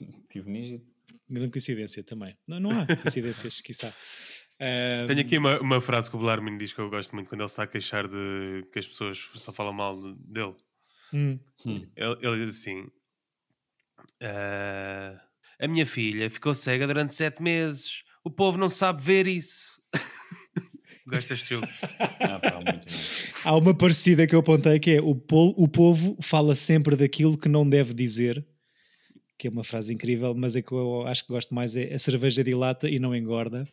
Tive 0.28 0.50
meningite. 0.50 0.92
Grande 1.28 1.50
coincidência 1.50 2.02
também. 2.02 2.36
Não, 2.46 2.60
não 2.60 2.70
há 2.70 2.86
coincidências, 2.96 3.60
quiçá. 3.60 3.88
Uh, 4.60 5.06
Tenho 5.06 5.20
aqui 5.20 5.36
uma, 5.38 5.60
uma 5.60 5.80
frase 5.80 6.08
que 6.08 6.16
o 6.16 6.18
Belarmino 6.18 6.58
diz 6.58 6.72
que 6.72 6.78
eu 6.78 6.88
gosto 6.88 7.14
muito 7.14 7.28
quando 7.28 7.40
ele 7.40 7.46
está 7.46 7.64
a 7.64 7.66
queixar 7.66 8.06
de 8.06 8.64
que 8.72 8.78
as 8.78 8.86
pessoas 8.86 9.18
só 9.34 9.52
falam 9.52 9.72
mal 9.72 10.00
dele. 10.14 10.54
Hum. 11.12 11.38
Ele, 11.66 12.16
ele 12.22 12.44
diz 12.44 12.60
assim: 12.60 12.86
Uh, 14.22 15.18
a 15.58 15.68
minha 15.68 15.86
filha 15.86 16.30
ficou 16.30 16.54
cega 16.54 16.86
durante 16.86 17.14
sete 17.14 17.42
meses. 17.42 18.02
O 18.22 18.30
povo 18.30 18.58
não 18.58 18.68
sabe 18.68 19.02
ver 19.02 19.26
isso. 19.26 19.80
Gostas 21.06 21.42
tu? 21.42 21.60
Ah, 22.20 22.38
pá, 22.38 22.62
Há 23.44 23.56
uma 23.56 23.76
parecida 23.76 24.26
que 24.26 24.34
eu 24.34 24.40
apontei 24.40 24.78
que 24.80 24.92
é 24.92 25.02
o, 25.02 25.14
po 25.14 25.54
o 25.56 25.68
povo 25.68 26.16
fala 26.22 26.54
sempre 26.54 26.96
daquilo 26.96 27.36
que 27.36 27.48
não 27.48 27.68
deve 27.68 27.92
dizer. 27.92 28.44
Que 29.44 29.48
é 29.48 29.50
uma 29.50 29.62
frase 29.62 29.92
incrível, 29.92 30.34
mas 30.34 30.56
é 30.56 30.62
que 30.62 30.72
eu 30.72 31.06
acho 31.06 31.26
que 31.26 31.28
gosto 31.30 31.54
mais 31.54 31.76
é 31.76 31.92
a 31.92 31.98
cerveja 31.98 32.42
dilata 32.42 32.88
e 32.88 32.98
não 32.98 33.14
engorda 33.14 33.68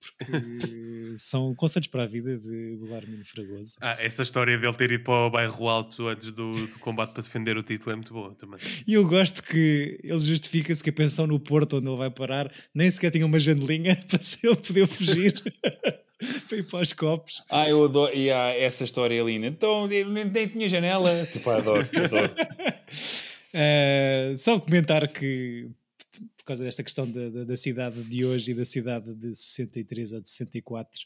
porque 0.00 0.24
são 1.18 1.52
conselhos 1.52 1.88
para 1.88 2.04
a 2.04 2.06
vida 2.06 2.38
de 2.38 2.76
Guilherme 2.80 3.24
Fragoso. 3.24 3.76
Ah, 3.80 3.96
essa 3.98 4.22
história 4.22 4.56
dele 4.56 4.72
ter 4.72 4.92
ido 4.92 5.02
para 5.02 5.26
o 5.26 5.30
bairro 5.30 5.68
alto 5.68 6.06
antes 6.06 6.30
do, 6.30 6.52
do, 6.52 6.78
combate 6.78 7.10
para 7.10 7.24
defender 7.24 7.56
o 7.56 7.62
título 7.64 7.90
é 7.90 7.96
muito 7.96 8.14
boa 8.14 8.32
também. 8.36 8.60
E 8.86 8.94
eu 8.94 9.04
gosto 9.04 9.42
que 9.42 9.98
ele 10.04 10.20
justifica-se 10.20 10.80
que 10.80 10.90
a 10.90 10.92
pensão 10.92 11.26
no 11.26 11.40
Porto, 11.40 11.78
onde 11.78 11.88
ele 11.88 11.96
vai 11.96 12.08
parar, 12.08 12.52
nem 12.72 12.88
sequer 12.88 13.10
tinha 13.10 13.26
uma 13.26 13.40
janelinha 13.40 13.96
para 14.06 14.20
ele 14.44 14.56
poder 14.56 14.86
fugir. 14.86 15.34
para 16.48 16.56
ir 16.56 16.62
para 16.62 16.82
os 16.82 16.92
copos. 16.92 17.42
Ah, 17.50 17.68
eu 17.68 17.84
adoro. 17.84 18.14
E 18.14 18.30
há 18.30 18.56
essa 18.56 18.84
história 18.84 19.20
linda. 19.24 19.48
Então, 19.48 19.88
nem, 19.88 20.04
nem 20.04 20.46
tinha 20.46 20.68
janela. 20.68 21.26
Tipo, 21.26 21.50
adoro, 21.50 21.88
adoro. 21.92 22.30
Uh, 23.54 24.36
só 24.36 24.60
comentar 24.60 25.06
que 25.12 25.68
por 26.36 26.44
causa 26.44 26.64
desta 26.64 26.82
questão 26.82 27.10
da, 27.10 27.28
da, 27.28 27.44
da, 27.44 27.56
cidade 27.56 28.02
de 28.04 28.24
hoje 28.24 28.50
e 28.50 28.54
da 28.54 28.64
cidade 28.64 29.14
de 29.14 29.34
63 29.34 30.12
ou 30.12 30.20
de 30.20 30.28
64. 30.28 31.00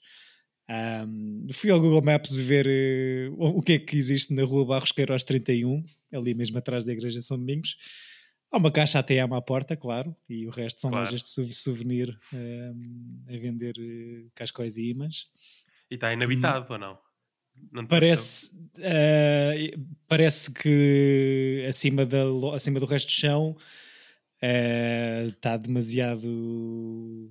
Um, 1.07 1.47
fui 1.53 1.71
ao 1.71 1.81
Google 1.81 2.03
Maps 2.03 2.35
ver 2.35 2.67
uh, 2.67 3.35
o 3.39 3.63
que 3.63 3.75
é 3.75 3.79
que 3.79 3.97
existe 3.97 4.33
na 4.33 4.45
rua 4.45 4.65
Barros 4.65 4.93
Queiroz 4.93 5.23
31, 5.23 5.85
ali 6.13 6.35
mesmo 6.35 6.59
atrás 6.59 6.85
da 6.85 6.93
Igreja 6.93 7.21
de 7.21 7.27
São 7.27 7.39
Domingos. 7.39 7.77
Há 8.51 8.57
uma 8.57 8.71
caixa 8.71 9.01
ATM 9.01 9.35
à 9.35 9.43
porta, 9.43 9.77
claro, 9.77 10.17
e 10.29 10.47
o 10.47 10.51
resto 10.51 10.81
são 10.81 10.91
claro. 10.91 11.07
lojas 11.07 11.23
de 11.23 11.55
souvenir 11.55 12.17
um, 12.33 13.25
a 13.29 13.33
vender 13.33 13.75
uh, 13.79 14.31
cascóis 14.35 14.77
e 14.77 14.91
imãs. 14.91 15.27
E 15.91 15.97
está 15.97 16.13
inabitado 16.13 16.67
hum. 16.71 16.73
ou 16.73 16.79
não? 16.79 16.99
Não 17.73 17.87
parece, 17.87 18.55
uh, 18.57 19.87
parece 20.07 20.53
que 20.53 21.65
acima, 21.69 22.07
da, 22.07 22.23
acima 22.55 22.79
do 22.79 22.87
resto 22.87 23.09
do 23.09 23.13
chão 23.13 23.57
está 25.29 25.57
uh, 25.57 25.59
demasiado. 25.59 27.31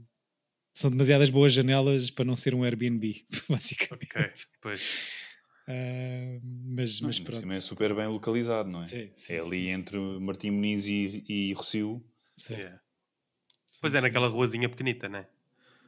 São 0.73 0.89
demasiadas 0.89 1.29
boas 1.29 1.53
janelas 1.53 2.09
para 2.09 2.25
não 2.25 2.36
ser 2.36 2.55
um 2.55 2.63
Airbnb, 2.63 3.25
basicamente. 3.47 4.12
Ok, 4.15 4.31
pois. 4.62 5.12
Uh, 5.67 6.41
mas, 6.43 6.99
mas 6.99 7.19
pronto. 7.19 7.49
é 7.49 7.62
super 7.62 7.95
bem 7.95 8.07
localizado, 8.07 8.69
não 8.69 8.81
é? 8.81 8.83
Sim, 8.83 9.09
sim, 9.13 9.33
é 9.33 9.39
ali 9.39 9.49
sim, 9.49 9.69
entre 9.69 9.97
Martim 9.97 10.51
Muniz 10.51 10.88
e, 10.88 11.23
e 11.29 11.53
Rocio. 11.53 12.03
Sim. 12.36 12.55
Yeah. 12.55 12.81
Pois 13.79 13.95
é, 13.95 14.01
naquela 14.01 14.27
ruazinha 14.27 14.67
pequenita, 14.67 15.07
não 15.07 15.19
é? 15.19 15.27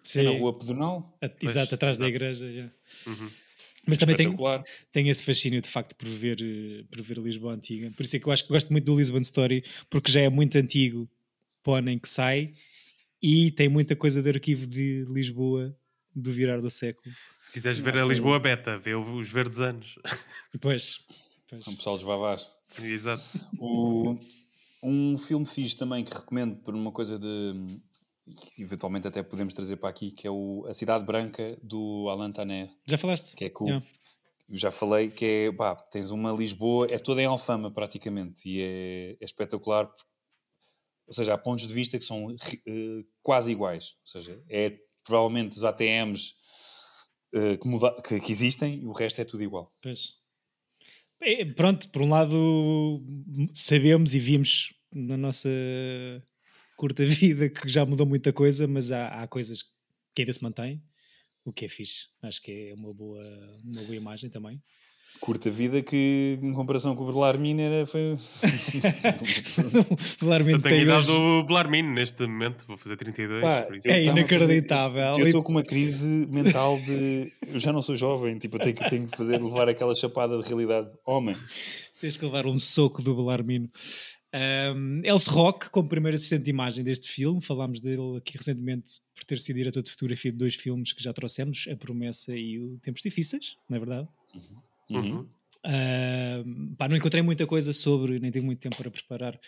Sim. 0.01 0.19
É 0.19 0.23
na 0.23 0.31
rua 0.31 0.57
pedonal. 0.57 1.17
Exato, 1.41 1.75
atrás 1.75 1.97
da 1.97 2.07
igreja. 2.07 2.45
Yeah. 2.45 2.71
Uhum. 3.07 3.29
Mas 3.87 3.97
também 3.97 4.15
tem, 4.15 4.35
tem 4.91 5.09
esse 5.09 5.23
fascínio 5.23 5.61
de 5.61 5.67
facto 5.67 5.95
por 5.95 6.07
ver, 6.07 6.37
por 6.89 7.01
ver 7.01 7.17
Lisboa 7.17 7.53
antiga. 7.53 7.91
Por 7.91 8.03
isso 8.03 8.15
é 8.15 8.19
que 8.19 8.27
eu 8.27 8.31
acho 8.31 8.43
que 8.43 8.49
gosto 8.49 8.71
muito 8.71 8.85
do 8.85 8.97
Lisbon 8.97 9.21
Story, 9.21 9.63
porque 9.89 10.11
já 10.11 10.21
é 10.21 10.29
muito 10.29 10.57
antigo 10.57 11.09
Ponem 11.63 11.97
que 11.97 12.09
sai 12.09 12.53
e 13.21 13.51
tem 13.51 13.67
muita 13.67 13.95
coisa 13.95 14.21
de 14.21 14.29
arquivo 14.29 14.67
de 14.67 15.05
Lisboa 15.09 15.75
do 16.15 16.31
virar 16.31 16.61
do 16.61 16.71
século. 16.71 17.13
Se 17.41 17.51
quiseres 17.51 17.77
ver 17.79 17.97
a 17.97 18.05
Lisboa 18.05 18.39
Beta, 18.39 18.77
vê 18.77 18.95
os 18.95 19.29
verdes 19.29 19.59
anos. 19.59 19.95
Pois. 20.61 20.99
pois. 21.49 21.65
Pessoal 21.65 21.97
dos 21.97 22.05
Vavás. 22.05 22.49
Exato. 22.81 23.23
O, 23.59 24.17
um 24.81 25.17
filme 25.17 25.45
fixe 25.45 25.75
também 25.75 26.03
que 26.03 26.13
recomendo 26.13 26.55
por 26.57 26.73
uma 26.73 26.91
coisa 26.91 27.19
de 27.19 27.79
que 28.53 28.63
eventualmente 28.63 29.07
até 29.07 29.21
podemos 29.21 29.53
trazer 29.53 29.77
para 29.77 29.89
aqui, 29.89 30.11
que 30.11 30.27
é 30.27 30.31
o 30.31 30.65
A 30.67 30.73
Cidade 30.73 31.05
Branca 31.05 31.57
do 31.61 32.07
Alain 32.09 32.31
Taner. 32.31 32.69
Já 32.87 32.97
falaste? 32.97 33.35
Que 33.35 33.45
é 33.45 33.49
cool. 33.49 33.67
Yeah. 33.67 33.85
Já 34.49 34.71
falei 34.71 35.09
que 35.09 35.25
é, 35.25 35.51
pá, 35.51 35.75
tens 35.75 36.11
uma 36.11 36.31
Lisboa, 36.31 36.87
é 36.89 36.99
toda 36.99 37.21
em 37.21 37.25
Alfama 37.25 37.71
praticamente, 37.71 38.47
e 38.47 38.61
é, 38.61 39.17
é 39.19 39.25
espetacular 39.25 39.91
ou 41.07 41.13
seja, 41.13 41.33
há 41.33 41.37
pontos 41.37 41.67
de 41.67 41.73
vista 41.73 41.97
que 41.97 42.03
são 42.03 42.27
uh, 42.27 43.05
quase 43.21 43.51
iguais. 43.51 43.95
Ou 44.01 44.07
seja, 44.07 44.43
é 44.49 44.77
provavelmente 45.03 45.57
os 45.57 45.63
ATMs 45.63 46.33
uh, 47.33 47.57
que, 47.57 47.67
muda, 47.67 47.95
que, 48.01 48.19
que, 48.19 48.31
existem 48.31 48.81
e 48.81 48.85
o 48.85 48.91
resto 48.91 49.21
é 49.21 49.25
tudo 49.25 49.43
igual. 49.43 49.73
Pois. 49.81 50.13
É, 51.21 51.45
pronto, 51.45 51.89
por 51.89 52.01
um 52.01 52.09
lado 52.09 53.01
sabemos 53.53 54.13
e 54.13 54.19
vimos 54.19 54.73
na 54.91 55.15
nossa 55.15 55.49
curta 56.75 57.03
vida 57.05 57.49
que 57.49 57.67
já 57.67 57.85
mudou 57.85 58.05
muita 58.05 58.31
coisa, 58.31 58.67
mas 58.67 58.91
há, 58.91 59.07
há 59.07 59.27
coisas 59.27 59.63
que 60.13 60.21
ainda 60.21 60.33
se 60.33 60.43
mantêm, 60.43 60.81
o 61.43 61.51
que 61.51 61.65
é 61.65 61.67
fixe. 61.67 62.07
Acho 62.23 62.41
que 62.41 62.69
é 62.69 62.73
uma 62.73 62.93
boa, 62.93 63.23
uma 63.63 63.83
boa 63.83 63.95
imagem 63.95 64.29
também. 64.29 64.61
Curta 65.19 65.49
vida 65.49 65.81
que 65.81 66.37
em 66.41 66.51
comparação 66.51 66.95
com 66.95 67.03
o 67.03 67.13
Belarmino 67.13 67.61
era 67.61 67.85
foi 67.85 68.15
o 70.19 70.25
Belarmino 70.25 70.61
tenho 70.61 70.81
idade 70.81 71.07
do 71.07 71.43
Belarmino 71.43 71.93
neste 71.93 72.23
momento 72.25 72.65
vou 72.67 72.75
fazer 72.75 72.97
32 72.97 73.41
Pá, 73.41 73.67
é 73.85 74.03
inacreditável. 74.03 75.17
eu 75.19 75.27
estou 75.27 75.43
com 75.43 75.51
uma 75.51 75.63
crise 75.63 76.07
mental 76.07 76.77
de 76.81 77.31
eu 77.47 77.59
já 77.59 77.71
não 77.71 77.81
sou 77.81 77.95
jovem 77.95 78.37
tipo 78.39 78.57
eu 78.57 78.61
tenho 78.61 78.75
que, 78.75 78.89
tenho 78.89 79.07
que 79.07 79.15
fazer 79.15 79.41
levar 79.41 79.69
aquela 79.69 79.95
chapada 79.95 80.37
de 80.37 80.47
realidade. 80.47 80.89
Homem. 81.05 81.37
Tens 82.01 82.17
que 82.17 82.25
levar 82.25 82.45
um 82.45 82.59
soco 82.59 83.01
do 83.01 83.15
Belarmino 83.15 83.69
um, 84.35 85.01
Elcio 85.03 85.31
Rock, 85.31 85.69
como 85.69 85.87
primeiro 85.87 86.15
assistente 86.15 86.43
de 86.43 86.49
imagem 86.49 86.83
deste 86.83 87.07
filme, 87.07 87.41
falámos 87.41 87.79
dele 87.79 88.17
aqui 88.17 88.37
recentemente 88.37 88.99
por 89.13 89.23
ter 89.23 89.39
sido 89.39 89.55
diretor 89.55 89.81
de 89.81 89.91
fotografia 89.91 90.31
de 90.31 90.37
dois 90.37 90.55
filmes 90.55 90.91
que 90.91 91.01
já 91.01 91.13
trouxemos, 91.13 91.67
A 91.71 91.75
Promessa 91.75 92.35
e 92.35 92.59
o 92.59 92.77
Tempos 92.79 93.01
Difíceis, 93.01 93.55
não 93.69 93.77
é 93.77 93.79
verdade? 93.79 94.07
Uhum. 94.33 94.97
Uhum. 94.97 95.19
Uh, 95.65 96.75
pá, 96.75 96.87
não 96.87 96.97
encontrei 96.97 97.23
muita 97.23 97.47
coisa 97.47 97.73
sobre, 97.73 98.19
nem 98.19 98.29
tive 98.29 98.45
muito 98.45 98.59
tempo 98.59 98.75
para 98.75 98.91
preparar 98.91 99.39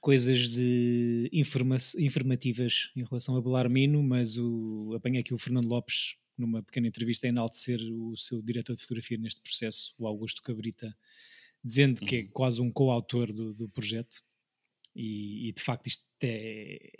coisas 0.00 0.50
de 0.50 1.28
informa 1.32 1.76
informativas 1.98 2.90
em 2.96 3.04
relação 3.04 3.36
a 3.36 3.40
Belarmino, 3.40 4.02
mas 4.02 4.36
o, 4.36 4.92
apanhei 4.94 5.20
aqui 5.20 5.32
o 5.32 5.38
Fernando 5.38 5.66
Lopes 5.66 6.16
numa 6.36 6.62
pequena 6.62 6.88
entrevista 6.88 7.26
a 7.26 7.28
enaltecer 7.28 7.80
o 7.80 8.16
seu 8.16 8.42
diretor 8.42 8.74
de 8.74 8.82
fotografia 8.82 9.18
neste 9.18 9.42
processo, 9.42 9.94
o 9.98 10.06
Augusto 10.06 10.42
Cabrita, 10.42 10.94
dizendo 11.62 12.00
que 12.00 12.16
é 12.16 12.20
uhum. 12.20 12.28
quase 12.28 12.60
um 12.60 12.70
coautor 12.70 13.32
do, 13.32 13.54
do 13.54 13.68
projeto 13.68 14.22
e, 14.94 15.48
e, 15.48 15.52
de 15.52 15.62
facto 15.62 15.86
isto 15.86 16.04
é, 16.22 16.90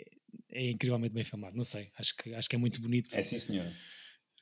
é 0.49 0.71
incrivelmente 0.71 1.13
bem 1.13 1.23
filmado, 1.23 1.57
não 1.57 1.63
sei, 1.63 1.91
acho 1.97 2.15
que, 2.15 2.33
acho 2.33 2.49
que 2.49 2.55
é 2.55 2.59
muito 2.59 2.81
bonito. 2.81 3.13
É 3.13 3.23
sim 3.23 3.39
senhor. 3.39 3.65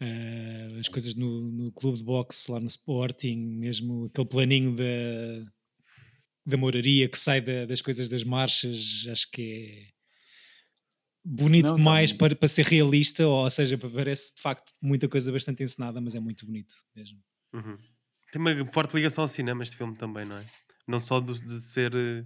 Uh, 0.02 0.80
as 0.80 0.88
coisas 0.88 1.14
no, 1.16 1.52
no 1.52 1.72
clube 1.72 1.98
de 1.98 2.04
boxe, 2.04 2.50
lá 2.50 2.60
no 2.60 2.68
Sporting, 2.68 3.36
mesmo 3.36 4.06
aquele 4.06 4.28
planinho 4.28 4.74
da, 4.74 5.52
da 6.46 6.58
moraria 6.58 7.10
que 7.10 7.20
sai 7.20 7.42
da, 7.42 7.66
das 7.66 7.82
coisas 7.82 8.08
das 8.08 8.24
marchas, 8.24 9.06
acho 9.10 9.30
que 9.32 9.42
é 9.42 10.00
bonito 11.24 11.68
não, 11.68 11.76
demais 11.76 12.14
para, 12.14 12.36
para 12.36 12.48
ser 12.48 12.66
realista, 12.66 13.28
ou 13.28 13.50
seja, 13.50 13.78
parece 13.78 14.36
de 14.36 14.42
facto 14.42 14.74
muita 14.82 15.08
coisa 15.08 15.32
bastante 15.32 15.64
encenada, 15.64 16.00
mas 16.00 16.16
é 16.16 16.20
muito 16.20 16.46
bonito 16.46 16.74
mesmo. 16.96 17.20
Uhum. 17.54 17.78
Tem 18.32 18.42
uma 18.42 18.66
forte 18.72 18.96
ligação 18.96 19.24
ao 19.24 19.28
cinema 19.28 19.64
este 19.64 19.76
filme 19.76 19.96
também, 19.96 20.26
não 20.26 20.38
é? 20.38 20.46
Não 20.88 21.00
só 21.00 21.20
de, 21.20 21.34
de 21.44 21.62
ser 21.62 21.94
uh, 21.96 22.26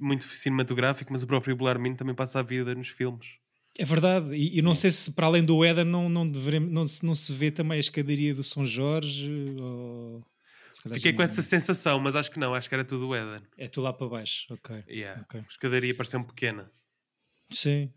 muito 0.00 0.24
cinematográfico, 0.24 1.12
mas 1.12 1.22
o 1.22 1.26
próprio 1.26 1.56
Belarmino 1.56 1.96
também 1.96 2.14
passa 2.14 2.40
a 2.40 2.42
vida 2.42 2.74
nos 2.74 2.88
filmes. 2.88 3.42
É 3.78 3.84
verdade, 3.84 4.34
e, 4.34 4.58
e 4.58 4.62
não 4.62 4.74
sei 4.74 4.92
se 4.92 5.10
para 5.12 5.26
além 5.26 5.42
do 5.42 5.64
Éden 5.64 5.84
não, 5.84 6.08
não, 6.08 6.28
devemos, 6.28 6.70
não, 6.70 6.86
se, 6.86 7.06
não 7.06 7.14
se 7.14 7.32
vê 7.32 7.50
também 7.50 7.78
a 7.78 7.80
escadaria 7.80 8.34
do 8.34 8.44
São 8.44 8.66
Jorge. 8.66 9.30
Ou... 9.58 10.22
Fiquei 10.92 11.12
com 11.12 11.22
essa 11.22 11.40
sensação, 11.40 11.98
mas 11.98 12.14
acho 12.14 12.30
que 12.30 12.38
não, 12.38 12.54
acho 12.54 12.68
que 12.68 12.74
era 12.74 12.84
tudo 12.84 13.08
o 13.08 13.14
Éden. 13.14 13.42
É 13.56 13.68
tudo 13.68 13.84
lá 13.84 13.92
para 13.92 14.08
baixo, 14.08 14.46
ok. 14.50 14.84
Yeah. 14.88 15.22
okay. 15.22 15.40
A 15.40 15.46
escadaria 15.48 15.94
pareceu 15.94 16.22
pequena. 16.24 16.70
Sim. 17.50 17.90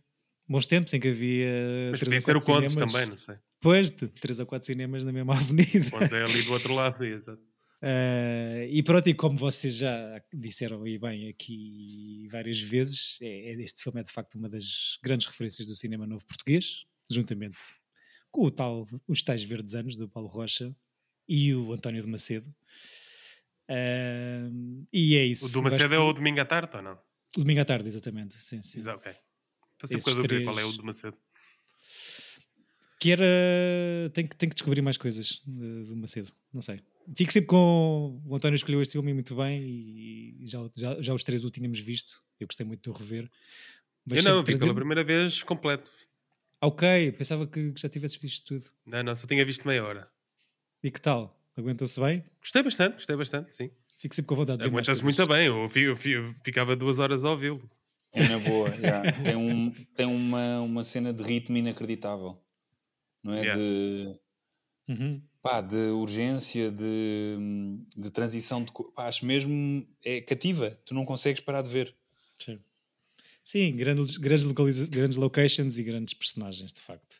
Bons 0.48 0.66
tempos 0.66 0.94
em 0.94 1.00
que 1.00 1.08
havia. 1.10 1.90
Mas 1.92 2.00
podia 2.00 2.22
ser 2.22 2.38
o 2.38 2.42
Contos 2.42 2.76
também, 2.76 3.08
não 3.08 3.16
sei. 3.16 3.36
Pois, 3.66 3.90
de 3.90 4.08
três 4.08 4.40
ou 4.40 4.46
quatro 4.46 4.68
cinemas 4.68 5.04
na 5.04 5.12
mesma 5.12 5.34
avenida. 5.42 5.90
Contos 5.90 6.14
é 6.14 6.24
ali 6.24 6.44
do 6.44 6.54
outro 6.54 6.76
lado, 6.76 7.04
exato. 7.04 7.42
Uh, 7.82 8.70
e 8.70 8.84
pronto, 8.84 9.10
e 9.10 9.14
como 9.16 9.40
vocês 9.40 9.78
já 9.78 10.22
disseram 10.32 10.86
e 10.86 11.00
bem 11.00 11.30
aqui 11.30 12.28
várias 12.32 12.60
vezes, 12.60 13.18
é, 13.24 13.54
é, 13.54 13.64
este 13.64 13.82
filme 13.82 14.02
é 14.02 14.04
de 14.04 14.12
facto 14.12 14.36
uma 14.36 14.48
das 14.48 15.00
grandes 15.02 15.26
referências 15.26 15.68
do 15.68 15.76
cinema 15.76 16.06
novo 16.06 16.24
português, 16.28 16.86
juntamente 17.10 17.58
com 18.32 18.44
o 18.46 18.52
tal, 18.52 18.88
os 19.08 19.24
tais 19.24 19.44
verdes 19.44 19.74
anos 19.74 19.96
do 19.96 20.08
Paulo 20.08 20.30
Rocha 20.30 20.72
e 21.28 21.52
o 21.56 21.74
António 21.74 22.04
de 22.04 22.08
Macedo. 22.08 22.48
Uh, 23.68 24.86
e 24.94 25.16
é 25.16 25.26
isso. 25.26 25.48
O 25.48 25.52
do 25.52 25.64
Macedo 25.64 25.96
é 25.96 25.98
o 25.98 26.14
domingo 26.14 26.40
à 26.40 26.46
tarde 26.46 26.78
ou 26.78 26.84
não? 26.84 27.00
O 27.36 27.40
domingo 27.40 27.62
à 27.62 27.66
tarde, 27.66 27.88
exatamente. 27.88 28.36
Sim, 28.44 28.62
sim. 28.62 28.78
Exato, 28.78 29.00
ok. 29.00 29.12
Estou 29.74 30.00
sempre 30.00 30.12
a 30.12 30.16
dúvida 30.16 30.44
qual 30.44 30.60
é 30.60 30.66
o 30.66 30.72
do 30.72 30.84
Macedo. 30.84 31.18
Que 33.06 33.12
era. 33.12 33.24
Tenho 34.14 34.28
que, 34.28 34.36
tenho 34.36 34.50
que 34.50 34.56
descobrir 34.56 34.82
mais 34.82 34.98
coisas 34.98 35.40
do 35.46 35.96
Macedo. 35.96 36.32
Não 36.52 36.60
sei. 36.60 36.80
Fico 37.16 37.32
sempre 37.32 37.46
com. 37.46 38.20
O 38.26 38.36
António 38.36 38.56
escolheu 38.56 38.82
este 38.82 38.94
filme 38.94 39.14
muito 39.14 39.36
bem 39.36 39.62
e 39.62 40.42
já, 40.48 40.58
já, 40.76 41.00
já 41.00 41.14
os 41.14 41.24
três 41.24 41.46
o 41.46 41.52
tínhamos 41.52 41.78
visto. 41.78 42.24
Eu 42.40 42.48
gostei 42.48 42.66
muito 42.66 42.82
de 42.82 42.90
o 42.90 42.94
rever. 42.94 43.30
Mas 44.08 44.26
eu 44.26 44.34
não, 44.34 44.44
vi 44.44 44.58
pela 44.58 44.74
primeira 44.74 45.04
vez 45.04 45.44
completo. 45.44 45.92
Ok, 46.60 47.12
pensava 47.12 47.46
que 47.46 47.74
já 47.76 47.88
tivesses 47.88 48.18
visto 48.18 48.44
tudo. 48.48 48.72
Não, 48.84 49.04
não, 49.04 49.16
só 49.16 49.28
tinha 49.28 49.46
visto 49.46 49.68
meia 49.68 49.86
hora. 49.86 50.10
E 50.84 50.90
que 50.90 51.00
tal? 51.00 51.40
Aguentou-se 51.56 52.00
bem? 52.00 52.24
Gostei 52.42 52.64
bastante, 52.64 52.94
gostei 52.96 53.16
bastante, 53.16 53.54
sim. 53.54 53.70
Fico 54.00 54.16
sempre 54.16 54.30
com 54.30 54.36
vontade 54.36 54.64
de 54.64 54.66
Aguenta-se 54.66 55.04
muito 55.04 55.28
bem, 55.28 55.46
eu, 55.46 55.70
eu, 55.76 55.98
eu, 56.06 56.34
ficava 56.44 56.76
duas 56.76 56.98
horas 56.98 57.24
a 57.24 57.30
ouvi-lo. 57.30 57.70
É 58.12 58.28
na 58.28 58.40
boa, 58.40 58.70
yeah. 58.78 59.12
tem, 59.12 59.36
um, 59.36 59.72
tem 59.96 60.06
uma, 60.08 60.62
uma 60.62 60.84
cena 60.84 61.14
de 61.14 61.22
ritmo 61.22 61.56
inacreditável, 61.58 62.42
não 63.26 63.34
é? 63.34 63.42
Yeah. 63.42 63.58
De, 63.58 64.20
uhum. 64.88 65.22
pá, 65.42 65.60
de 65.60 65.76
urgência, 65.76 66.72
de, 66.72 67.38
de 67.98 68.12
transição, 68.12 68.64
de, 68.64 68.72
pá, 68.94 69.08
acho 69.08 69.26
mesmo 69.26 69.86
é 70.04 70.22
cativa, 70.22 70.80
tu 70.86 70.94
não 70.94 71.04
consegues 71.04 71.42
parar 71.42 71.64
de 71.64 71.70
ver. 71.70 71.96
Sim, 72.38 72.60
Sim 73.44 73.76
grandes, 73.76 74.18
grandes, 74.18 74.88
grandes 74.90 75.18
locations 75.18 75.80
e 75.80 75.84
grandes 75.84 76.14
personagens, 76.14 76.72
de 76.72 76.80
facto. 76.80 77.20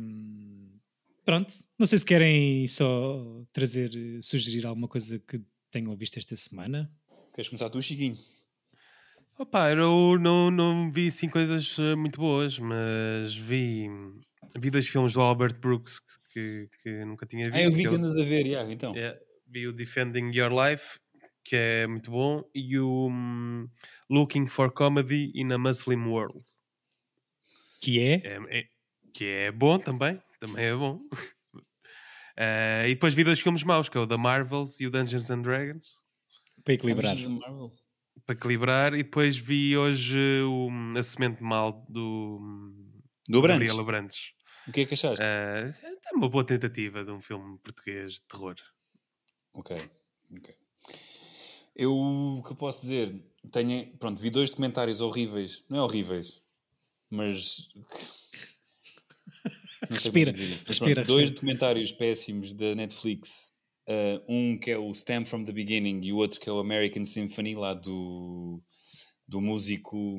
Um, 0.00 0.78
pronto, 1.24 1.52
não 1.76 1.86
sei 1.86 1.98
se 1.98 2.04
querem 2.04 2.66
só 2.68 3.44
trazer, 3.52 3.90
sugerir 4.22 4.64
alguma 4.64 4.86
coisa 4.86 5.18
que 5.18 5.40
tenham 5.72 5.96
visto 5.96 6.18
esta 6.18 6.36
semana. 6.36 6.88
Queres 7.34 7.48
começar 7.48 7.68
tu, 7.68 7.82
Chiquinho? 7.82 8.16
Opa, 9.38 9.70
eu 9.70 10.18
não, 10.18 10.50
não 10.50 10.90
vi 10.90 11.08
assim 11.08 11.28
coisas 11.28 11.76
eh, 11.78 11.94
muito 11.94 12.18
boas, 12.18 12.58
mas 12.58 13.36
vi, 13.36 13.86
vi 14.58 14.70
dois 14.70 14.86
filmes 14.88 15.12
do 15.12 15.20
Albert 15.20 15.58
Brooks 15.60 16.00
que, 16.30 16.68
que 16.82 17.04
nunca 17.04 17.26
tinha 17.26 17.44
visto. 17.46 17.56
Ah, 17.56 17.62
eu 17.62 17.72
vi 17.72 17.82
que, 17.82 17.94
andas 17.94 18.16
a 18.16 18.24
ver, 18.24 18.46
Iago, 18.46 18.70
então. 18.70 18.94
Yeah, 18.94 19.18
vi 19.46 19.66
o 19.66 19.72
Defending 19.72 20.32
Your 20.32 20.52
Life, 20.52 20.98
que 21.44 21.56
é 21.56 21.86
muito 21.86 22.10
bom, 22.10 22.44
e 22.54 22.78
o 22.78 23.08
um, 23.08 23.68
Looking 24.10 24.46
for 24.46 24.72
Comedy 24.72 25.32
in 25.34 25.52
a 25.52 25.58
Muslim 25.58 26.06
World. 26.06 26.42
Que 27.80 28.00
é? 28.00 28.14
é, 28.24 28.58
é 28.58 28.64
que 29.12 29.24
é 29.24 29.52
bom 29.52 29.78
também, 29.78 30.20
também 30.38 30.66
é 30.66 30.74
bom. 30.74 31.00
Uh, 32.36 32.84
e 32.86 32.94
depois 32.94 33.14
vi 33.14 33.24
dois 33.24 33.40
filmes 33.40 33.62
maus, 33.62 33.88
que 33.88 33.96
é 33.96 34.00
o 34.00 34.06
The 34.06 34.16
Marvels 34.16 34.80
e 34.80 34.86
o 34.86 34.90
Dungeons 34.90 35.30
and 35.30 35.42
Dragons. 35.42 36.02
Para 36.64 36.74
equilibrar 36.74 37.16
para 38.24 38.34
equilibrar. 38.34 38.94
E 38.94 39.02
depois 39.02 39.38
vi 39.38 39.76
hoje 39.76 40.42
o, 40.42 40.68
a 40.98 41.02
semente 41.02 41.42
mal 41.42 41.84
do, 41.88 42.40
do 43.28 43.40
Gabriela 43.40 43.84
Brandes. 43.84 44.32
O 44.68 44.72
que 44.72 44.80
é 44.80 44.86
que 44.86 44.94
achaste? 44.94 45.22
Uh, 45.22 45.74
é 45.84 46.14
uma 46.14 46.28
boa 46.28 46.44
tentativa 46.44 47.04
de 47.04 47.10
um 47.10 47.20
filme 47.20 47.58
português 47.58 48.14
de 48.14 48.22
terror. 48.22 48.56
Ok, 49.54 49.76
ok. 50.36 50.54
Eu, 51.74 51.94
o 51.94 52.42
que 52.42 52.52
eu 52.52 52.56
posso 52.56 52.80
dizer, 52.80 53.14
tenho, 53.52 53.86
pronto, 53.98 54.20
vi 54.20 54.30
dois 54.30 54.50
documentários 54.50 55.00
horríveis, 55.00 55.62
não 55.68 55.78
é 55.78 55.82
horríveis, 55.82 56.42
mas... 57.10 57.68
respira, 59.90 60.32
respira, 60.32 60.94
pronto, 61.02 61.06
Dois 61.06 61.30
documentários 61.30 61.92
péssimos 61.92 62.52
da 62.52 62.74
Netflix 62.74 63.54
Uh, 63.88 64.18
um 64.28 64.58
que 64.58 64.72
é 64.72 64.76
o 64.76 64.92
Stamp 64.92 65.28
from 65.28 65.44
the 65.44 65.52
Beginning 65.52 66.00
e 66.02 66.12
o 66.12 66.16
outro 66.16 66.40
que 66.40 66.48
é 66.48 66.52
o 66.52 66.58
American 66.58 67.06
Symphony, 67.06 67.54
lá 67.54 67.72
do, 67.72 68.60
do 69.28 69.40
músico 69.40 70.16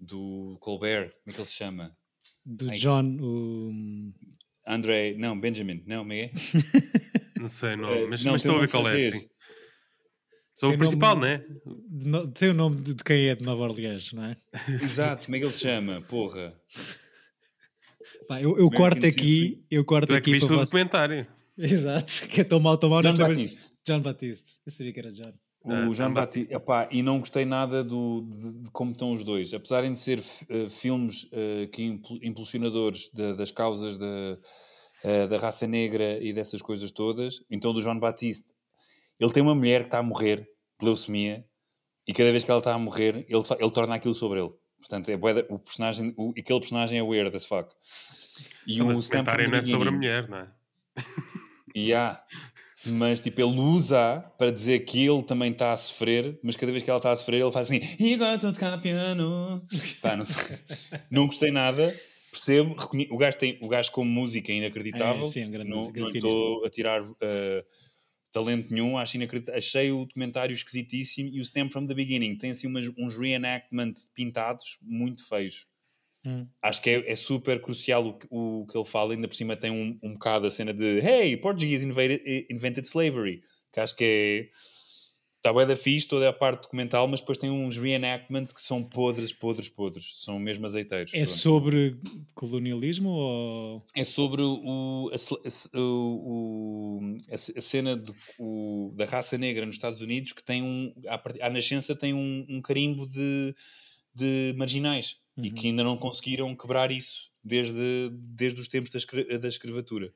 do 0.00 0.58
Colbert, 0.60 1.10
como 1.10 1.22
é 1.28 1.32
que 1.32 1.38
ele 1.38 1.46
se 1.46 1.54
chama? 1.54 1.96
Do 2.50 2.70
Ai, 2.70 2.76
John, 2.76 3.18
o... 3.20 4.10
André, 4.66 5.14
não, 5.18 5.38
Benjamin, 5.38 5.82
não, 5.86 5.98
como 5.98 6.14
é? 6.14 6.30
não 7.38 7.46
sei, 7.46 7.76
não, 7.76 7.84
uh, 7.84 8.08
mas, 8.08 8.24
não, 8.24 8.32
mas 8.32 8.40
estou 8.40 8.56
a 8.56 8.60
ver 8.60 8.70
qual 8.70 8.88
é, 8.88 9.12
sim. 9.12 9.28
Sou 10.54 10.70
tem 10.70 10.76
o 10.76 10.78
principal, 10.78 11.14
não 11.14 11.26
é? 11.26 11.44
Tem 12.32 12.48
o 12.48 12.54
nome 12.54 12.80
de 12.80 12.94
quem 13.04 13.28
é 13.28 13.34
de 13.34 13.44
Nova 13.44 13.64
Orleans, 13.64 14.14
não 14.14 14.24
é? 14.24 14.36
Exato, 14.66 15.26
como 15.26 15.36
é 15.36 15.40
que 15.40 15.44
ele 15.44 15.52
se 15.52 15.60
chama? 15.60 16.00
Porra. 16.00 16.58
Pá, 18.26 18.40
eu, 18.40 18.58
eu 18.58 18.70
corto 18.70 19.04
aqui, 19.04 19.62
eu 19.70 19.84
corto 19.84 20.06
tu 20.08 20.14
é 20.14 20.20
que 20.22 20.30
viste 20.30 20.50
o 20.50 20.56
documentário. 20.56 21.26
Exato, 21.56 22.26
que 22.28 22.40
é 22.40 22.44
tão 22.44 22.60
mal, 22.60 22.78
tão 22.78 22.88
mal. 22.88 23.02
John 23.02 23.14
Batiste. 23.14 23.60
John 23.86 24.00
Batiste. 24.00 24.50
Eu 24.64 24.72
sabia 24.72 24.92
que 24.94 25.00
era 25.00 25.12
John. 25.12 25.34
O 25.64 25.72
ah, 25.72 25.92
Jean 25.92 26.12
Batiste, 26.12 26.54
epá, 26.54 26.88
e 26.90 27.02
não 27.02 27.18
gostei 27.18 27.44
nada 27.44 27.82
do, 27.82 28.22
de, 28.30 28.62
de, 28.62 28.70
como 28.70 28.92
estão 28.92 29.12
os 29.12 29.24
dois. 29.24 29.52
Apesar 29.52 29.82
de 29.82 29.98
ser 29.98 30.20
uh, 30.20 30.70
filmes 30.70 31.24
uh, 31.24 31.68
que 31.72 32.00
impulsionadores 32.22 33.10
de, 33.12 33.34
das 33.34 33.50
causas 33.50 33.98
da, 33.98 34.38
uh, 35.04 35.28
da 35.28 35.36
raça 35.36 35.66
negra 35.66 36.18
e 36.22 36.32
dessas 36.32 36.62
coisas 36.62 36.90
todas, 36.90 37.42
então 37.50 37.72
do 37.72 37.82
João 37.82 37.98
Batiste, 37.98 38.46
ele 39.18 39.32
tem 39.32 39.42
uma 39.42 39.54
mulher 39.54 39.80
que 39.80 39.86
está 39.88 39.98
a 39.98 40.02
morrer 40.02 40.48
de 40.78 40.86
leucemia 40.86 41.44
e 42.06 42.12
cada 42.12 42.30
vez 42.30 42.44
que 42.44 42.50
ela 42.50 42.60
está 42.60 42.72
a 42.72 42.78
morrer, 42.78 43.26
ele, 43.28 43.42
ele 43.58 43.70
torna 43.70 43.96
aquilo 43.96 44.14
sobre 44.14 44.40
ele. 44.40 44.52
Portanto, 44.78 45.08
é, 45.08 45.16
o 45.50 45.58
personagem, 45.58 46.14
o, 46.16 46.30
aquele 46.30 46.60
personagem 46.60 46.98
é 47.00 47.02
weird 47.02 47.36
as 47.36 47.44
fuck. 47.44 47.74
E 48.66 48.80
o 48.80 48.92
Stanford 48.92 49.50
não 49.50 49.58
é 49.58 49.62
sobre 49.62 49.88
a 49.88 49.92
mulher, 49.92 50.28
não 50.28 50.38
é? 50.38 50.48
E 51.74 51.92
há. 51.92 52.22
Mas 52.86 53.20
tipo, 53.20 53.40
ele 53.40 53.58
usa 53.58 54.20
para 54.38 54.52
dizer 54.52 54.80
que 54.80 55.04
ele 55.04 55.22
também 55.22 55.50
está 55.50 55.72
a 55.72 55.76
sofrer, 55.76 56.38
mas 56.42 56.54
cada 56.54 56.70
vez 56.70 56.82
que 56.82 56.90
ela 56.90 56.98
está 56.98 57.10
a 57.10 57.16
sofrer, 57.16 57.40
ele 57.40 57.50
faz 57.50 57.68
assim: 57.68 57.80
e 57.98 58.14
agora 58.14 58.36
estou 58.36 58.50
a 58.50 58.52
tocar 58.52 58.80
piano. 58.80 59.66
Pá, 60.00 60.16
não, 60.16 60.24
não 61.10 61.26
gostei 61.26 61.50
nada, 61.50 61.92
percebo. 62.30 62.76
O 63.10 63.16
gajo, 63.16 63.38
tem, 63.38 63.58
o 63.60 63.68
gajo 63.68 63.90
como 63.90 64.08
música 64.08 64.52
é 64.52 64.56
inacreditável. 64.56 65.22
É, 65.22 65.24
sim, 65.24 65.44
um 65.44 65.50
grande 65.50 65.70
não, 65.70 65.90
não 65.90 66.10
estou 66.10 66.64
a 66.64 66.70
tirar 66.70 67.02
uh, 67.02 67.16
talento 68.32 68.72
nenhum, 68.72 68.96
acho. 68.96 69.18
Achei 69.52 69.90
o 69.90 70.04
documentário 70.04 70.54
esquisitíssimo 70.54 71.30
e 71.30 71.40
o 71.40 71.44
Stamp 71.44 71.72
from 71.72 71.86
the 71.86 71.94
Beginning 71.94 72.36
tem 72.36 72.50
assim 72.50 72.68
umas, 72.68 72.88
uns 72.96 73.16
reenactment 73.16 73.94
pintados 74.14 74.78
muito 74.80 75.26
feios. 75.26 75.66
Hum. 76.28 76.46
Acho 76.62 76.82
que 76.82 76.90
é, 76.90 77.12
é, 77.12 77.16
super 77.16 77.58
crucial 77.62 78.20
o, 78.30 78.60
o, 78.60 78.66
que 78.66 78.76
ele 78.76 78.84
fala, 78.84 79.14
ainda 79.14 79.26
por 79.26 79.34
cima 79.34 79.56
tem 79.56 79.70
um, 79.70 79.98
um 80.02 80.12
bocado 80.12 80.46
a 80.46 80.50
cena 80.50 80.74
de 80.74 80.98
Hey, 80.98 81.38
Portuguese 81.38 81.86
invaded, 81.86 82.46
invented 82.50 82.86
slavery, 82.86 83.42
que 83.72 83.80
acho 83.80 83.96
que 83.96 84.04
é 84.04 84.58
está 85.38 85.52
bem 85.52 85.66
da 85.66 85.76
fixe 85.76 86.06
toda 86.06 86.28
a 86.28 86.32
parte 86.32 86.62
documental, 86.62 87.06
mas 87.08 87.20
depois 87.20 87.38
tem 87.38 87.48
uns 87.48 87.78
reenactments 87.78 88.52
que 88.52 88.60
são 88.60 88.82
podres, 88.82 89.32
podres, 89.32 89.68
podres. 89.68 90.12
São 90.16 90.38
mesmo 90.38 90.66
azeiteiros. 90.66 91.12
É 91.14 91.18
pronto. 91.18 91.30
sobre 91.30 91.96
colonialismo 92.34 93.08
ou... 93.08 93.86
É 93.94 94.04
sobre 94.04 94.42
o, 94.42 95.10
a, 95.12 95.78
o, 95.78 97.00
a, 97.30 97.34
a 97.34 97.60
cena 97.60 97.96
de, 97.96 98.12
o, 98.38 98.92
da 98.96 99.04
raça 99.04 99.38
negra 99.38 99.64
nos 99.64 99.76
Estados 99.76 100.00
Unidos 100.00 100.32
que 100.32 100.42
tem 100.42 100.62
um... 100.62 100.92
À, 101.06 101.22
à 101.46 101.50
nascença 101.50 101.94
tem 101.94 102.12
um, 102.12 102.44
um 102.48 102.60
carimbo 102.60 103.06
de, 103.06 103.54
de 104.12 104.54
marginais 104.56 105.16
uhum. 105.38 105.44
e 105.44 105.50
que 105.50 105.68
ainda 105.68 105.84
não 105.84 105.96
conseguiram 105.96 106.54
quebrar 106.54 106.90
isso 106.90 107.30
desde, 107.42 108.10
desde 108.12 108.60
os 108.60 108.68
tempos 108.68 108.90
da, 108.90 109.38
da 109.38 109.48
escravatura. 109.48 110.12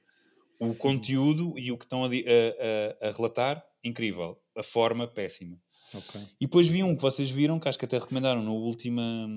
O 0.59 0.67
uhum. 0.67 0.75
conteúdo 0.75 1.59
e 1.59 1.73
o 1.73 1.79
que 1.79 1.85
estão 1.85 2.05
a, 2.05 2.09
a, 2.09 2.11
a, 2.11 3.09
a 3.09 3.13
relatar, 3.13 3.65
incrível. 3.83 4.39
A 4.57 4.63
forma, 4.63 5.07
péssima. 5.07 5.59
Okay. 5.95 6.23
E 6.41 6.47
depois 6.47 6.69
vi 6.69 6.83
um 6.83 6.97
que 6.97 7.03
vocês 7.03 7.31
viram, 7.31 7.61
que 7.61 7.69
acho 7.69 7.79
que 7.79 7.85
até 7.85 7.99
recomendaram 7.99 8.43
na 8.43 8.51
última, 8.51 9.29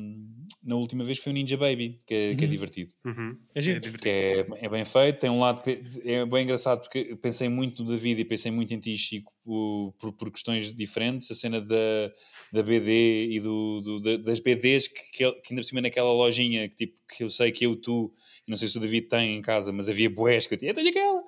na 0.64 0.76
última 0.76 1.04
vez, 1.04 1.18
foi 1.18 1.32
o 1.32 1.36
Ninja 1.36 1.58
Baby, 1.58 2.02
que 2.06 2.14
é, 2.14 2.30
uhum. 2.30 2.38
que 2.38 2.46
é 2.46 2.48
divertido. 2.48 2.94
Uhum. 3.06 3.38
É, 3.54 3.60
divertido. 3.60 3.98
Que 3.98 4.10
é, 4.10 4.48
é, 4.62 4.70
bem 4.70 4.86
feito, 4.86 5.20
tem 5.20 5.30
um 5.30 5.40
lado 5.40 5.62
que 5.62 5.82
é 6.06 6.26
bem 6.26 6.44
engraçado, 6.44 6.82
porque 6.82 7.16
pensei 7.18 7.50
muito 7.50 7.84
no 7.84 7.90
David 7.90 8.22
e 8.22 8.26
pensei 8.26 8.52
muito 8.52 8.74
em 8.74 8.80
ti, 8.80 8.98
Chico, 8.98 9.34
por, 9.46 9.94
por, 10.00 10.12
por 10.12 10.32
questões 10.32 10.74
diferentes. 10.74 11.30
A 11.30 11.36
cena 11.36 11.62
da, 11.62 12.12
da 12.52 12.64
BD 12.64 13.30
e 13.30 13.40
do, 13.40 13.82
do 13.82 14.18
das 14.18 14.40
BDs, 14.40 14.88
que, 14.88 15.02
que, 15.12 15.32
que 15.32 15.54
ainda 15.54 15.62
por 15.62 15.64
cima 15.64 15.82
naquela 15.82 16.12
lojinha, 16.12 16.68
que, 16.68 16.76
tipo, 16.76 17.00
que 17.08 17.24
eu 17.24 17.30
sei 17.30 17.52
que 17.52 17.66
eu, 17.66 17.76
tu 17.76 18.12
não 18.48 18.58
sei 18.58 18.68
se 18.68 18.78
o 18.78 18.82
David 18.82 19.08
tem 19.08 19.38
em 19.38 19.42
casa, 19.42 19.72
mas 19.72 19.88
havia 19.88 20.10
boés 20.10 20.48
que 20.48 20.56
eu 20.56 20.58
tinha, 20.58 20.72
eu 20.72 20.76
tenho 20.76 20.90
aquela. 20.90 21.24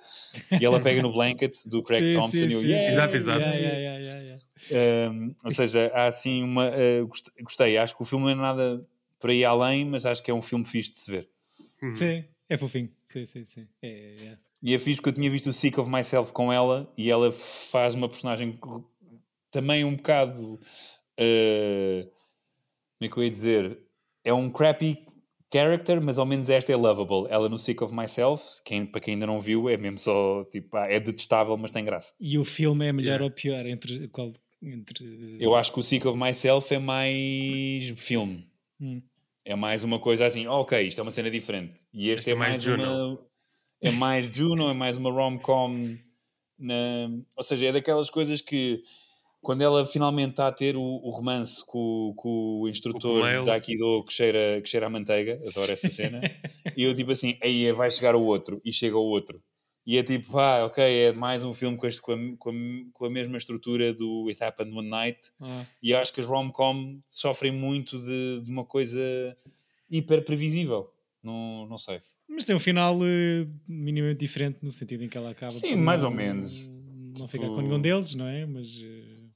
E 0.60 0.66
ela 0.66 0.80
pega 0.82 1.02
no 1.02 1.14
blanket 1.14 1.56
do 1.68 1.84
Craig 1.84 2.06
sim, 2.06 2.14
Thompson 2.14 2.38
sim, 2.38 2.48
e 2.48 2.54
eu, 2.54 2.64
yeah, 2.64 2.92
exato, 2.92 3.16
exato. 3.16 3.40
Yeah, 3.40 3.56
yeah, 3.56 4.38
um, 5.12 5.36
ou 5.44 5.52
seja, 5.52 5.92
há 5.94 6.08
assim 6.08 6.44
uma. 6.44 6.70
Uh, 6.70 7.08
gostei, 7.44 7.78
acho 7.78 7.96
que 7.96 8.02
o 8.02 8.06
filme 8.06 8.26
não 8.26 8.32
é 8.32 8.36
nada 8.36 8.88
para 9.20 9.34
ir 9.34 9.46
além, 9.46 9.86
mas 9.86 10.06
acho 10.06 10.24
que 10.24 10.32
é 10.32 10.34
um 10.34 10.42
filme 10.42 10.66
fixe 10.66 10.92
de 10.92 10.98
se 11.00 11.12
ver. 11.12 11.30
Uhum. 11.82 11.96
Sim, 11.96 12.26
é 12.50 12.58
fofinho. 12.58 12.92
Sim, 13.06 13.26
sim, 13.26 13.44
sim. 13.46 13.68
É, 13.82 14.16
é. 14.24 14.38
E 14.62 14.74
é 14.74 14.78
fixe 14.78 14.98
porque 14.98 15.10
eu 15.10 15.14
tinha 15.14 15.30
visto 15.30 15.48
o 15.48 15.54
Sick 15.54 15.80
of 15.80 15.90
Myself 15.90 16.34
com 16.34 16.52
ela 16.52 16.92
e 16.98 17.12
ela 17.12 17.32
faz 17.32 17.94
uma 17.96 18.10
personagem 18.10 18.60
também 19.52 19.84
um 19.84 19.96
bocado. 19.96 20.60
Uh, 21.20 22.04
como 22.98 23.02
é 23.02 23.08
que 23.08 23.18
eu 23.18 23.24
ia 23.24 23.30
dizer? 23.30 23.80
É 24.24 24.34
um 24.34 24.50
crappy 24.50 25.06
character, 25.54 26.02
mas 26.02 26.18
ao 26.18 26.26
menos 26.26 26.50
esta 26.50 26.72
é 26.72 26.76
lovable. 26.76 27.28
Ela 27.30 27.48
no 27.48 27.58
Sick 27.58 27.82
of 27.84 27.94
Myself, 27.94 28.62
quem, 28.66 28.86
para 28.86 29.00
quem 29.00 29.14
ainda 29.14 29.26
não 29.26 29.40
viu, 29.40 29.70
é 29.70 29.78
mesmo 29.78 29.98
só 29.98 30.44
tipo, 30.46 30.76
ah, 30.76 30.88
é 30.88 31.00
detestável, 31.00 31.56
mas 31.58 31.72
tem 31.72 31.86
graça. 31.86 32.14
E 32.20 32.38
o 32.38 32.44
filme 32.44 32.86
é 32.86 32.92
melhor 32.92 33.22
yeah. 33.22 33.26
ou 33.26 33.32
pior 33.32 33.66
entre 33.66 34.08
qual? 34.10 34.34
Entre... 34.62 35.38
Eu 35.40 35.56
acho 35.56 35.72
que 35.72 35.80
o 35.80 35.84
Sick 35.84 36.06
of 36.08 36.18
Myself 36.18 36.74
é 36.74 36.80
mais 36.80 37.90
filme. 37.96 38.48
Hum. 38.82 39.02
É 39.46 39.56
mais 39.56 39.84
uma 39.84 40.00
coisa 40.00 40.26
assim, 40.26 40.46
oh, 40.48 40.62
ok, 40.62 40.88
isto 40.88 41.00
é 41.00 41.02
uma 41.02 41.12
cena 41.12 41.32
diferente. 41.32 41.80
E 41.94 42.10
este, 42.10 42.22
este 42.22 42.30
é, 42.32 42.34
é, 42.34 42.36
mais, 42.36 42.66
mais 42.66 42.68
uma. 42.68 43.20
É 43.82 43.92
mais 43.92 44.26
Juno, 44.26 44.70
é 44.70 44.74
mais 44.74 44.98
uma 44.98 45.12
rom-com. 45.12 45.98
Na... 46.58 46.76
Ou 47.36 47.44
seja, 47.44 47.68
é 47.68 47.72
daquelas 47.72 48.10
coisas 48.10 48.42
que 48.42 48.84
quando 49.42 49.62
ela 49.62 49.86
finalmente 49.86 50.32
está 50.32 50.48
a 50.48 50.52
ter 50.52 50.76
o, 50.76 50.82
o 50.82 51.10
romance 51.10 51.64
com, 51.66 52.14
com, 52.18 52.62
o 52.62 52.68
instrutor 52.68 53.24
o 53.24 53.46
da 53.46 53.54
Aikido 53.54 54.04
que 54.04 54.12
cheira, 54.12 54.62
que 54.62 54.68
cheira 54.68 54.88
a 54.88 54.90
manteiga, 54.90 55.42
adoro 55.48 55.72
essa 55.72 55.90
cena, 55.90 56.20
e 56.76 56.84
eu 56.84 56.94
tipo 56.94 57.12
assim, 57.12 57.38
aí 57.42 57.72
vai 57.72 57.90
chegar 57.90 58.16
o 58.16 58.24
outro, 58.24 58.60
e 58.66 58.74
chega 58.74 58.98
o 58.98 59.06
outro. 59.06 59.42
E 59.86 59.98
é 59.98 60.04
tipo, 60.04 60.38
ah, 60.38 60.66
ok, 60.66 60.84
é 60.84 61.14
mais 61.14 61.46
um 61.46 61.54
filme 61.54 61.78
com, 61.78 61.88
este, 61.88 62.02
com, 62.02 62.12
a, 62.12 62.18
com, 62.38 62.50
a, 62.50 62.54
com 62.92 63.06
a 63.06 63.10
mesma 63.10 63.38
estrutura 63.38 63.94
do 63.94 64.28
It 64.28 64.44
Happened 64.44 64.78
One 64.78 64.90
Night. 64.90 65.32
Ah. 65.40 65.64
E 65.82 65.94
acho 65.96 66.12
que 66.12 66.20
as 66.20 66.28
rom-com 66.28 67.02
sofrem 67.08 67.54
muito 67.54 67.98
de, 67.98 68.42
de, 68.44 68.52
uma 68.52 68.66
coisa 68.66 69.00
hiper 69.90 70.26
previsível. 70.26 70.92
Não, 71.24 71.66
não 71.68 71.78
sei. 71.78 72.02
Mas 72.30 72.46
tem 72.46 72.56
um 72.56 72.60
final 72.60 72.98
uh, 72.98 73.60
minimamente 73.68 74.20
diferente 74.20 74.60
no 74.62 74.72
sentido 74.72 75.04
em 75.04 75.10
que 75.10 75.18
ela 75.18 75.32
acaba. 75.32 75.52
Sim, 75.52 75.76
mais 75.76 76.04
ou 76.04 76.12
menos. 76.12 76.68
Não 76.68 77.14
tipo... 77.14 77.28
fica 77.30 77.48
com 77.48 77.62
nenhum 77.62 77.80
deles, 77.80 78.16
não 78.16 78.28
é? 78.28 78.46
Mas. 78.46 78.70
Uh... 78.80 79.30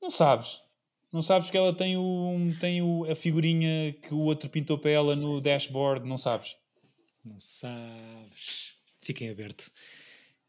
Não 0.00 0.10
sabes. 0.10 0.60
Não 1.12 1.22
sabes 1.22 1.48
que 1.48 1.56
ela 1.56 1.72
tem, 1.72 1.96
o, 1.96 2.52
tem 2.58 2.82
o, 2.82 3.08
a 3.08 3.14
figurinha 3.14 3.92
que 4.02 4.12
o 4.12 4.18
outro 4.18 4.50
pintou 4.50 4.76
para 4.76 4.90
ela 4.90 5.14
no 5.14 5.40
dashboard, 5.40 6.04
não 6.08 6.16
sabes? 6.16 6.56
Não 7.24 7.38
sabes. 7.38 8.74
Fiquem 9.00 9.30
aberto. 9.30 9.70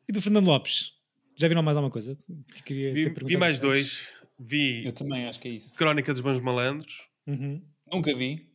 E 0.10 0.12
do 0.12 0.20
Fernando 0.20 0.48
Lopes? 0.48 0.94
Já 1.36 1.48
viram 1.48 1.62
mais 1.62 1.78
alguma 1.78 1.92
coisa? 1.92 2.18
Queria 2.66 2.92
vi, 2.92 3.10
vi 3.10 3.38
mais 3.38 3.60
dois. 3.60 4.08
Vi. 4.40 4.86
Eu 4.86 4.92
também 4.92 5.28
acho 5.28 5.40
que 5.40 5.48
é 5.48 5.52
isso. 5.52 5.74
Crónica 5.76 6.12
dos 6.12 6.22
Bons 6.22 6.40
Malandros. 6.40 7.04
Uhum. 7.28 7.62
Nunca 7.92 8.14
vi. 8.16 8.50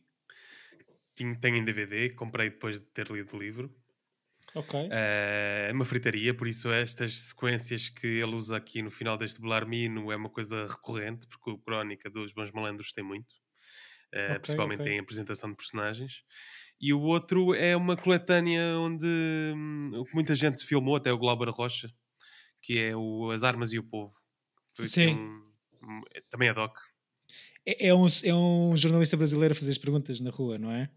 Tenho, 1.21 1.39
tenho 1.39 1.57
em 1.57 1.63
DVD, 1.63 2.09
comprei 2.09 2.49
depois 2.49 2.79
de 2.79 2.85
ter 2.87 3.07
lido 3.09 3.35
o 3.35 3.39
livro. 3.39 3.73
Ok. 4.55 4.79
Uh, 4.79 4.89
é 4.89 5.71
uma 5.71 5.85
fritaria, 5.85 6.33
por 6.33 6.47
isso 6.47 6.69
estas 6.71 7.13
sequências 7.13 7.89
que 7.89 8.07
ele 8.07 8.35
usa 8.35 8.57
aqui 8.57 8.81
no 8.81 8.91
final 8.91 9.17
deste 9.17 9.39
Belarmino 9.39 10.11
é 10.11 10.15
uma 10.15 10.29
coisa 10.29 10.65
recorrente, 10.67 11.27
porque 11.27 11.51
o 11.51 11.57
Crónica 11.57 12.09
dos 12.09 12.33
Bons 12.33 12.51
Malandros 12.51 12.91
tem 12.91 13.03
muito. 13.03 13.31
Uh, 14.13 14.25
okay, 14.25 14.39
principalmente 14.39 14.81
okay. 14.81 14.93
em 14.93 14.99
apresentação 14.99 15.51
de 15.51 15.55
personagens. 15.55 16.23
E 16.81 16.91
o 16.91 16.99
outro 16.99 17.53
é 17.53 17.77
uma 17.77 17.95
coletânea 17.95 18.77
onde 18.79 19.05
hum, 19.55 20.03
muita 20.13 20.33
gente 20.33 20.65
filmou, 20.65 20.95
até 20.95 21.13
o 21.13 21.17
Glauber 21.17 21.49
Rocha, 21.49 21.87
que 22.61 22.79
é 22.79 22.95
o 22.95 23.29
As 23.29 23.43
Armas 23.43 23.71
e 23.71 23.79
o 23.79 23.83
Povo. 23.83 24.13
Foi 24.75 24.87
Sim. 24.87 25.15
Um, 25.15 25.51
um, 25.83 26.01
também 26.29 26.49
é 26.49 26.53
doc. 26.53 26.75
É, 27.65 27.87
é, 27.87 27.95
um, 27.95 28.07
é 28.23 28.33
um 28.33 28.75
jornalista 28.75 29.15
brasileiro 29.15 29.53
a 29.53 29.55
fazer 29.55 29.71
as 29.71 29.77
perguntas 29.77 30.19
na 30.19 30.31
rua, 30.31 30.57
não 30.57 30.71
é? 30.71 30.89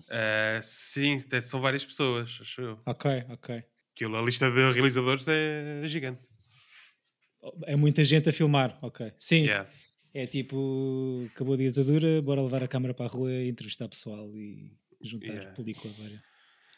Uh, 0.00 0.60
sim, 0.62 1.16
são 1.40 1.60
várias 1.60 1.84
pessoas, 1.84 2.38
acho 2.40 2.60
eu. 2.60 2.80
Ok, 2.86 3.24
ok. 3.30 3.62
Aquilo, 3.94 4.16
a 4.16 4.22
lista 4.22 4.50
de 4.50 4.72
realizadores 4.72 5.26
é 5.28 5.82
gigante. 5.86 6.20
É 7.66 7.76
muita 7.76 8.02
gente 8.04 8.28
a 8.28 8.32
filmar, 8.32 8.78
ok. 8.82 9.12
Sim. 9.18 9.44
Yeah. 9.44 9.70
É 10.12 10.26
tipo, 10.26 11.26
acabou 11.32 11.54
a 11.54 11.56
ditadura, 11.56 12.22
bora 12.22 12.42
levar 12.42 12.62
a 12.62 12.68
câmera 12.68 12.94
para 12.94 13.06
a 13.06 13.08
rua 13.08 13.32
e 13.32 13.48
entrevistar 13.48 13.88
pessoal 13.88 14.30
e 14.36 14.72
juntar 15.02 15.26
yeah. 15.26 15.50
película. 15.52 15.92
Várias. 15.98 16.20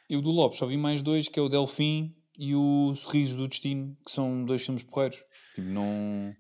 Eu 0.08 0.22
do 0.22 0.30
Lopes 0.30 0.58
só 0.58 0.66
vi 0.66 0.76
mais 0.76 1.02
dois, 1.02 1.28
que 1.28 1.38
é 1.38 1.42
o 1.42 1.48
Delfim 1.48 2.14
e 2.38 2.54
o 2.54 2.94
Sorriso 2.94 3.36
do 3.36 3.48
Destino, 3.48 3.96
que 4.04 4.10
são 4.12 4.44
dois 4.44 4.64
filmes 4.64 4.82
porreiros. 4.82 5.22
Tipo, 5.54 5.68
não, 5.68 6.34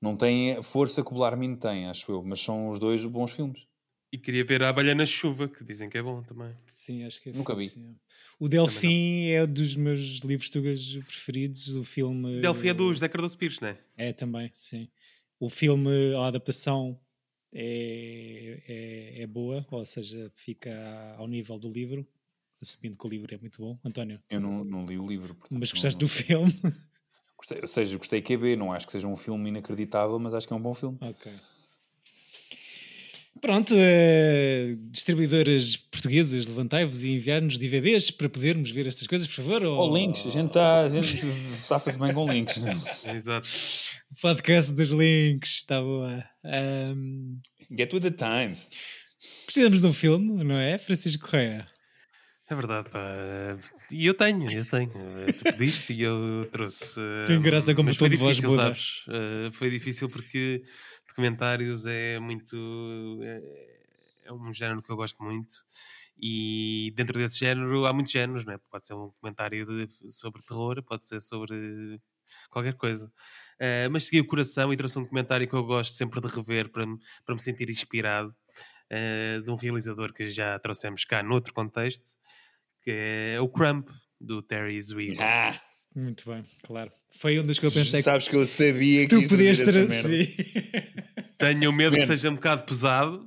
não 0.00 0.16
tem 0.16 0.62
força 0.62 1.02
que 1.02 1.10
o 1.10 1.14
Blarmin 1.14 1.56
tem, 1.56 1.86
acho 1.86 2.10
eu, 2.10 2.22
mas 2.22 2.40
são 2.40 2.68
os 2.68 2.78
dois 2.78 3.04
bons 3.06 3.32
filmes. 3.32 3.66
E 4.12 4.18
queria 4.18 4.44
ver 4.44 4.62
a 4.62 4.68
Abelha 4.70 4.94
na 4.94 5.06
Chuva, 5.06 5.48
que 5.48 5.62
dizem 5.62 5.88
que 5.88 5.96
é 5.96 6.02
bom 6.02 6.22
também. 6.22 6.54
Sim, 6.66 7.04
acho 7.04 7.20
que 7.20 7.30
é 7.30 7.32
Nunca 7.32 7.54
vi. 7.54 7.68
Sim. 7.68 7.96
O 8.38 8.48
Delfim 8.48 9.26
é 9.28 9.44
um 9.44 9.52
dos 9.52 9.76
meus 9.76 10.18
livros 10.20 10.48
tugas 10.48 10.96
preferidos. 11.06 11.76
O 11.76 11.84
filme. 11.84 12.40
Delfim 12.40 12.68
é 12.68 12.74
do 12.74 12.92
José 12.92 13.08
Cardoso 13.08 13.36
Pires, 13.36 13.60
não 13.60 13.68
é? 13.68 13.78
É 13.96 14.12
também, 14.12 14.50
sim 14.54 14.88
o 15.40 15.48
filme, 15.48 16.14
a 16.14 16.26
adaptação 16.26 17.00
é, 17.52 18.62
é, 18.68 19.22
é, 19.22 19.26
boa, 19.26 19.66
ou 19.70 19.84
seja, 19.86 20.30
fica 20.36 20.70
ao 21.16 21.26
nível 21.26 21.58
do 21.58 21.68
livro, 21.68 22.06
assumindo 22.60 22.96
que 22.98 23.06
o 23.06 23.08
livro 23.08 23.34
é 23.34 23.38
muito 23.38 23.58
bom. 23.58 23.78
António? 23.82 24.20
Eu 24.28 24.38
não, 24.38 24.62
não 24.62 24.84
li 24.84 24.98
o 24.98 25.06
livro. 25.06 25.34
Mas 25.50 25.72
gostaste 25.72 26.00
não, 26.00 26.06
não 26.06 26.08
do 26.08 26.08
filme? 26.08 26.52
Gostei, 27.38 27.58
ou 27.62 27.66
seja, 27.66 27.96
gostei 27.96 28.20
que 28.20 28.34
é 28.34 28.36
B, 28.36 28.54
não 28.54 28.70
acho 28.70 28.84
que 28.84 28.92
seja 28.92 29.08
um 29.08 29.16
filme 29.16 29.48
inacreditável, 29.48 30.18
mas 30.18 30.34
acho 30.34 30.46
que 30.46 30.52
é 30.52 30.56
um 30.56 30.60
bom 30.60 30.74
filme. 30.74 30.98
Ok. 31.00 31.32
Pronto, 33.40 33.74
uh, 33.74 34.76
distribuidoras 34.90 35.74
portuguesas, 35.74 36.46
levantai-vos 36.46 37.02
e 37.04 37.12
enviar-nos 37.12 37.56
DVDs 37.56 38.10
para 38.10 38.28
podermos 38.28 38.70
ver 38.70 38.86
estas 38.86 39.06
coisas, 39.06 39.26
por 39.26 39.36
favor. 39.36 39.66
Ou, 39.66 39.78
ou 39.78 39.96
links, 39.96 40.26
a 40.26 40.30
gente, 40.30 40.48
está 40.48 40.80
a 40.82 40.88
gente 40.88 41.16
safa-se 41.62 41.98
bem 41.98 42.12
com 42.12 42.30
links. 42.30 42.62
Exato. 43.08 43.48
Podcast 44.20 44.74
dos 44.74 44.90
links, 44.90 45.56
está 45.56 45.80
boa. 45.80 46.22
Um, 46.44 47.40
Get 47.74 47.94
with 47.94 48.00
the 48.00 48.10
times. 48.10 48.68
Precisamos 49.46 49.80
de 49.80 49.86
um 49.86 49.92
filme, 49.92 50.44
não 50.44 50.56
é, 50.56 50.76
Francisco 50.76 51.26
Correia? 51.26 51.66
É 52.50 52.54
verdade, 52.54 52.90
pá. 52.90 53.00
E 53.92 54.04
eu 54.04 54.12
tenho, 54.12 54.50
eu 54.50 54.64
tenho. 54.64 54.90
Tu 55.38 55.44
pediste 55.44 55.92
e 55.92 56.02
eu 56.02 56.48
trouxe. 56.50 57.00
Tem 57.24 57.40
graça 57.40 57.72
como 57.76 57.94
todo 57.94 58.18
voz 58.18 58.38
difícil, 58.38 58.56
sabes? 58.56 59.02
Uh, 59.06 59.52
foi 59.52 59.70
difícil 59.70 60.10
porque 60.10 60.64
documentários 61.10 61.86
é 61.86 62.18
muito. 62.18 63.18
É, 63.22 63.78
é, 64.24 64.32
um 64.32 64.52
género 64.52 64.82
que 64.82 64.90
eu 64.90 64.96
gosto 64.96 65.22
muito. 65.22 65.52
E 66.18 66.92
dentro 66.96 67.18
desse 67.18 67.38
género 67.38 67.86
há 67.86 67.92
muitos 67.92 68.12
géneros, 68.12 68.44
não 68.44 68.52
é? 68.52 68.58
Pode 68.70 68.86
ser 68.86 68.94
um 68.94 69.06
documentário 69.06 69.66
de, 69.66 70.12
sobre 70.12 70.42
terror, 70.42 70.82
pode 70.82 71.06
ser 71.06 71.20
sobre 71.20 72.00
qualquer 72.50 72.74
coisa. 72.74 73.06
Uh, 73.56 73.90
mas 73.90 74.04
segui 74.04 74.20
o 74.20 74.26
coração 74.26 74.72
e 74.72 74.76
trouxe 74.76 74.98
um 74.98 75.02
documentário 75.02 75.48
que 75.48 75.54
eu 75.54 75.64
gosto 75.64 75.92
sempre 75.92 76.20
de 76.20 76.28
rever 76.28 76.68
para, 76.68 76.84
para 77.24 77.34
me 77.34 77.40
sentir 77.40 77.70
inspirado. 77.70 78.34
Uh, 78.92 79.40
de 79.42 79.50
um 79.50 79.54
realizador 79.54 80.12
que 80.12 80.28
já 80.28 80.58
trouxemos 80.58 81.04
cá 81.04 81.22
noutro 81.22 81.54
contexto, 81.54 82.08
que 82.82 82.90
é 82.90 83.40
o 83.40 83.48
Crump, 83.48 83.88
do 84.20 84.42
Terry 84.42 84.80
Zwick. 84.80 85.16
Ah. 85.20 85.60
Muito 85.94 86.30
bem, 86.30 86.44
claro. 86.62 86.90
Foi 87.10 87.38
um 87.40 87.42
dos 87.42 87.58
que 87.58 87.66
eu 87.66 87.72
pensei 87.72 88.00
Sabes 88.00 88.24
que, 88.24 88.30
que 88.30 88.36
eu 88.36 88.46
sabia 88.46 89.08
que 89.08 89.22
tu 89.22 89.28
podias 89.28 89.58
trazer. 89.58 90.28
Tenho 91.40 91.72
medo 91.72 91.96
que 91.96 92.06
seja 92.06 92.30
um 92.30 92.34
bocado 92.34 92.62
pesado, 92.64 93.24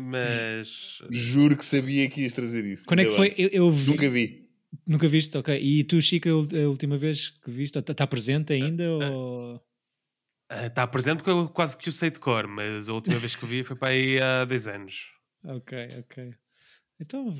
mas. 0.00 1.00
Juro 1.10 1.56
que 1.56 1.64
sabia 1.64 2.08
que 2.10 2.22
ias 2.22 2.32
trazer 2.32 2.64
isso. 2.64 2.84
Quando 2.86 3.00
é 3.00 3.04
que 3.04 3.12
foi? 3.12 3.34
Eu, 3.38 3.48
eu 3.48 3.70
vi... 3.70 3.90
Nunca 3.90 4.10
vi. 4.10 4.46
Nunca 4.86 5.08
viste, 5.08 5.38
ok. 5.38 5.58
E 5.58 5.84
tu, 5.84 6.02
Chica, 6.02 6.28
a 6.28 6.68
última 6.68 6.98
vez 6.98 7.30
que 7.30 7.50
viste, 7.50 7.78
está 7.78 7.94
tá 7.94 8.06
presente 8.06 8.52
ainda? 8.52 8.84
Uh, 8.84 9.12
ou... 9.12 9.62
Está 10.50 10.84
uh, 10.84 10.88
presente 10.88 11.18
porque 11.18 11.30
eu 11.30 11.48
quase 11.48 11.76
que 11.76 11.88
o 11.88 11.92
sei 11.92 12.10
de 12.10 12.20
cor, 12.20 12.46
mas 12.46 12.88
a 12.88 12.92
última 12.92 13.18
vez 13.18 13.34
que 13.34 13.44
o 13.44 13.46
vi 13.46 13.64
foi 13.64 13.76
para 13.76 13.88
aí 13.88 14.20
há 14.20 14.44
10 14.44 14.68
anos. 14.68 15.06
Ok, 15.44 15.88
ok. 16.00 16.34
Então 17.00 17.32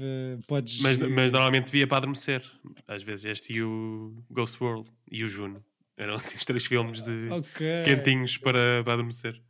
podes. 0.46 0.80
Mas, 0.80 0.98
mas 0.98 1.32
normalmente 1.32 1.70
via 1.70 1.86
para 1.86 1.98
adormecer. 1.98 2.42
Às 2.86 3.02
vezes 3.02 3.24
este 3.24 3.54
e 3.54 3.62
o 3.62 4.22
Ghost 4.30 4.62
World 4.62 4.90
e 5.10 5.24
o 5.24 5.28
Juno. 5.28 5.64
Eram 5.96 6.14
assim 6.14 6.36
os 6.36 6.44
três 6.44 6.66
filmes 6.66 7.02
de 7.02 7.30
okay. 7.30 7.84
quentinhos 7.84 8.36
para, 8.36 8.82
para 8.84 8.92
adormecer. 8.94 9.40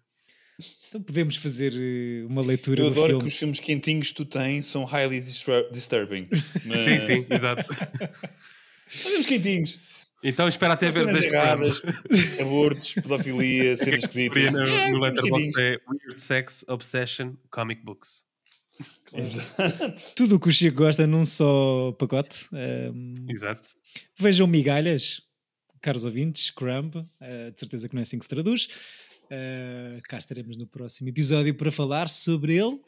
Então 0.89 1.03
podemos 1.03 1.37
fazer 1.37 1.75
eh, 1.75 2.27
uma 2.31 2.43
leitura 2.43 2.81
Eu 2.81 2.87
adoro 2.87 3.09
filme. 3.09 3.23
que 3.23 3.29
os 3.29 3.37
filmes 3.37 3.61
quentinhos 3.61 4.09
que 4.09 4.15
tu 4.15 4.25
tens 4.25 4.67
são 4.67 4.85
highly 4.85 5.21
disturbing. 5.21 6.29
Mas... 6.65 6.81
sim, 6.81 7.01
sim, 7.01 7.27
exato. 7.29 7.65
Fazemos 8.89 9.27
quentinhos. 9.27 9.79
Então 10.23 10.49
espera 10.49 10.75
até 10.75 10.91
ver 10.91 11.07
este 11.15 11.35
erradas, 11.35 11.83
abortos, 12.41 12.95
pedofilia, 12.95 13.77
cenas 13.77 14.05
esquisitas. 14.05 14.53
No, 14.53 14.91
no 14.91 14.99
letterbox 14.99 15.57
é 15.59 15.79
Weird 15.87 16.21
Sex, 16.21 16.65
Obsession, 16.69 17.35
Comic 17.51 17.85
Books. 17.85 18.25
Exato. 19.13 20.15
Tudo 20.17 20.37
o 20.37 20.41
que 20.41 20.49
o 20.49 20.53
Chico 20.53 20.79
gosta 20.79 21.07
num 21.07 21.25
só 21.25 21.93
pacote. 21.93 22.47
Um, 22.53 23.27
Exato. 23.29 23.69
Vejam 24.19 24.47
migalhas, 24.47 25.23
caros 25.81 26.05
ouvintes, 26.05 26.51
Crumb, 26.51 26.97
uh, 26.97 27.53
de 27.53 27.61
certeza 27.61 27.89
que 27.89 27.95
não 27.95 28.01
é 28.01 28.03
assim 28.03 28.19
que 28.19 28.25
se 28.25 28.29
traduz. 28.29 28.69
Uh, 29.27 30.01
cá 30.05 30.18
estaremos 30.18 30.57
no 30.57 30.66
próximo 30.66 31.09
episódio 31.09 31.55
para 31.55 31.70
falar 31.70 32.09
sobre 32.09 32.57
ele. 32.57 32.81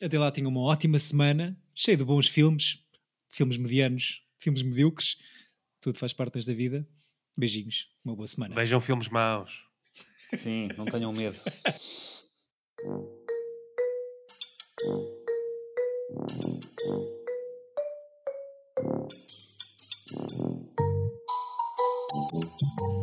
Até 0.00 0.18
lá 0.18 0.30
tenha 0.30 0.48
uma 0.48 0.60
ótima 0.60 0.98
semana, 0.98 1.58
cheia 1.74 1.96
de 1.96 2.04
bons 2.04 2.28
filmes, 2.28 2.84
filmes 3.28 3.56
medianos, 3.56 4.22
filmes 4.38 4.62
medíocres. 4.62 5.16
Tudo 5.80 5.98
faz 5.98 6.12
parte 6.12 6.34
desta 6.34 6.54
vida. 6.54 6.86
Beijinhos, 7.36 7.88
uma 8.04 8.14
boa 8.14 8.26
semana. 8.26 8.54
Vejam 8.54 8.80
filmes 8.80 9.08
maus. 9.08 9.64
Sim, 10.36 10.68
não 10.76 10.84
tenham 10.84 11.12
medo. 11.12 11.38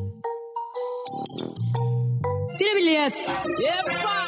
Tira 3.12 3.36
bilhete! 3.46 3.92
Epa! 3.92 4.25